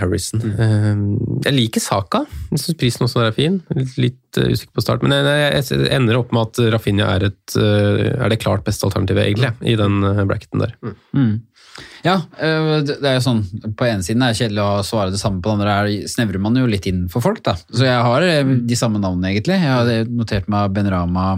[0.00, 0.42] Harrison.
[0.42, 1.04] Mm.
[1.46, 2.24] jeg liker Saka.
[2.50, 3.60] Jeg syns prisen også er fin.
[4.00, 5.06] Litt, eh, usikker på start.
[5.06, 8.66] Men jeg, jeg, jeg ender opp med at Rafinha er, et, uh, er det klart
[8.66, 10.74] beste alternativet, egentlig, i den uh, bracketen der.
[11.14, 11.32] Mm.
[12.04, 13.42] Ja, øh, det er jo sånn,
[13.76, 16.40] på ene siden er det kjedelig å svare det samme, på den andre er, snevrer
[16.42, 17.42] man jo litt inn for folk.
[17.46, 17.54] da.
[17.70, 19.58] Så jeg har øh, de samme navnene, egentlig.
[19.60, 21.34] Jeg har notert meg Ben Rama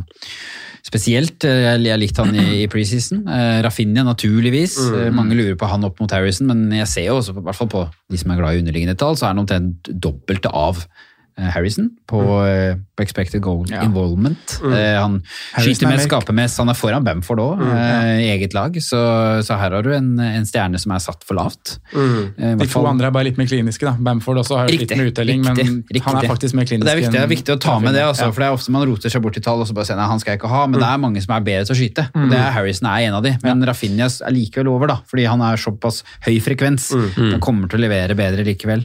[0.83, 1.45] spesielt.
[1.47, 3.23] Eh, Jeg, jeg likte han i, i preseason.
[3.29, 4.77] Eh, Rafinha, naturligvis.
[4.91, 7.59] Eh, Mange lurer på han opp mot Harrison, men jeg ser jo også, i hvert
[7.59, 10.83] fall på de som er glad i underliggende tall, så er han omtrent dobbelte av
[10.83, 12.81] eh, Harrison på, mm.
[12.97, 13.83] på expected goal Ja.
[13.87, 14.59] involvement.
[14.63, 14.73] Mm.
[14.73, 15.23] Eh, han
[15.55, 16.59] Harrison skyter med, skaper mest.
[16.59, 18.75] Han er foran Bamford òg, Mm, i eget lag.
[18.83, 18.99] Så,
[19.47, 21.79] så her har du en, en stjerne som er satt for lavt.
[21.95, 23.85] Eh, De to andre er bare litt mer kliniske.
[23.87, 23.93] da.
[23.99, 26.03] Bamford også har riktig, litt mer med uttelling, riktig, men riktig.
[26.07, 26.85] han er faktisk mer klinisk.
[26.87, 28.31] Det er viktig, det er viktig å ta med det, altså, Ja.
[28.33, 30.07] for det er ofte man roter seg bort i tall og så bare sier nei,
[30.07, 30.85] han skal jeg ikke ha, men Mm.
[30.85, 32.05] det er mange som er bedre til å skyte.
[32.15, 35.27] og det er Harrison er en av de, men Rafinha er likevel over, da, fordi
[35.29, 36.91] han er såpass høy frekvens.
[37.17, 38.85] Han kommer til å levere bedre likevel.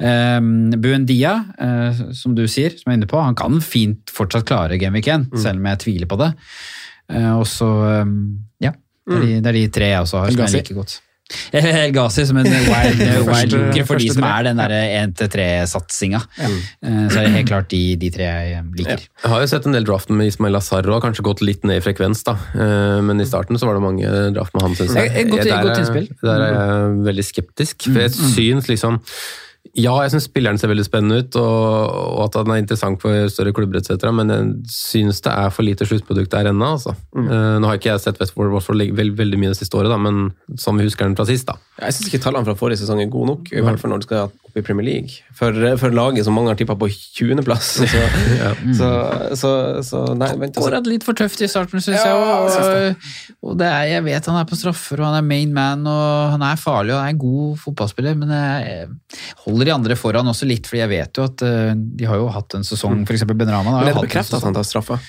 [0.00, 1.81] Um, Buendia, eh,
[2.16, 5.06] som du sier, som jeg er inne på, han kan fint fortsatt klare Game Week
[5.08, 6.32] 1, selv om jeg tviler på det.
[7.12, 7.68] Eh, og så,
[8.02, 8.18] um,
[8.62, 8.72] ja,
[9.06, 11.00] det er, de, det er de tre jeg også har, som jeg liker godt.
[11.56, 12.98] El Ghazi som en wild,
[13.30, 16.18] wild looker for de som er den derre 1-3-satsinga.
[16.42, 19.04] Eh, Så er det helt klart de, de tre jeg liker.
[19.22, 21.80] Jeg har jo sett en del draften med Ismail Azar og kanskje gått litt ned
[21.80, 22.34] i frekvens, da.
[22.52, 25.08] Eh, Men i starten så var det mange draft med han, syns jeg.
[25.08, 27.88] Eh, eh, godt- Der er- Der er jeg veldig skeptisk.
[27.88, 29.00] For jeg syns liksom
[29.72, 33.30] Ja, jeg syns spilleren ser veldig spennende ut, og, og at han er interessant for
[33.32, 36.74] større klubber etc., men jeg syns det er for lite sluttprodukt der ennå.
[36.76, 36.92] Altså.
[37.16, 39.96] Eh, Nå har ikke jeg sett Westford Watford veldig, veldig mye det siste året, da,
[39.96, 41.56] men som vi husker den fra sist, da.
[41.80, 43.52] Jeg syns ikke tallene fra forrige sesong er gode nok.
[43.54, 45.22] I hvert fall når du skal opp i Premier League.
[45.32, 47.70] For, for laget som mange har tippa på 20.-plass.
[47.82, 47.88] Så,
[48.76, 48.88] så,
[49.36, 49.50] så,
[49.84, 50.80] så, nei, vent og se.
[50.86, 52.94] Litt for tøft i starten, syns Ja, jeg.
[53.42, 55.84] Og, og det er, jeg vet han er på straffer, og han er main man,
[55.88, 58.88] og han er farlig og han er en god fotballspiller, men jeg
[59.46, 62.30] holder de andre foran også litt, for jeg vet jo at eh, de har jo
[62.34, 63.26] hatt en sesong, f.eks.
[63.32, 63.78] Ben Rahman.
[63.78, 65.00] har Men jo er hatt en bekrefta at han tar straffa?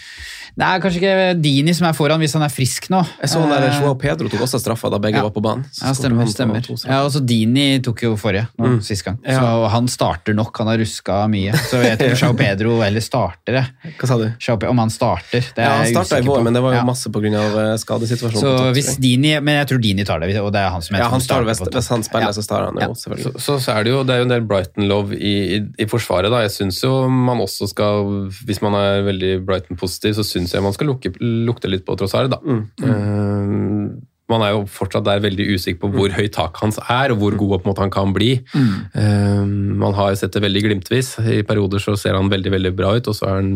[0.53, 2.99] Det er kanskje ikke Dini som er foran, hvis han er frisk nå.
[3.21, 5.23] Jeg så han der Eh, Joao Pedro tok også straffa da begge Ja.
[5.23, 5.63] var på banen.
[5.73, 6.27] Så Ja, stemmer.
[6.29, 6.61] stemmer.
[6.85, 8.81] Ja, også Dini tok jo forrige, nå, Mm.
[8.83, 9.17] sist gang.
[9.25, 9.39] Ja.
[9.41, 11.53] Så han starter nok, han har ruska mye.
[11.57, 13.65] Så jeg tror Joao Pedro eller starter det.
[13.97, 14.67] Hva sa du?
[14.67, 16.43] Om han starter, det er Ja, han jeg starta i usikker vår, på.
[16.43, 17.77] men det var jo masse pga.
[17.79, 18.41] skadesituasjonen.
[18.41, 18.97] Så hvis.
[18.99, 21.19] Dini, Men jeg tror Dini tar det, og det er han som heter ja, han
[21.21, 22.31] starter hvis, hvis han spiller, Ja.
[22.31, 22.93] så starter han jo, Ja.
[22.93, 23.41] Selvfølgelig.
[23.41, 26.29] så, så er det jo det er jo en del Brighton-love i, i, i forsvaret.
[26.29, 26.41] da.
[26.45, 30.75] Jeg synes jo man også skal, Hvis man er veldig Brighton-positiv, så syns jeg man
[30.75, 31.13] skal lukke,
[31.47, 32.33] lukte litt på Trossard.
[32.33, 32.41] da.
[32.43, 32.65] Mm.
[32.83, 37.21] Uh, man er jo fortsatt der veldig usikker på hvor høyt taket hans er, og
[37.21, 38.35] hvor god måte han kan bli.
[38.55, 41.15] Uh, man har sett det veldig glimtvis.
[41.19, 43.51] I perioder så ser han veldig veldig bra ut, og så er han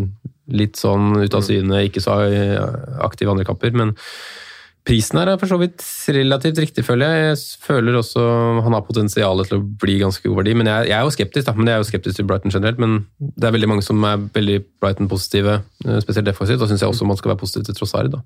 [0.47, 2.21] litt sånn ut av syne, ikke så
[3.03, 3.73] aktiv i andre kamper.
[3.75, 3.95] men
[4.87, 5.83] Prisen her er for så vidt
[6.15, 7.31] relativt riktig, føler jeg.
[7.33, 8.23] Jeg føler også
[8.63, 10.53] han har potensial til å bli ganske god verdi.
[10.57, 11.55] Men jeg, jeg er jo skeptisk, da.
[11.57, 12.79] Men jeg er jo skeptisk til Brighton generelt.
[12.79, 16.61] Men det er veldig mange som er veldig Brighton-positive, eh, spesielt defensivt.
[16.63, 18.13] Da syns jeg også man skal være positiv til Trossari.
[18.13, 18.21] da.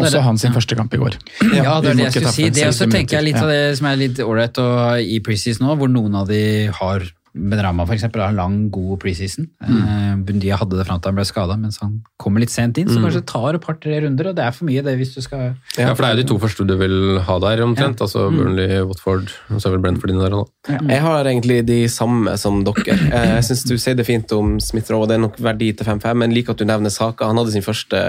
[0.00, 1.18] Også hans sin første kamp i går.
[1.52, 2.48] Ja, det er det jeg skulle si.
[2.48, 4.64] Det også 60 tenker jeg litt av det som er litt ålreit
[5.04, 6.42] i preseason nå, hvor noen av de
[6.80, 7.04] har
[7.36, 9.46] Benrama for eksempel har lang, god preseason.
[9.62, 10.24] Mm.
[10.26, 12.88] Bundia hadde det fram til han ble skada, mens han kommer litt sent inn.
[12.88, 13.04] Så Mm.
[13.04, 15.54] kanskje det tar et par-tre runder, og det er for mye det hvis du skal
[15.76, 18.00] Ja, for det er jo de to første du vil ha der, omtrent.
[18.00, 20.30] Altså Burnley, Watford og så er vel Brentford inne der.
[20.30, 20.78] da.
[20.88, 22.96] Jeg har egentlig de samme som dere.
[23.12, 25.72] Eh, Jeg syns du sier det fint om Smith Rowe, og det er nok verdi
[25.76, 27.26] til 5-5, men liker at du nevner Saka.
[27.26, 28.00] Han hadde sin første,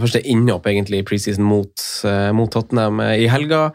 [0.00, 1.72] første innhopp egentlig i preseason mot,
[2.04, 3.72] eh, mot Tottenham eh, i helga.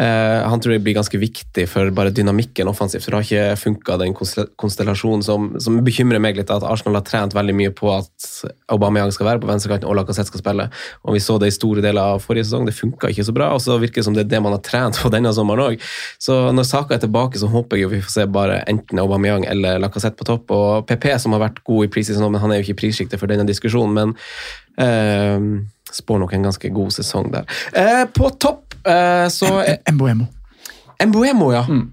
[0.00, 3.04] Eh, han tror jeg blir ganske viktig for bare dynamikken offensivt.
[3.04, 4.14] for Det har ikke funka, den
[4.56, 6.50] konstellasjonen som, som bekymrer meg litt.
[6.50, 8.28] At Arsenal har trent veldig mye på at
[8.72, 10.68] Aubameyang skal være på venstrekanten og Lacassette skal spille.
[11.04, 12.64] Og Vi så det i store deler av forrige sesong.
[12.68, 13.50] Det funka ikke så bra.
[13.56, 15.90] Og så virker det som det er det man har trent på denne sommeren òg.
[16.22, 19.82] Så når Saka er tilbake, så håper jeg vi får se bare enten Aubameyang eller
[19.84, 20.54] Lacassette på topp.
[20.56, 23.20] Og PP, som har vært god i preseason, men han er jo ikke i prissjiktet
[23.20, 23.92] for denne diskusjonen.
[23.92, 24.16] men
[24.80, 25.38] eh,
[25.90, 27.48] Spår nok en ganske god sesong der.
[27.74, 29.48] Eh, på topp eh, så
[29.90, 29.90] Emboemo.
[29.90, 30.28] Mboemo.
[31.06, 31.64] Mboemo, ja.
[31.66, 31.88] Mm.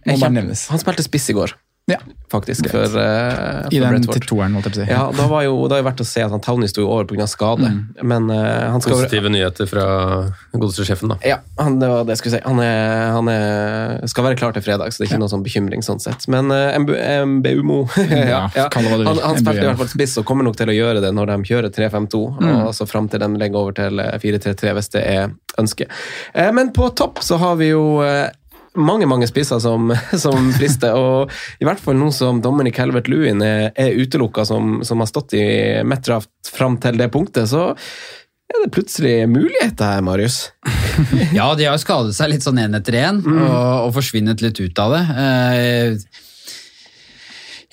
[0.69, 1.55] Han spilte spiss i går,
[1.87, 2.01] Ja,
[2.31, 2.71] faktisk, Greit.
[2.91, 4.17] for, uh, I for den Brentford.
[4.17, 4.87] til toeren, måtte jeg si.
[4.91, 6.89] Ja, da var jo, det er jo verdt å se at han Townie sto jo
[6.91, 7.23] over pga.
[7.31, 7.77] skade, Mm.
[8.03, 9.85] men uh, han skal Positive nyheter fra
[10.51, 11.17] den godeste sjefen, da.
[11.23, 12.41] Ja, han, det var det jeg skulle si.
[12.43, 15.45] Han, er, han er, skal være klar til fredag, så det er ikke noe sånn
[15.47, 16.27] bekymring sånn sett.
[16.27, 17.79] Men uh, MBUMO
[18.11, 18.67] ja, ja.
[18.75, 18.89] Han,
[19.23, 21.39] han spilte i hvert fall spiss og kommer nok til å gjøre det når de
[21.53, 22.65] kjører 3-5-2, Mm.
[22.67, 25.89] og så fram til de legger over til eh, 4-3-3 hvis det er ønsket.
[26.35, 28.01] Eh, men på topp så har vi jo
[28.77, 29.91] mange mange spisser som,
[30.25, 35.03] som frister, og i hvert fall nå som Dominic Helvert-Lewin er, er utelukka, som, som
[35.03, 35.47] har stått i
[35.87, 37.73] Metraft fram til det punktet, så
[38.47, 40.47] er det plutselig muligheter her, Marius.
[41.35, 44.79] Ja, de har skadet seg litt sånn én etter én, og, og forsvinnet litt ut
[44.81, 45.03] av det.
[45.23, 46.23] Eh,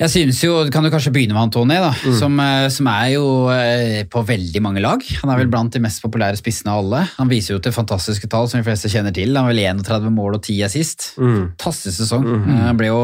[0.00, 3.24] Jeg synes jo, Kan du kanskje begynne med Antony, da, som, eh, som er jo
[3.54, 5.04] eh, på veldig mange lag.
[5.22, 7.04] Han er vel blant de mest populære spissene av alle.
[7.20, 9.30] Han viser jo til fantastiske tall som de fleste kjenner til.
[9.36, 11.12] Han har vel 31 mål og 10 assist.
[11.18, 12.26] Fantastisk sesong.
[12.26, 13.02] Eh, Han ble jo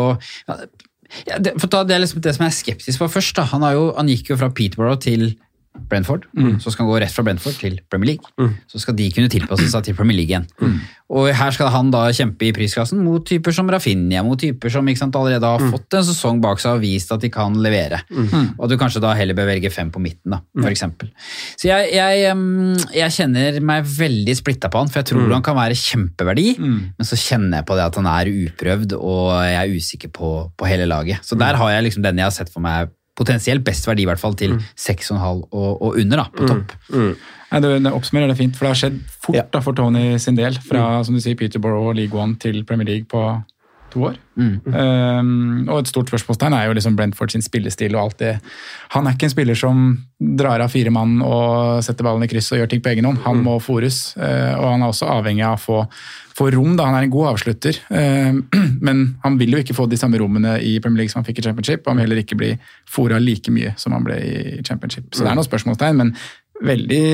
[0.48, 3.36] ja, det, for da, det er liksom det som jeg er skeptisk på først.
[3.38, 3.46] da.
[3.54, 5.32] Han, har jo, han gikk jo fra Peterborough til
[5.90, 6.24] Brentford,
[6.60, 8.26] så skal han gå rett fra Brentford til Premier League.
[8.70, 10.47] Så skal de kunne tilpasse seg til Premier League igjen.
[11.10, 14.86] Og her skal han da kjempe i prisklassen mot typer som Rafinha, mot typer som
[14.94, 17.98] sant, allerede har fått en sesong bak seg og vist at de kan levere.
[18.59, 20.40] Og at du kanskje da heller bør velge fem på midten, da,
[20.70, 21.10] eksempel.
[21.59, 22.36] Så jeg, jeg,
[22.94, 27.06] jeg kjenner meg veldig splitta på han, for jeg tror han kan være kjempeverdi, men
[27.06, 30.70] så kjenner jeg på det at han er uprøvd, og jeg er usikker på, på
[30.70, 31.18] hele laget.
[31.26, 34.08] Så der har jeg liksom den jeg har sett for meg potensielt best verdi, i
[34.08, 35.18] hvert fall til 6,5
[35.50, 36.72] og, og under, da, på topp.
[37.50, 39.42] Nei, det, det oppsummerer det fint, for det har skjedd fort Ja.
[39.52, 40.54] da, for Tony sin del.
[40.62, 43.24] Fra som du sier, Peterborough og League One til Premier League på
[43.92, 44.18] to år.
[44.40, 48.32] Um, og et stort spørsmålstegn er jo liksom Brentford sin spillestil og alt det.
[48.94, 49.84] Han er ikke en spiller som
[50.18, 53.22] drar av fire mann og setter ballen i kryss og gjør ting på egen hånd.
[53.26, 55.80] Han må fòres, uh, og han er også avhengig av å få,
[56.40, 56.74] få rom.
[56.78, 58.34] da Han er en god avslutter, uh,
[58.86, 61.42] men han vil jo ikke få de samme rommene i Premier League som han fikk
[61.42, 61.84] i Championship.
[61.84, 62.54] og Han vil heller ikke bli
[62.90, 65.10] fòra like mye som han ble i Championship.
[65.12, 66.14] Så det er noen spørsmålstegn, men
[66.66, 67.04] veldig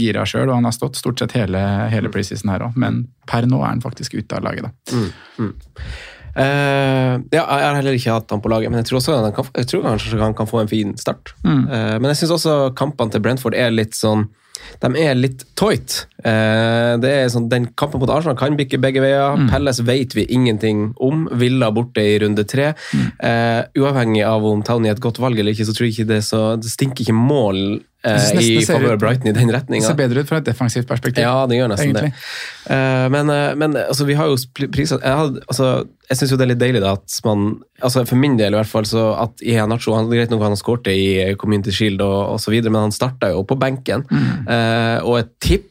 [0.00, 1.60] gira sjøl, og han har stått stort sett hele,
[1.92, 2.78] hele preseason her òg.
[2.80, 5.04] Men per nå er han faktisk ute av laget, da.
[6.30, 9.34] Eh, ja, jeg har heller ikke hatt han på laget, men jeg tror også han
[9.34, 11.34] kan, jeg tror kanskje han kan få en fin start.
[11.42, 11.64] Mm.
[11.66, 14.28] Uh, men jeg syns også kampene til Brentford er litt sånn
[14.80, 16.06] de er litt tight.
[16.24, 19.36] Eh, det er sånn, Den kampen mot Arsenal kan bikke begge veier.
[19.36, 19.50] Mm.
[19.52, 21.26] Pelles vet vi ingenting om.
[21.40, 22.72] Villa borte i runde tre.
[22.94, 23.06] Mm.
[23.30, 26.12] Eh, uavhengig av om Tony er et godt valg eller ikke, så tror jeg ikke
[26.12, 29.86] det, så, det stinker ikke mål eh, i det favør Brighton i den Det retninga.
[29.86, 31.22] ser bedre ut fra et defensivt perspektiv.
[31.22, 32.12] Ja, det gjør nesten egentlig.
[32.12, 32.76] det.
[32.76, 34.36] Eh, men eh, men altså, vi har jo
[34.70, 38.06] priser Jeg, hadde- altså, jeg syns jo det er litt deilig da, at man altså,
[38.06, 41.34] For min del i hvert fall, så at Iheanacho Greit nok han har skåret i
[41.36, 44.04] Community Shield og, osv., men han starta jo på benken.
[44.10, 44.46] Mm.
[45.04, 45.28] og jeg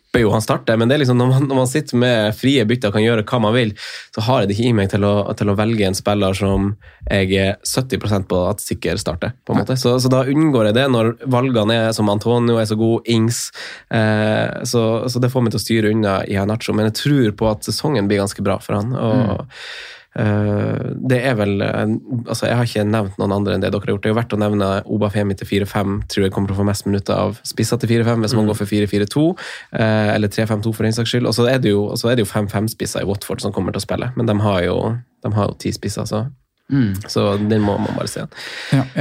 [0.10, 2.66] tipper jo han starter, men det er liksom når man, når man sitter med frie
[2.66, 3.74] bytter og kan gjøre hva man vil,
[4.16, 6.72] så har jeg det ikke i meg til å, til å velge en spiller som
[7.10, 9.34] jeg er 70% på at sikker starter.
[9.46, 9.78] på en måte.
[9.78, 13.52] Så, så da unngår jeg det når valgene er som Antonio er så god, Ings.
[13.94, 17.38] Eh, så, så det får meg til å styre unna i Iheanacho, men jeg tror
[17.38, 18.94] på at sesongen blir ganske bra for han.
[18.98, 21.94] og Eh, det er vel eh,
[22.26, 24.04] altså Jeg har ikke nevnt noen andre enn det dere har gjort.
[24.04, 26.00] Det er jo verdt å nevne Obafemi til 4-5.
[26.12, 28.60] Tror jeg kommer til å få mest minutter av spissa til 4-5 hvis man går
[28.60, 29.28] for 4-4-2.
[29.80, 31.30] eh, eller 3-5-2 for den saks skyld.
[31.30, 33.76] Og så er det jo, og så er det jo 5-5-spisser i Watford som kommer
[33.76, 34.80] til å spille, men de har jo
[35.24, 36.22] de har jo ti spisser, så,
[36.70, 36.94] Mm.
[37.10, 38.22] så den må man bare se.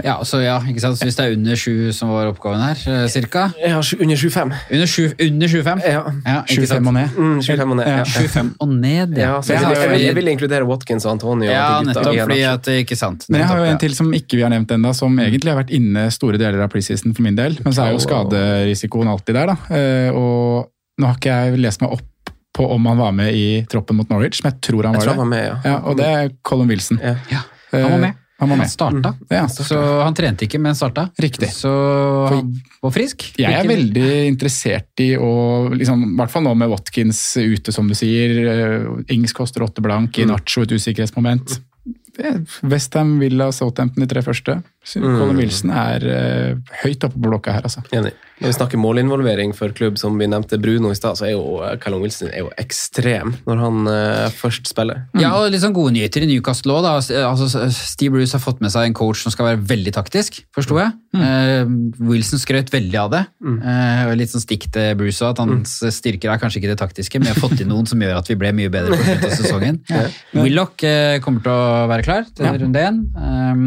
[0.04, 0.96] Ja, så ja, ikke sant?
[0.96, 3.42] Så hvis det er under sju som var oppgaven her, eh, cirka?
[3.60, 4.52] Ja, under 25.
[4.72, 5.82] Under sju- under 25?
[5.84, 6.02] Ja.
[6.24, 7.08] Ja, ikke 25 og ned.
[7.18, 7.86] Mm, 25 og ned.
[7.92, 8.04] Ja.
[8.04, 11.50] 25 og ned, Ja, så jeg, jeg, vil, jeg vil inkludere Watkins og Antonio.
[11.50, 13.26] Ja, nettopp fordi at det ikke sant.
[13.28, 15.60] Men jeg har jo en til som ikke vi har nevnt ennå, som egentlig har
[15.62, 17.58] vært inne store deler av preseason for min del.
[17.64, 19.56] Men så er jo skaderisikoen alltid der, da.
[19.74, 23.62] Eh, Og nå har ikke jeg lest meg opp på om han var med i
[23.70, 25.56] troppen mot Norwich, men jeg tror han Jeg var tror han var med, ja.
[25.64, 26.98] Ja, og det er Colin Wilson.
[27.04, 27.14] Ja.
[27.72, 28.10] Han var med.
[28.10, 28.70] Eh, Han var Han med.
[28.70, 29.14] starta.
[29.34, 29.74] Ja, Så
[30.04, 31.08] han trente ikke, men starta.
[31.18, 31.48] Riktig.
[31.50, 33.24] Så han var frisk.
[33.36, 37.88] Jeg er veldig interessert i å, liksom, i hvert fall nå med Watkins ute, som
[37.88, 38.38] du sier.
[38.46, 40.22] eh, Ings koster åtte blank, Mm.
[40.22, 41.58] i Nacho et usikkerhetsmoment.
[42.62, 44.62] Westham, Villa, Southampton de tre første.
[44.84, 45.18] Så Mm.
[45.18, 47.82] Colin Wilson er uh, høyt oppe på blokka her, altså.
[47.92, 48.12] Enig.
[48.38, 51.58] Når vi snakker målinvolvering for klubb, som vi nevnte Bruno i stad, så er jo
[51.66, 55.00] eh, Callum Wilson er jo ekstrem når han uh, først spiller.
[55.18, 56.86] Ja, og litt sånn gode nyheter i Newcastle òg.
[56.86, 60.78] Altså, Steve Bruce har fått med seg en coach som skal være veldig taktisk, forsto
[60.78, 60.94] jeg.
[61.18, 61.66] Eh,
[62.08, 63.24] Wilson skrøt veldig av det.
[63.44, 66.78] Eh, og litt sånn stikk til Bruce òg, at hans styrker er kanskje ikke det
[66.80, 69.02] taktiske, men vi har fått inn noen som gjør at vi ble mye bedre på
[69.02, 69.82] slutten av sesongen.
[70.38, 72.54] Willoch eh, kommer til å være klar til Ja.
[72.62, 73.02] runde én.
[73.18, 73.66] Um,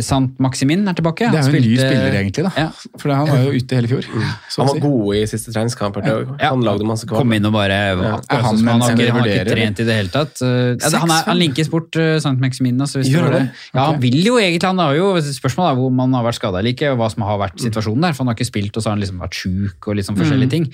[0.00, 1.26] Sant Maximin er tilbake.
[1.26, 2.44] Det er jo en ny spiller, egentlig.
[2.46, 2.52] da.
[2.54, 2.68] Ja.
[3.02, 4.06] For han var jo ute hele fjor.
[4.06, 4.20] Mm.
[4.22, 4.82] Han var si.
[4.84, 5.98] god i siste treningskamp.
[6.06, 6.14] Ja.
[6.44, 8.12] Han lagde masse Kom inn og bare Ja.
[8.30, 10.38] Er han som han, har han ikke, han har ikke trent i det hele tatt.
[10.38, 12.78] Uh, ja, han, er, han linkes bort uh, Sant Maximin.
[12.78, 13.42] Altså, hvis Gjør det det.
[13.74, 16.62] Ja, han vil jo egentlig, han har jo, Spørsmålet er hvor man har vært skada
[16.62, 18.14] eller ikke, og hva som har vært situasjonen der.
[18.14, 20.20] For han har ikke spilt, og så har han liksom vært sjuk og litt sånn
[20.20, 20.68] forskjellige ting.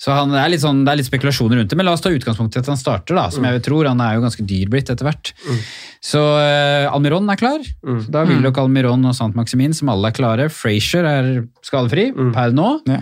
[0.00, 2.04] Så han, det, er litt sånn, det er litt spekulasjoner rundt det, men la oss
[2.04, 3.92] ta utgangspunkt i at han starter, da, som jeg tror.
[3.92, 5.34] Han er jo ganske dyr blitt etter hvert.
[6.04, 7.60] Så uh, Almiron er klar.
[7.64, 10.48] Så da vil nok Almiron og Sant Maximin, som alle er klare.
[10.52, 11.30] Frazier er
[11.66, 12.68] skadefri per nå.
[12.86, 13.00] Ja.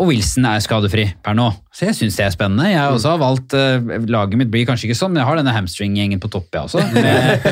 [0.00, 1.50] Og Wilson er skadefri per nå.
[1.70, 2.64] Så jeg syns det er spennende.
[2.66, 5.52] Jeg har også valgt uh, Laget mitt blir kanskje ikke sånn, men jeg har denne
[5.54, 6.82] hamstring-gjengen på topp, jeg også.
[6.96, 7.44] Med,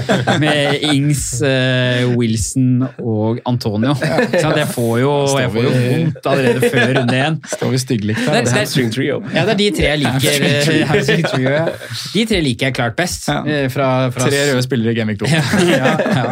[0.42, 3.94] med Ings, uh, Wilson og Antonio.
[3.94, 7.38] Så jeg får jo, jeg får jo vondt allerede før runde én.
[7.54, 8.48] Står vi styggelikt Det, her.
[8.48, 9.20] det, Hamstring trio.
[9.34, 10.48] ja, det er de tre jeg liker.
[10.90, 11.62] hamstring trio, ja.
[12.16, 13.28] De tre liker jeg klart best.
[13.30, 13.38] Ja.
[13.46, 15.30] eh, Fra, fra Tre røde spillere i Gamevik 2.
[15.70, 16.26] ja, ja.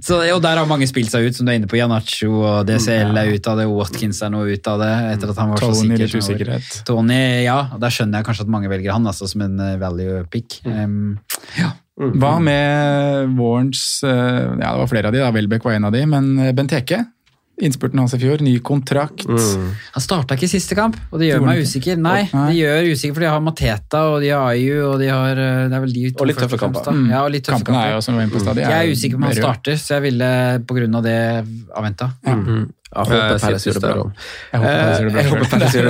[0.00, 1.76] Så, og der har mange spilt seg ut, som du er inne på.
[1.78, 4.92] Janacho og DCL er ute av det, Watkins er nå ute av det.
[5.12, 6.00] etter at han var så Tony
[6.30, 6.54] sikker.
[6.88, 9.76] Tony, ja, og da skjønner jeg kanskje at mange velger han altså, som en eh,
[9.80, 10.60] value pick.
[10.66, 11.18] Um,
[11.58, 11.72] ja.
[11.96, 15.32] Hva med vårens eh, Ja, det var flere av de, da.
[15.32, 17.04] Welbeck var en av de, men eh, Benteke?
[17.56, 19.22] Innspurten hans i fjor, ny kontrakt.
[19.24, 21.96] Han starta ikke siste kamp, og det gjør meg usikker.
[21.96, 22.42] Nei, Nei.
[22.50, 25.62] det gjør usikker, for de har Mateta og de har IU, og de har eh,
[25.70, 26.84] Det er vel de to Og litt tøffe kamper.
[26.84, 26.96] da.
[27.14, 28.66] Ja, og litt tøffe Kampene er jo som vi var inne på stadig.
[28.66, 30.28] Jeg er usikker på om han starter, så jeg ville
[30.68, 31.16] på grunn av det
[31.80, 32.10] avventa.
[32.28, 34.04] Ja, håper Jeg håper Palace gjør det bra
[34.52, 35.48] Jeg håper.
[35.52, 35.88] Palace gjør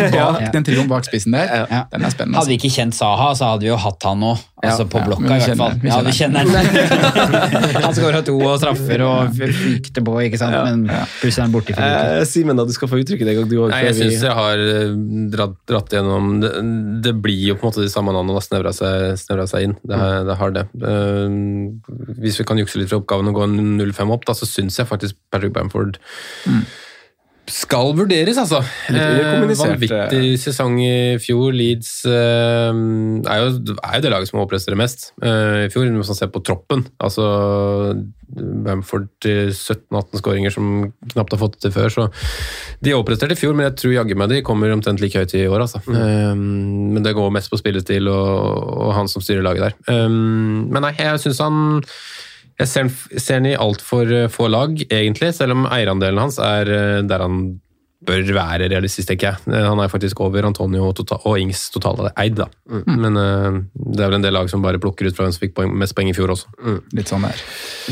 [0.00, 0.28] det bra.
[0.54, 1.82] Den trioen bak, spissen der, Ja.
[1.92, 2.38] den er spennende.
[2.40, 4.30] Hadde vi ikke kjent Saha, så hadde vi jo hatt han nå.
[4.60, 5.76] Altså på blokka, i hvert fall.
[5.80, 6.48] vi Ja, vi kjenner han.
[7.84, 10.56] han skåra to og straffer og flykter på, ikke sant.
[10.66, 10.82] Men
[11.20, 12.00] plutselig er han borte i fire.
[12.18, 13.40] Eh, Simen, du skal få uttrykke deg.
[13.70, 14.96] Nei, jeg syns jeg har eh,
[15.32, 16.52] dratt, dratt gjennom det,
[17.06, 19.76] det blir jo på en måte de samme navnene og snevra seg, snevra seg inn.
[19.84, 20.66] Det, har- det har det.
[20.80, 21.38] Eh,
[22.24, 24.88] hvis vi kan jukse litt fra oppgaven og gå 0-5 opp, da, så syns jeg
[24.90, 25.96] faktisk Patrick Bamford
[27.50, 28.60] skal vurderes, altså.
[28.92, 31.50] Eh, vanvittig sesong i fjor.
[31.56, 36.12] Leeds eh, er, jo, er jo det laget som overpresterer mest eh, i fjor, hvis
[36.12, 36.84] man ser på troppen.
[37.02, 37.26] Altså
[38.30, 40.70] Bamford til 17-18 skåringer som
[41.10, 41.90] knapt har fått det til før.
[41.96, 42.06] Så
[42.84, 45.48] de overpresterte i fjor, men jeg tror jaggu meg de kommer omtrent like høyt i
[45.50, 45.66] år.
[45.66, 45.82] Altså.
[45.90, 49.78] Um, men det går mest på spillestil og, og han som styrer laget der.
[49.90, 51.80] Um, men nei, jeg syns han
[52.60, 57.02] Jeg ser, ser han i altfor få lag, egentlig, selv om eierandelen hans er eh,
[57.08, 57.42] der han
[58.06, 59.52] bør være realistisk, tenker jeg.
[59.52, 62.48] Eh, Han er faktisk over Antonio og, total, og Ings totale eid, da.
[62.86, 65.44] Men uh, det er vel en del lag som bare plukker ut fra hvem som
[65.44, 66.48] fikk poeng, mest poeng i fjor også.
[66.96, 67.44] Litt sånn der.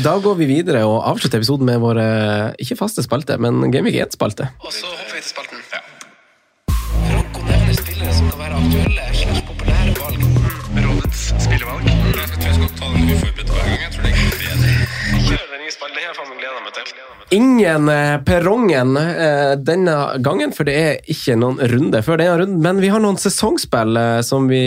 [0.05, 4.01] Da går vi videre og avslutter episoden med vår eh, ikke faste spalte, men Gameweek
[4.07, 4.49] 1-spalte.
[4.63, 5.65] Og så hopper vi til spalten.
[7.09, 10.25] Franco nevner spillere som kan være aktuelle slags populære valg.
[10.79, 11.85] Rådets spillevalg.
[11.89, 13.48] Jeg tror jeg skal ta den uforberedt
[15.49, 15.95] Kjør den nye spalten.
[15.97, 16.89] Det har jeg faen meg gleda meg til.
[17.33, 22.59] Ingen eh, perrongen eh, denne gangen, for det er ikke noen runde før denne runden.
[22.61, 24.59] Men vi har noen sesongspill eh, som vi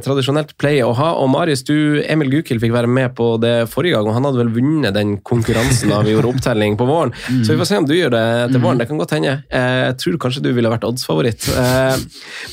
[0.00, 1.10] tradisjonelt pleier å ha.
[1.20, 4.40] Og Marius, du, Emil Gukild fikk være med på det forrige gang, og han hadde
[4.40, 7.12] vel vunnet den konkurransen da vi gjorde opptelling på våren.
[7.26, 8.22] Så vi får se om du gjør det
[8.54, 8.80] til våren.
[8.80, 9.34] Det kan godt hende.
[9.52, 11.50] Jeg tror kanskje du ville vært oddsfavoritt.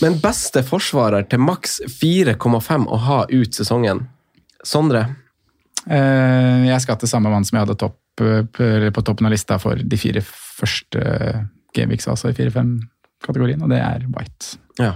[0.04, 4.04] Men beste forsvarer til maks 4,5 å ha ut sesongen.
[4.68, 5.06] Sondre?
[5.86, 9.60] Eh, Jeg skal til samme mann som jeg hadde topp, eh, på toppen av lista
[9.62, 11.04] for de fire første
[11.78, 14.58] Gameweeks, altså i 4-5-kategorien, og det er White.
[14.82, 14.96] Ja.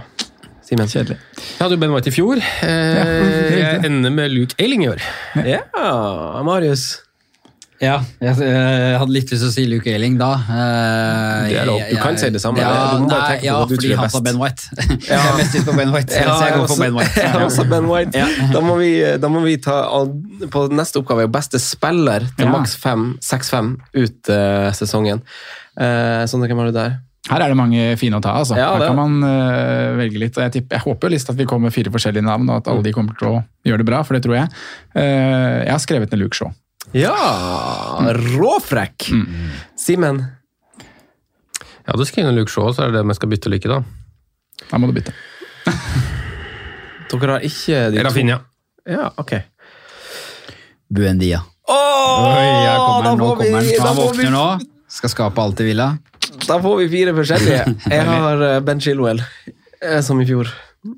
[0.66, 0.86] Simen?
[0.90, 1.18] Kjedelig.
[1.36, 2.38] Jeg hadde jo Ben White i fjor.
[2.38, 5.02] Eh, jeg ender med Luke Ailing i år.
[5.46, 5.62] Ja,
[6.46, 7.02] Marius.
[7.82, 10.28] Ja, jeg, jeg hadde litt lyst til å si Luke Ayling da.
[10.46, 11.80] Uh, Det er lov.
[11.82, 12.62] Du jeg- kan si det samme.
[12.62, 14.14] Ja, Du må bare nei, tenke på ja fordi tror han best.
[14.14, 14.62] sa Ben White.
[15.10, 17.16] jeg har mest lyst på Ben White, så jeg går for Ben White.
[17.22, 18.24] Jeg har også Ben White.
[18.54, 19.76] Da, må vi, da må vi ta
[20.54, 22.52] på neste oppgave beste spiller til Ja.
[22.54, 25.22] maks 6-5 ut uh, sesongen.
[25.74, 26.96] Uh, sånn, hvem har du der?
[27.30, 28.56] Her er det mange fine å ta, altså.
[28.58, 30.38] Ja, Her kan man uh, velge litt.
[30.38, 32.70] Jeg, tipper, jeg håper jo litt at vi kommer med fire forskjellige navn, og at
[32.70, 33.36] alle de kommer til å
[33.66, 34.50] gjøre det bra, for det tror jeg.
[34.94, 36.50] Uh, jeg har skrevet ned Luke Shaw.
[36.90, 37.14] Ja!
[38.36, 39.06] Råfrekk!
[39.78, 40.22] Simen?
[41.86, 43.70] Ja, du skal inn og Luke show, så er det det vi skal bytte like,
[43.70, 43.80] da.
[44.70, 45.14] Da må du bytte.
[47.12, 48.38] Dere har ikke de Rafinha.
[48.88, 49.34] Ja, ok.
[50.92, 51.42] Buendia.
[51.68, 54.46] Ja, kommer da nå får vi- da Han får vi- nå.
[54.92, 55.86] Skal skape alt i villa.
[56.46, 57.62] Da får vi fire forskjellige.
[57.96, 59.22] Jeg har eh, Ben Chilwell,
[59.80, 60.50] eh, som i fjor.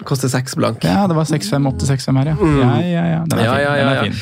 [0.09, 0.81] Koster seks blank.
[0.87, 2.37] Ja, det var 6-5, 8-6-5 her, ja.
[2.41, 3.19] Ja, ja, ja.
[3.29, 3.61] Den er Mm.
[3.61, 3.77] Ja, fin.
[3.77, 4.15] Den er fin.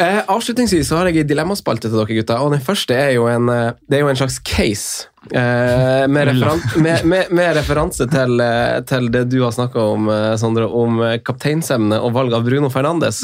[0.00, 3.26] Eh, avslutningsvis så har jeg en dilemmaspalte til dere gutter, og den første er jo
[3.28, 5.08] en, eh, det er jo en slags case.
[5.30, 10.08] Eh, med, referan med, med, med referanse til, eh, til det du har snakka om,
[10.08, 13.20] eh, Sondre, om kapteinsemne og valg av Bruno Fernandes.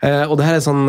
[0.00, 0.86] Eh, og det her er sånn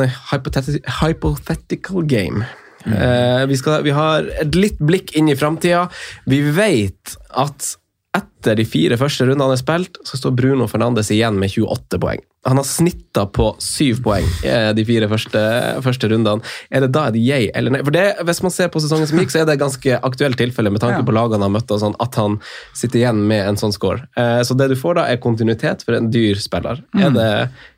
[1.02, 2.46] hypothetical game.
[2.86, 5.88] Eh, vi, skal, vi har et litt blikk inn i framtida.
[6.30, 7.74] Vi vet at
[8.18, 12.24] etter de fire første rundene er spilt, så står Bruno Fernandes igjen med 28 poeng.
[12.48, 15.42] Han har snitta på syv poeng eh, de fire første,
[15.86, 16.42] første rundene.
[16.72, 17.84] Er det da et yay eller nei?
[17.86, 20.40] For det, Hvis man ser på sesongen som gikk, så er det et ganske aktuelt
[20.40, 22.40] tilfelle med tanke på lagene han har møtt, og sånn, at han
[22.80, 24.08] sitter igjen med en sånn score.
[24.18, 26.82] Eh, så det du får da, er kontinuitet for en dyr spiller.
[26.98, 27.32] Er det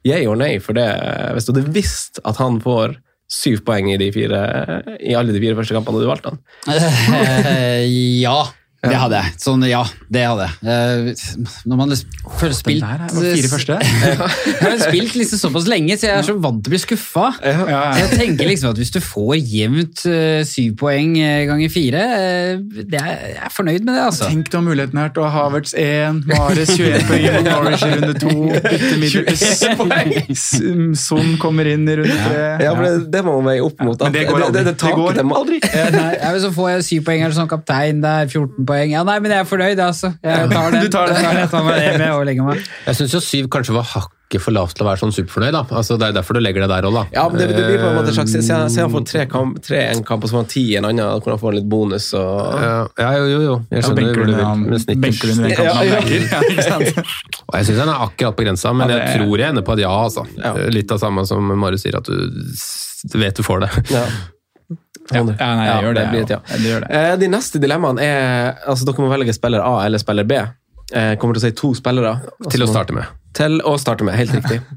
[0.08, 0.88] yay or nei for det?
[1.36, 2.96] Hvis du hadde visst at han får
[3.32, 4.40] syv poeng i, de fire,
[5.00, 6.42] i alle de fire første kampene du valgte han?
[8.22, 8.40] Ja,
[8.82, 9.34] det hadde jeg.
[9.38, 10.54] Sånn, ja, det hadde jeg.
[10.66, 11.36] Eh,
[11.70, 12.00] Når man har
[12.40, 13.76] føler spilt fire første.
[13.82, 17.28] Jeg har spilt liksom såpass lenge, så jeg er så vant til å bli skuffa.
[17.44, 22.02] Jeg tenker liksom at hvis du får jevnt eh, syv poeng eh, ganger fire,
[22.72, 24.30] det jeg er fornøyd med det, altså.
[24.30, 27.86] Tenk du har muligheten her til å ha Havertz 1, Mares 21 poeng i Norwich
[27.86, 28.34] i runde 2,
[28.68, 32.42] bytte midler Son kommer inn i runde 3.
[32.66, 34.06] Ja, for det, det må man veie opp mot.
[34.14, 34.66] Det går aldri.
[34.66, 35.62] Det, det, Det det, går det aldri.
[35.70, 38.96] Ja, nei, ja, men så får jeg syv poeng eller sånn kaptein der, 14 poeng.
[38.96, 40.14] Ja, nei, men jeg er fornøyd, altså.
[40.24, 40.82] Jeg tar det.
[40.88, 41.20] Du tar det.
[41.22, 42.66] Jeg tar meg det med og legger meg.
[42.88, 45.52] Jeg syns jo syv kanskje var hakket for lavt til å være sånn superfornøyd.
[45.52, 45.62] da.
[45.76, 47.02] Altså, Det er derfor du legger det der òg, da.
[47.12, 49.82] Ja, men det, det blir på en måte slags Se han får tre, kamp, tre
[49.92, 52.08] en kamp, og så får han ti en annen, hvor han får litt bonus.
[52.16, 52.62] og...
[52.64, 53.56] Ja, ja, jo, jo, jo.
[53.74, 54.46] Jeg Ja, skjønner benker hvor du vil.
[54.72, 56.02] den- snittet- benker du den kampen Ja, ja.
[56.32, 57.14] Ja, ikke sant?
[57.52, 59.68] Og jeg syns han er akkurat på grensa, men Ja, det jeg tror jeg ender
[59.68, 59.92] på et ja.
[60.08, 60.24] altså.
[60.40, 60.54] Ja.
[60.80, 63.72] Litt av samme som Marius sier, at du vet du får det.
[63.92, 64.06] Ja.
[65.12, 66.04] Ja, nei, jeg gjør det.
[66.12, 66.40] blir et ja.
[66.48, 66.58] ja.
[66.62, 66.90] Det gjør det.
[67.00, 70.38] Eh, De neste dilemmaene er altså Dere må velge spiller A eller spiller B.
[70.94, 72.14] Eh, kommer til å si to spillere.
[72.48, 73.10] Til å Altså, starte med.
[73.38, 74.62] Til å starte med, helt riktig.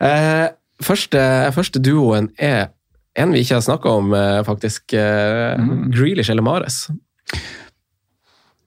[0.00, 0.46] Eh,
[0.80, 1.20] første,
[1.52, 2.70] første duoen er
[3.20, 4.14] en vi ikke har snakka om,
[4.46, 4.94] faktisk.
[4.96, 5.90] Mm.
[5.92, 6.86] Grealish eller Mares.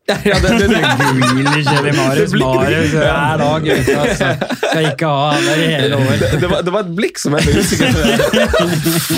[0.03, 4.31] Ja, det, det, det, Grealish eller Marius Marius hver dag altså.
[4.59, 6.09] Skal ikke ha han der i hele år.
[6.19, 8.01] det, det, var, det var et blikk som jeg ble usikker på.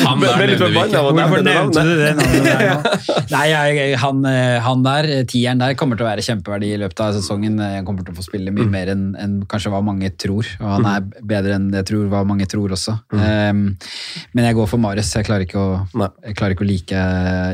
[0.06, 1.02] Han der ble litt forbanna ikke.
[1.08, 2.94] Hvorfor nevnte du det navnet der nå?
[3.34, 6.78] Nei, jeg, han, eh, han der, eh, tieren der, kommer til å være kjempeverdi i
[6.84, 7.58] løpet av sesongen.
[7.58, 10.46] Eh, Han kommer til å få spille mye mer enn enn kanskje hva mange tror.
[10.60, 12.98] Og han er bedre enn jeg tror hva mange tror også.
[13.16, 13.66] Um,
[14.38, 15.16] men jeg går for Marius.
[15.18, 15.82] Jeg klarer ikke å,
[16.22, 17.04] jeg klarer ikke å like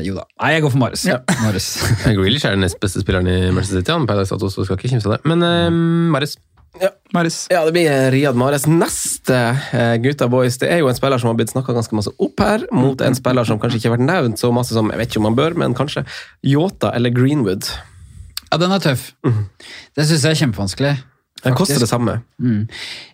[0.04, 0.28] Jo da.
[0.42, 1.08] Nei, jeg går for Marius.
[1.46, 1.68] Marius.
[2.04, 3.92] Grealish er den nest beste spilleren i Manchester City.
[3.92, 5.22] Han så skal ikke kimse av det.
[5.28, 6.24] Men uh,
[6.80, 6.88] Ja.
[7.12, 7.46] Maris.
[7.52, 8.64] Ja, det blir Riyad Mares.
[8.66, 9.36] Neste
[9.76, 12.40] eh, gutta boys, det er jo en spiller som har blitt snakka ganske masse opp
[12.40, 15.12] her, mot en spiller som kanskje ikke har vært nevnt så masse som jeg vet
[15.12, 16.06] ikke om han bør, men kanskje
[16.48, 17.68] Yota eller Greenwood.
[18.48, 19.10] Ja, den er tøff.
[19.92, 20.94] Det syns jeg er kjempevanskelig.
[21.42, 22.20] Den koster det samme.
[22.38, 22.66] Mm.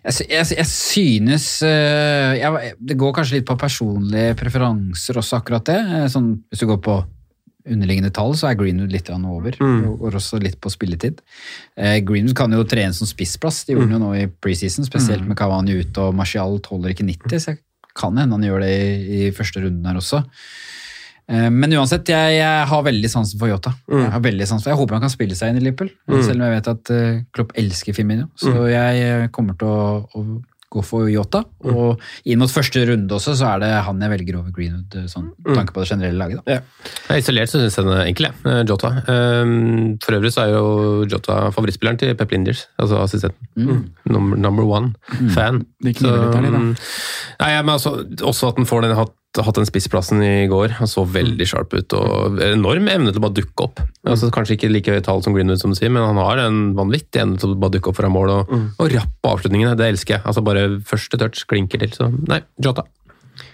[0.05, 5.65] Jeg, jeg, jeg synes eh, jeg, Det går kanskje litt på personlige preferanser også, akkurat
[5.65, 5.79] det.
[5.81, 6.99] Eh, Sånn, hvis du går på
[7.67, 9.51] underliggende tall, så er Greenwood litt over.
[9.59, 9.81] Mm.
[9.99, 11.19] Og også litt på spilletid.
[11.77, 13.91] Eh, Greenwood kan jo trene som spissplass, de gjorde Mm.
[13.91, 17.59] jo nå i preseason, spesielt med Cavani ute, og Martial holder ikke 90, så jeg
[17.95, 20.23] kan hende han gjør det i, i første runden her også.
[21.29, 23.73] Eh, Men uansett, jeg, jeg har veldig sansen for Yota.
[23.91, 23.99] Mm.
[24.01, 26.23] Jeg, har veldig sansen for, jeg håper han kan spille seg inn i Liverpool, Mm.
[26.23, 28.29] selv om jeg vet at eh, Klopp elsker Firmino.
[28.35, 28.69] Så Mm.
[28.71, 30.41] jeg eh, kommer til å, å
[30.71, 31.43] gå for Yota.
[31.65, 31.69] Mm.
[31.75, 35.07] Og inn mot første runde også, så er det han jeg velger over Greenwood, eh,
[35.09, 35.55] sånn, med Mm.
[35.57, 36.43] tanke på det generelle laget.
[36.45, 36.59] Da.
[37.09, 38.35] Ja, isolert så syns jeg den er enkel, jeg.
[38.45, 38.91] eh, Jota.
[39.07, 43.37] Um, For øvrig så er jo Jota favorittspilleren til Pep Linders, altså assistenten.
[43.57, 43.89] Mm.
[44.05, 44.93] Number, number one
[45.33, 45.65] fan.
[45.83, 46.59] De kniver litt her, da.
[47.39, 50.73] Nei, men altså, også at han får den, hatt, hatt den spissplassen i går.
[50.79, 53.81] Han så veldig sharp ut og enorm evne til å bare dukke opp.
[54.09, 56.61] Altså, kanskje ikke like høyt tall som Greenwood, som du sier, men han har en
[56.77, 59.75] vanvittig evne til å bare dukke opp fra mål og, og rappe avslutningene.
[59.79, 60.25] Det elsker jeg.
[60.25, 61.93] Altså Bare første touch klinker til.
[61.93, 62.87] Så nei, Jota.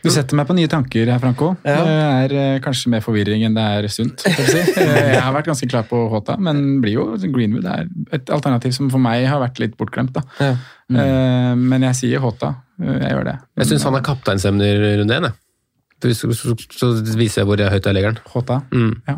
[0.01, 1.51] Du setter meg på nye tanker her, Franco.
[1.61, 4.23] Det er eh, kanskje mer forvirring enn det er sunt.
[4.25, 4.63] Jeg, si.
[4.81, 7.85] Eh, jeg har vært ganske klar på Håta, men blir jo Greenwood er
[8.15, 10.15] et alternativ som for meg har vært litt bortglemt.
[10.15, 10.25] da.
[10.39, 10.55] Ja.
[10.89, 11.65] Mm.
[11.65, 12.55] Men jeg sier Håta.
[12.81, 13.39] Jeg gjør det.
[13.61, 15.29] Jeg syns han er kapteinsemner rundt én.
[15.29, 15.41] jeg.
[16.13, 18.19] Så, viser jeg hvor høyt jeg legger den.
[18.33, 18.59] Håta.
[18.71, 18.93] Mm.
[19.07, 19.17] Ja.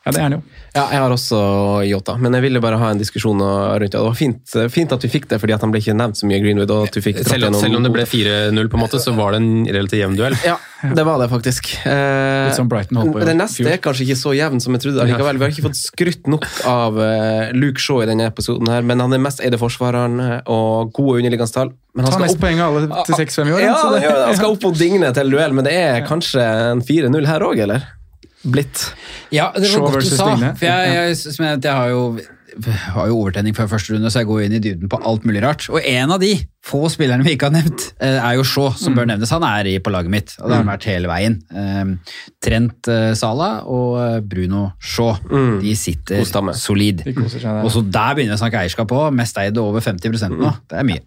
[0.00, 0.40] Ja, det er han jo.
[0.72, 1.38] Ja, jeg har også
[1.84, 3.98] Yota, men jeg ville bare ha en diskusjon rundt det.
[3.98, 6.28] Det var fint, fint at vi fikk det, fordi at han ble ikke nevnt så
[6.30, 6.70] mye i Greenwood.
[6.72, 9.34] og at du fikk Selv, selv om det ble 4-0, på en måte, så var
[9.36, 10.38] det en relativt jevn duell.
[10.46, 10.56] Ja,
[10.96, 11.68] det var det faktisk.
[11.84, 13.68] Eh, Litt som Brighton holdt på i Den neste fjor.
[13.74, 15.04] er kanskje ikke så jevn som jeg trodde.
[15.10, 18.80] Likevel, Vi har ikke fått skrytt nok av eh, Luke Shaw i denne episoden, her,
[18.86, 21.74] men han er mest eide forsvareren eh, og gode underliggende tall.
[21.92, 23.64] Men han Ta skal mest opp, poeng av alle til 6-5 i år.
[23.68, 23.76] ja,
[24.24, 26.40] han, skal opp og digne til duell, men det er kanskje
[26.72, 27.84] en 4-0 her òg, eller?
[28.42, 28.86] Blitt.
[29.34, 30.32] Ja, det var godt du sa.
[30.56, 32.04] For jeg, jeg, jeg, jeg har jo
[32.94, 35.42] har jo overtenning før første runde, så jeg går inn i dybden på alt mulig
[35.44, 35.66] rart.
[35.70, 36.32] Og en av de
[36.66, 39.30] få spillerne vi ikke har nevnt, eh, er jo Shaw, som bør nevnes.
[39.32, 41.38] Han er i på laget mitt, og det har han vært hele veien.
[41.54, 45.14] Eh, Trent eh, Sala og Bruno Shaw,
[45.62, 46.24] de sitter
[46.58, 47.04] solid.
[47.62, 49.14] Og så der begynner vi å snakke eierskap òg.
[49.14, 50.52] Mest eid over 50% nå.
[50.68, 51.00] Det er mye.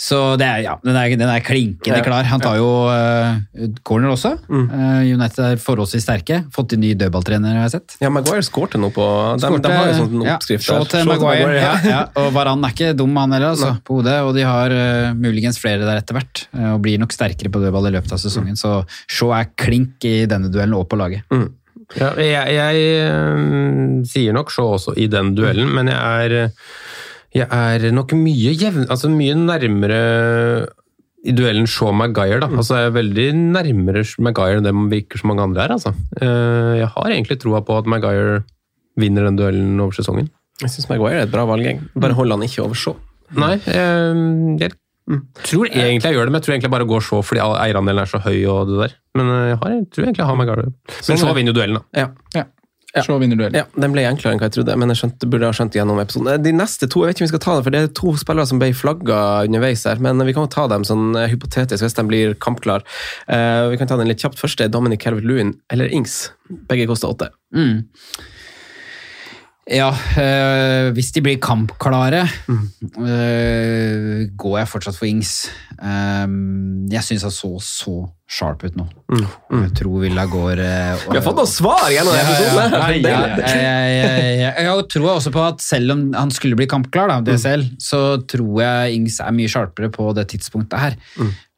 [0.00, 2.04] Så det er, ja, den er, den er klinkende Ja.
[2.04, 2.26] klar.
[2.28, 3.38] Han tar jo uh,
[3.86, 4.34] corner også.
[4.50, 6.40] Eh, United er forholdsvis sterke.
[6.54, 7.96] Fått inn ny dødballtrener, har jeg sett.
[8.02, 9.06] Ja, Maguire skårte noe på
[9.40, 11.08] De, de har jo sånn oppskrift ja, der.
[11.08, 11.56] Maguire.
[11.58, 12.00] Ja, ja.
[12.20, 14.20] Og Varan er ikke dum, han heller, altså, på hodet.
[14.26, 17.90] Og de har uh, muligens flere der etter hvert, og blir nok sterkere på dødball
[17.90, 18.58] i løpet av sesongen.
[18.58, 21.28] Så Shaw er klink i denne duellen og på laget.
[21.98, 26.50] Ja, jeg jeg sier nok Shaw også i den duellen, men jeg er,
[27.34, 30.00] jeg er nok mye jevn, altså mye nærmere
[31.24, 32.40] i duellen Shaw Maguire.
[32.42, 32.50] Da.
[32.52, 35.72] Altså, jeg er veldig nærmere Maguire enn det man virker som mange andre er.
[35.78, 35.94] Altså.
[36.20, 38.42] Eh, Jeg har egentlig troa på at Maguire
[39.00, 40.28] vinner den duellen over sesongen.
[40.62, 41.64] Jeg syns Maguire er et bra valg.
[41.64, 41.80] jeg.
[41.98, 42.94] Bare hold han ikke over Shaw.
[43.34, 44.70] Nei, jeg, jeg
[45.48, 48.10] tror egentlig jeg gjør det, men jeg tror egentlig bare går Shaw fordi eierandelen er
[48.12, 48.94] så høy og det der.
[49.18, 50.68] Men eh, jeg, har, jeg tror egentlig jeg har Maguire.
[51.08, 52.04] Men Shaw vinner jo duellen, da.
[52.04, 52.06] Ja.
[52.36, 52.44] Ja.
[53.02, 53.58] Shaw vinner duellen.
[53.58, 55.98] Ja, Den ble enklere enn hva jeg trodde, men jeg skjønte, burde ha skjønt gjennom
[55.98, 56.44] episoden.
[56.44, 58.14] De neste to, jeg vet ikke om vi skal ta det, for det er to
[58.20, 59.18] spillere som ble flagga
[59.48, 62.86] underveis her, men vi kan jo ta dem sånn eh, hypotetisk hvis de blir kampklare.
[63.26, 64.38] Uh, vi kan ta den litt kjapt.
[64.38, 66.28] Første er Dominic Calvert-Lewin eller Ings.
[66.70, 67.32] Begge koster åtte.
[67.56, 67.82] Mm.
[69.70, 69.88] Ja,
[70.20, 72.28] øh, hvis de blir kampklare,
[72.98, 75.48] øh, går jeg fortsatt for Ings.
[75.80, 77.94] Um, jeg syns han så så
[78.30, 78.86] sharp ut nå.
[79.14, 82.74] Jeg tror Villa går uh, Vi har fått noen svar gjennom denne episoden!
[82.74, 86.58] Ja, ja, ja, jeg, jeg, jeg, jeg tror også på at selv om han skulle
[86.58, 87.82] bli kampklar, da, DSL, mm.
[87.84, 90.96] så tror jeg Ings er mye sharpere på det tidspunktet her.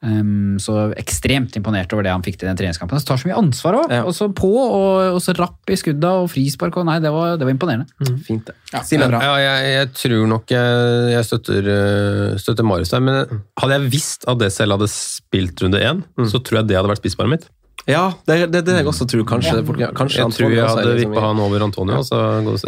[0.06, 2.98] Um, så ekstremt imponert over det han fikk til den treningskampen.
[2.98, 3.94] Han tar så mye ansvar òg.
[3.94, 4.02] Ja.
[4.06, 6.76] Og så på, og, og så rapp i skudda og frispark.
[6.82, 7.88] Og nei, det var, det var imponerende.
[8.26, 8.58] Fint, det.
[8.82, 13.76] Simen, Ja, jeg, jeg tror nok jeg, jeg støtter, eh, støtter Marius der, men hadde
[13.78, 17.02] jeg visst at det selv hadde spilt runde én, så tror jeg det hadde vært
[17.04, 17.46] spissparet mitt.
[17.86, 19.22] Ja, det er det, det jeg også tror.
[19.30, 19.60] Kanskje,
[19.94, 22.00] kanskje Jeg tror jeg hadde liksom vippa han over Antonio.
[22.02, 22.18] Så,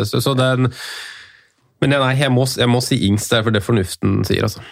[0.06, 0.70] så, så det er en,
[1.82, 4.62] men nei, jeg må, jeg må si Ings der, for det fornuften sier, altså.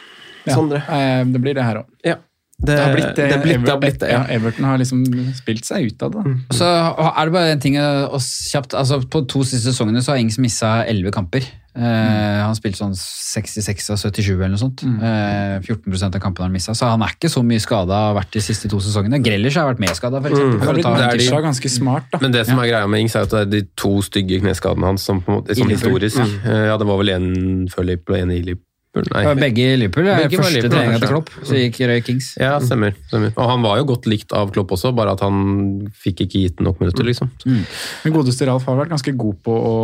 [0.47, 0.55] Ja.
[0.55, 0.79] Sondre.
[0.87, 1.91] Eh, Det blir det her òg.
[2.07, 2.21] Ja.
[2.57, 3.29] Det, Det har blitt det.
[3.29, 4.23] det, blitt, blitt, det, har blitt det, ja.
[4.25, 5.03] ja, Everton har liksom
[5.37, 6.23] spilt seg ut av det.
[6.25, 6.39] Mm.
[6.57, 10.23] Så er det bare en ting å- kjapt altså På to siste sesongene så har
[10.23, 11.45] Ings missa elleve kamper.
[11.77, 14.81] Eh, han spilte sånn 66 av 77 eller noe sånt.
[14.89, 18.33] Eh, 14% av kampene har han missa, så han er ikke så mye skada vært
[18.33, 19.21] de siste to sesongene.
[19.23, 20.39] Grellers har vært mer skada, f.eks.
[20.65, 22.19] For det er de- ganske smart, da.
[22.25, 24.89] Men det som er greia med Ings, er at det er de to stygge kneskadene
[24.95, 26.17] hans som, på en måte, som historisk.
[26.17, 26.25] Liverpool.
[26.33, 28.66] historisk eh, Ja, det var vel en før Liverpool og en i Liverpool.
[29.13, 29.23] Nei.
[29.39, 30.07] Begge i Liverpool.
[30.09, 31.11] er Begge Første Liverpool, treninga til.
[31.13, 32.29] Klopp, så gikk Røy Kings.
[32.41, 33.33] Ja, stemmer, stemmer.
[33.37, 36.63] Og han var jo godt likt av Klopp også, bare at han fikk ikke gitt
[36.65, 37.31] nok minutter, liksom.
[37.45, 39.77] Men godeste Ralf har vært ganske god på å,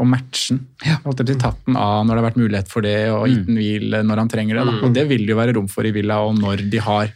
[0.00, 0.62] og matche den.
[1.06, 3.60] Holdt til tatt den av når det har vært mulighet for det, og gitt den
[3.60, 4.66] hvil når han trenger det.
[4.70, 4.76] Da.
[4.86, 7.12] Og det vil det jo være rom for i Villa, og når de har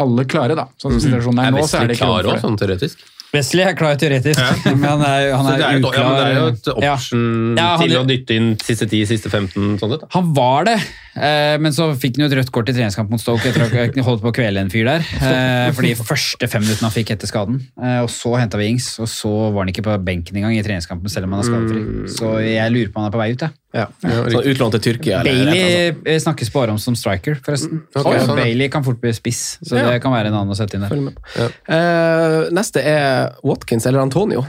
[0.00, 0.68] alle klare, da.
[0.80, 2.36] Sånn som situasjonen er nå, så er det ikke rom for det.
[2.36, 3.08] Også, sånn teoretisk?
[3.30, 6.34] Wesley er klar teoretisk, men han er, han er er, jo, ja, men det er
[6.40, 7.20] jo et option
[7.58, 10.08] Ja, han- til å dytte inn siste 10, siste 15, sånn det da.
[10.16, 10.74] Han var det,
[11.14, 14.04] eh, men så fikk han jo et rødt kort i treningskamp mot Stoke etter å
[14.08, 15.06] holdt på å kvele en fyr der.
[15.22, 17.62] Eh, for de første fem minuttene han fikk etter skaden.
[17.78, 20.64] Eh, og så henta vi Ings, og så var han ikke på benken engang i
[20.66, 21.84] treningskampen selv om han er skadefri.
[22.18, 23.54] Så jeg lurer på om han er på vei ut, jeg.
[23.72, 23.86] Ja.
[24.02, 25.20] Sånn utlånt til Tyrkia.
[25.22, 27.84] Bailey eh, snakkes bare om som striker, forresten.
[27.94, 28.40] Okay, så sånn.
[28.40, 29.90] Bailey kan fort bli spiss, så Ja.
[29.90, 30.96] det kan være en annen å sette inn der.
[31.38, 31.46] Ja.
[31.46, 31.76] Uh.
[31.76, 34.42] Eh, neste er Watkins eller Antonio.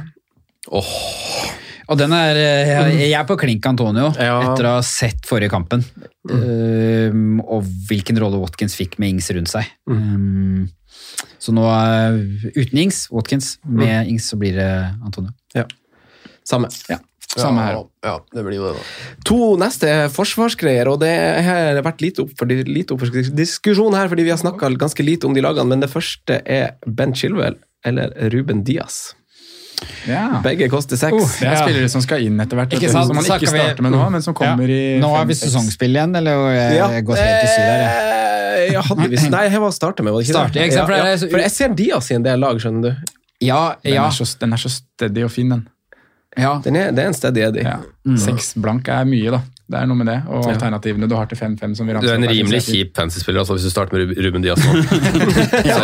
[0.72, 4.53] Og den er, eh, jeg jeg er på klink Antonio Ja.
[4.53, 5.84] etter å ha sett forrige kampen.
[6.30, 9.65] Um, og hvilken rolle Watkins fikk med Ings rundt seg.
[9.89, 10.69] Um,
[11.41, 11.65] så nå
[12.56, 15.31] uten Ings, Watkins, med Ings så blir det Antonio.
[15.53, 15.65] Ja.
[16.48, 16.69] Samme.
[17.38, 17.78] Samme her.
[18.03, 19.16] Ja, det blir jo det, da.
[19.30, 21.12] To neste er forsvarsgreier, og det
[21.45, 25.06] har vært lite opp for, lite opp for diskusjon her, fordi vi har snakka ganske
[25.06, 27.56] lite om de lagene, men det første er Ben Chilwell
[27.88, 29.14] eller Ruben Diaz.
[30.06, 30.41] Ja.
[30.44, 31.16] Begge koster seks.
[31.18, 31.40] seks.
[31.40, 31.62] det er Ja.
[31.64, 33.08] spillere som skal inn etter hvert, Ikke sant?
[33.08, 36.16] som man ikke starter med nå, men som kommer i Nå er vi sesongspill igjen,
[36.16, 36.88] eller jeg Ja.
[37.02, 37.82] går helt til syv her?
[37.82, 38.76] jeg?
[38.76, 40.68] Eh, hadde Nei, jeg var å starte med, var det ikke Start, det?
[40.68, 41.18] ikke sant, Ja, ja.
[41.18, 42.95] For jeg ser Diaz i en del lag, skjønner du.
[43.41, 45.68] Ja, Den, er så, den er så steady og fin, den.
[46.38, 46.53] Ja.
[46.64, 47.66] Den er, det er en steady Eddie.
[47.66, 47.80] Ja.
[48.18, 49.41] Seks blank er mye, da.
[49.72, 50.18] Det er noe med det.
[50.27, 53.56] Og alternativene du har til 5-5 som vi Du er en rimelig kjip fancy-spiller altså,
[53.56, 54.81] hvis du starter med Ruben Diaz nå.
[55.72, 55.77] Ja,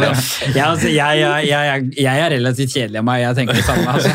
[0.55, 3.95] ja, altså, jeg, jeg, jeg, jeg er relativt kjedelig av meg, jeg tenker det samme.
[3.95, 4.09] Altså.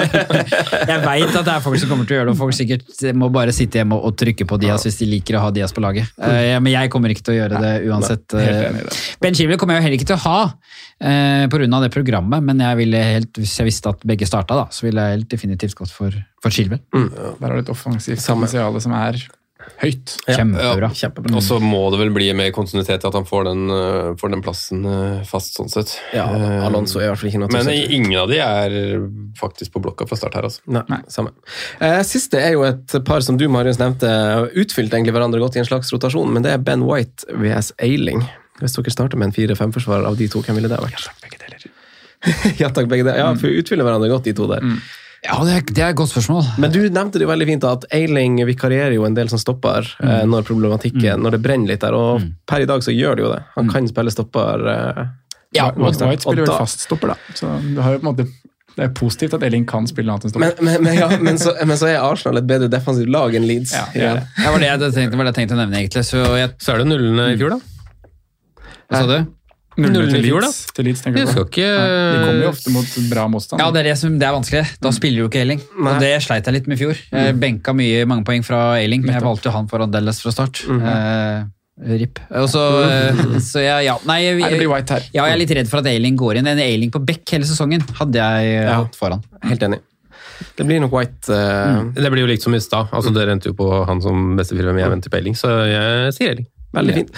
[0.90, 3.04] Jeg veit at det er folk som kommer til å gjøre det, og folk sikkert
[3.16, 5.74] må bare sitte hjemme og, og trykke på Diaz hvis de liker å ha Diaz
[5.76, 6.10] på laget.
[6.18, 8.26] Eh, men jeg kommer ikke til å gjøre det uansett.
[8.34, 8.98] helt enig i det.
[9.22, 11.80] Ben Chivley kommer jeg jo heller ikke til å ha uh, pga.
[11.84, 15.06] det programmet, men jeg ville helt, hvis jeg visste at begge starta, da, så ville
[15.06, 16.80] jeg helt definitivt gått for, for Chilwell.
[16.92, 19.18] Der har du et offensivt potensial som er
[19.80, 20.14] høyt.
[20.24, 20.88] Kjempebra.
[20.96, 21.34] Kjempebra.
[21.36, 24.42] Og så må det vel bli mer kontinuitet, at han får den, uh, får den
[24.44, 25.92] plassen uh, fast, sånn sett.
[26.16, 27.92] Ja, Eh, Alonso er i hvert fall ikke noe Men sett.
[27.92, 28.74] ingen av de er
[29.38, 30.62] faktisk på blokka fra start her, altså.
[30.72, 31.32] Nei, samme.
[31.80, 34.08] Uh, siste er jo et par som du, Marius, nevnte,
[34.64, 37.74] utfylte egentlig hverandre godt i en slags rotasjon, men det er Ben White vs.
[37.84, 38.24] Eiling.
[38.60, 40.96] Hvis dere starter med en 4-5-forsvarer av de to, hvem ville det vært?
[40.96, 41.68] Ja takk, Begge deler.
[42.64, 43.20] ja takk, begge deler.
[43.22, 44.66] Ja, for vi utfyller hverandre godt, de to der.
[45.20, 46.46] Ja, det er, det er et godt spørsmål.
[46.62, 49.84] Men du nevnte det jo veldig fint at Eiling vikarierer jo en del som stopper
[50.00, 53.26] eh, når problematikken, når det brenner litt der, og per i dag så gjør det
[53.26, 53.40] jo det.
[53.58, 54.64] Han kan spille stopper.
[54.74, 55.02] Eh,
[55.52, 56.06] Ja, White.
[56.06, 57.34] White spiller vel fast stopper, da.
[57.34, 58.28] Så du har jo på en måte
[58.76, 60.52] det er positivt at Elling kan spille annet enn stopper.
[60.62, 63.44] Men, men, men, ja, men, så, men så er Arsenal et bedre defensivt lag enn
[63.48, 63.74] Leeds.
[63.76, 64.22] Ja, det er det.
[64.38, 66.04] Det var det jeg hadde var det jeg tenkte å nevne, egentlig.
[66.06, 67.60] Så jeg, Så er det nullene i fjor, da.
[68.88, 69.18] hva sa du?
[69.80, 71.44] Nuller Nullen til Leeds, til Leeds, tenker Du du på?
[71.48, 73.62] ikke de kommer jo ofte mot bra motstand.
[73.62, 74.64] Ja, det er det som det er vanskelig.
[74.84, 75.60] Da spiller jo ikke Eiling.
[75.80, 77.00] Og det sleit jeg litt med i fjor.
[77.12, 79.06] Jeg benka mye, mange poeng fra Eiling.
[79.08, 80.62] Jeg valgte jo han foran Dallas fra start.
[80.68, 81.44] eh,
[81.80, 82.18] RIP.
[82.36, 82.60] Også,
[83.40, 85.06] så, eh, jeg, ja, nei, jeg, jeg, det blir White her.
[85.14, 86.50] ja, jeg er litt redd for at Eiling går inn.
[86.52, 88.82] En Eiling på bekk hele sesongen hadde jeg eh, Ja.
[88.82, 89.22] hatt foran.
[89.48, 89.80] Helt enig.
[90.56, 92.88] Det blir nok White eh, Det blir jo likt som i stad.
[92.96, 95.50] Altså, det rente jo på han som beste firma, hvem jeg venter på Elling, så
[95.68, 96.46] jeg sier Elling.
[96.70, 97.10] Veldig fint.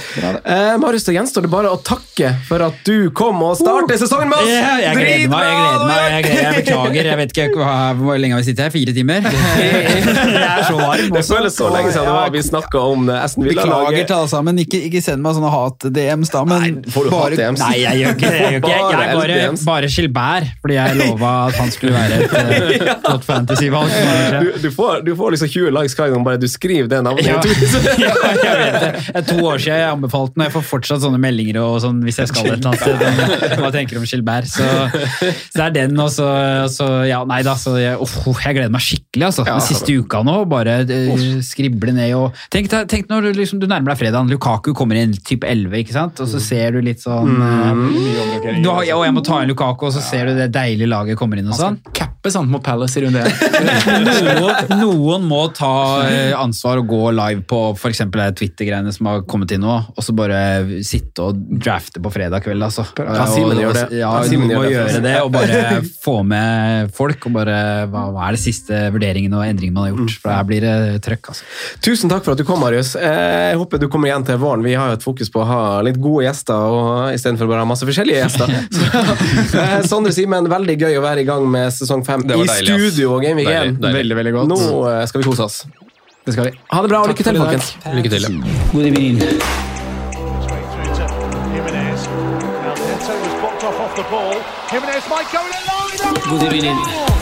[0.49, 4.31] Eh, Marius, da gjenstår det bare å takke for at du kom og startet sesongen
[4.31, 4.49] med oss!
[4.49, 5.45] Yeah, jeg gleder meg.
[5.45, 7.09] jeg gleder meg, jeg, gleder, jeg beklager.
[7.11, 8.73] Jeg vet ikke hva, hvor lenge vi sittet her?
[8.73, 9.27] Fire timer?
[10.33, 11.11] Det er så varm.
[11.13, 14.31] Det føles så lenge siden det var vi snakka om eh, Aston Beklager til alle
[14.33, 14.63] sammen.
[14.65, 16.43] Ikke, ikke send meg sånne hat-DMs, da.
[16.49, 17.61] Men Nei, får du bare, hat-DMs?
[17.67, 18.41] Nei, jeg gjør ikke det.
[18.41, 22.23] Jeg, gjør ikke, jeg, jeg, Bare bare, Gilbert, fordi jeg lova at han skulle være
[22.25, 24.01] et eh, godt fantasyvalg.
[24.33, 27.29] Du, du, får, du får liksom 20 likes hver gang bare du skriver det navnet.
[27.29, 27.37] Ja.
[28.49, 28.93] jeg vet det.
[29.13, 32.01] Jeg to år siden jeg anbefalte den, og jeg får fortsatt sånne meldinger og sånn
[32.07, 33.59] hvis jeg skal et eller annet sted.
[33.63, 34.51] Hva tenker du om Gilbert.
[34.51, 34.67] Så,
[35.53, 36.29] så det er den, og så,
[36.73, 37.57] så Ja, nei da.
[37.59, 39.47] Så jeg, oh, jeg gleder meg skikkelig, altså.
[39.49, 43.69] Den siste uka nå, bare uh, skrible ned og Tenk, tenk når du, liksom, du
[43.71, 44.31] nærmer deg fredagen.
[44.33, 46.21] Lukaku kommer inn type 11, ikke sant?
[46.23, 49.51] og så ser du litt sånn eh, du har, ja, Og jeg må ta inn
[49.51, 51.79] Lukaku, og så ser du det deilige laget kommer inn og sånn.
[51.97, 54.09] Cappe sant mot Palace i runde én.
[54.43, 55.73] Noen, noen må ta
[56.07, 58.05] eh, ansvar og gå live på f.eks.
[58.39, 60.39] Twitter-greiene som har kommet inn nå, og så bare
[60.87, 62.85] sitte og drafte på fredag kveld, altså.
[63.01, 63.85] Ja, Simen Og- gjør det.
[63.99, 64.73] Ja, Simen må gjør det.
[64.93, 67.57] gjøre det, og bare få med folk, og bare
[67.91, 70.17] hva, hva er det siste vurderingen og endringen man har gjort?
[70.23, 71.49] For her blir det trøkk, altså.
[71.83, 72.95] Tusen takk for at du kom, Marius.
[73.01, 74.63] Eh, Jeg håper du kommer igjen til våren.
[74.65, 77.67] Vi har jo et fokus på å ha litt gode gjester og istedenfor bare å
[77.67, 78.53] ha masse forskjellige gjester.
[79.53, 82.61] Så, eh, Sondre Simen, veldig gøy å være i gang med sesong fem i deilig,
[82.63, 83.81] studio og Deilig, 1.
[83.83, 84.53] Veldig, veldig godt.
[84.53, 84.61] Nå
[84.93, 85.63] eh, skal vi kose oss.
[86.25, 86.51] Det skal vi.
[86.71, 87.77] Ha det bra og lykke til, folkens.
[87.95, 88.23] Lykke til.
[88.73, 89.19] Good evening.
[96.31, 97.22] Good through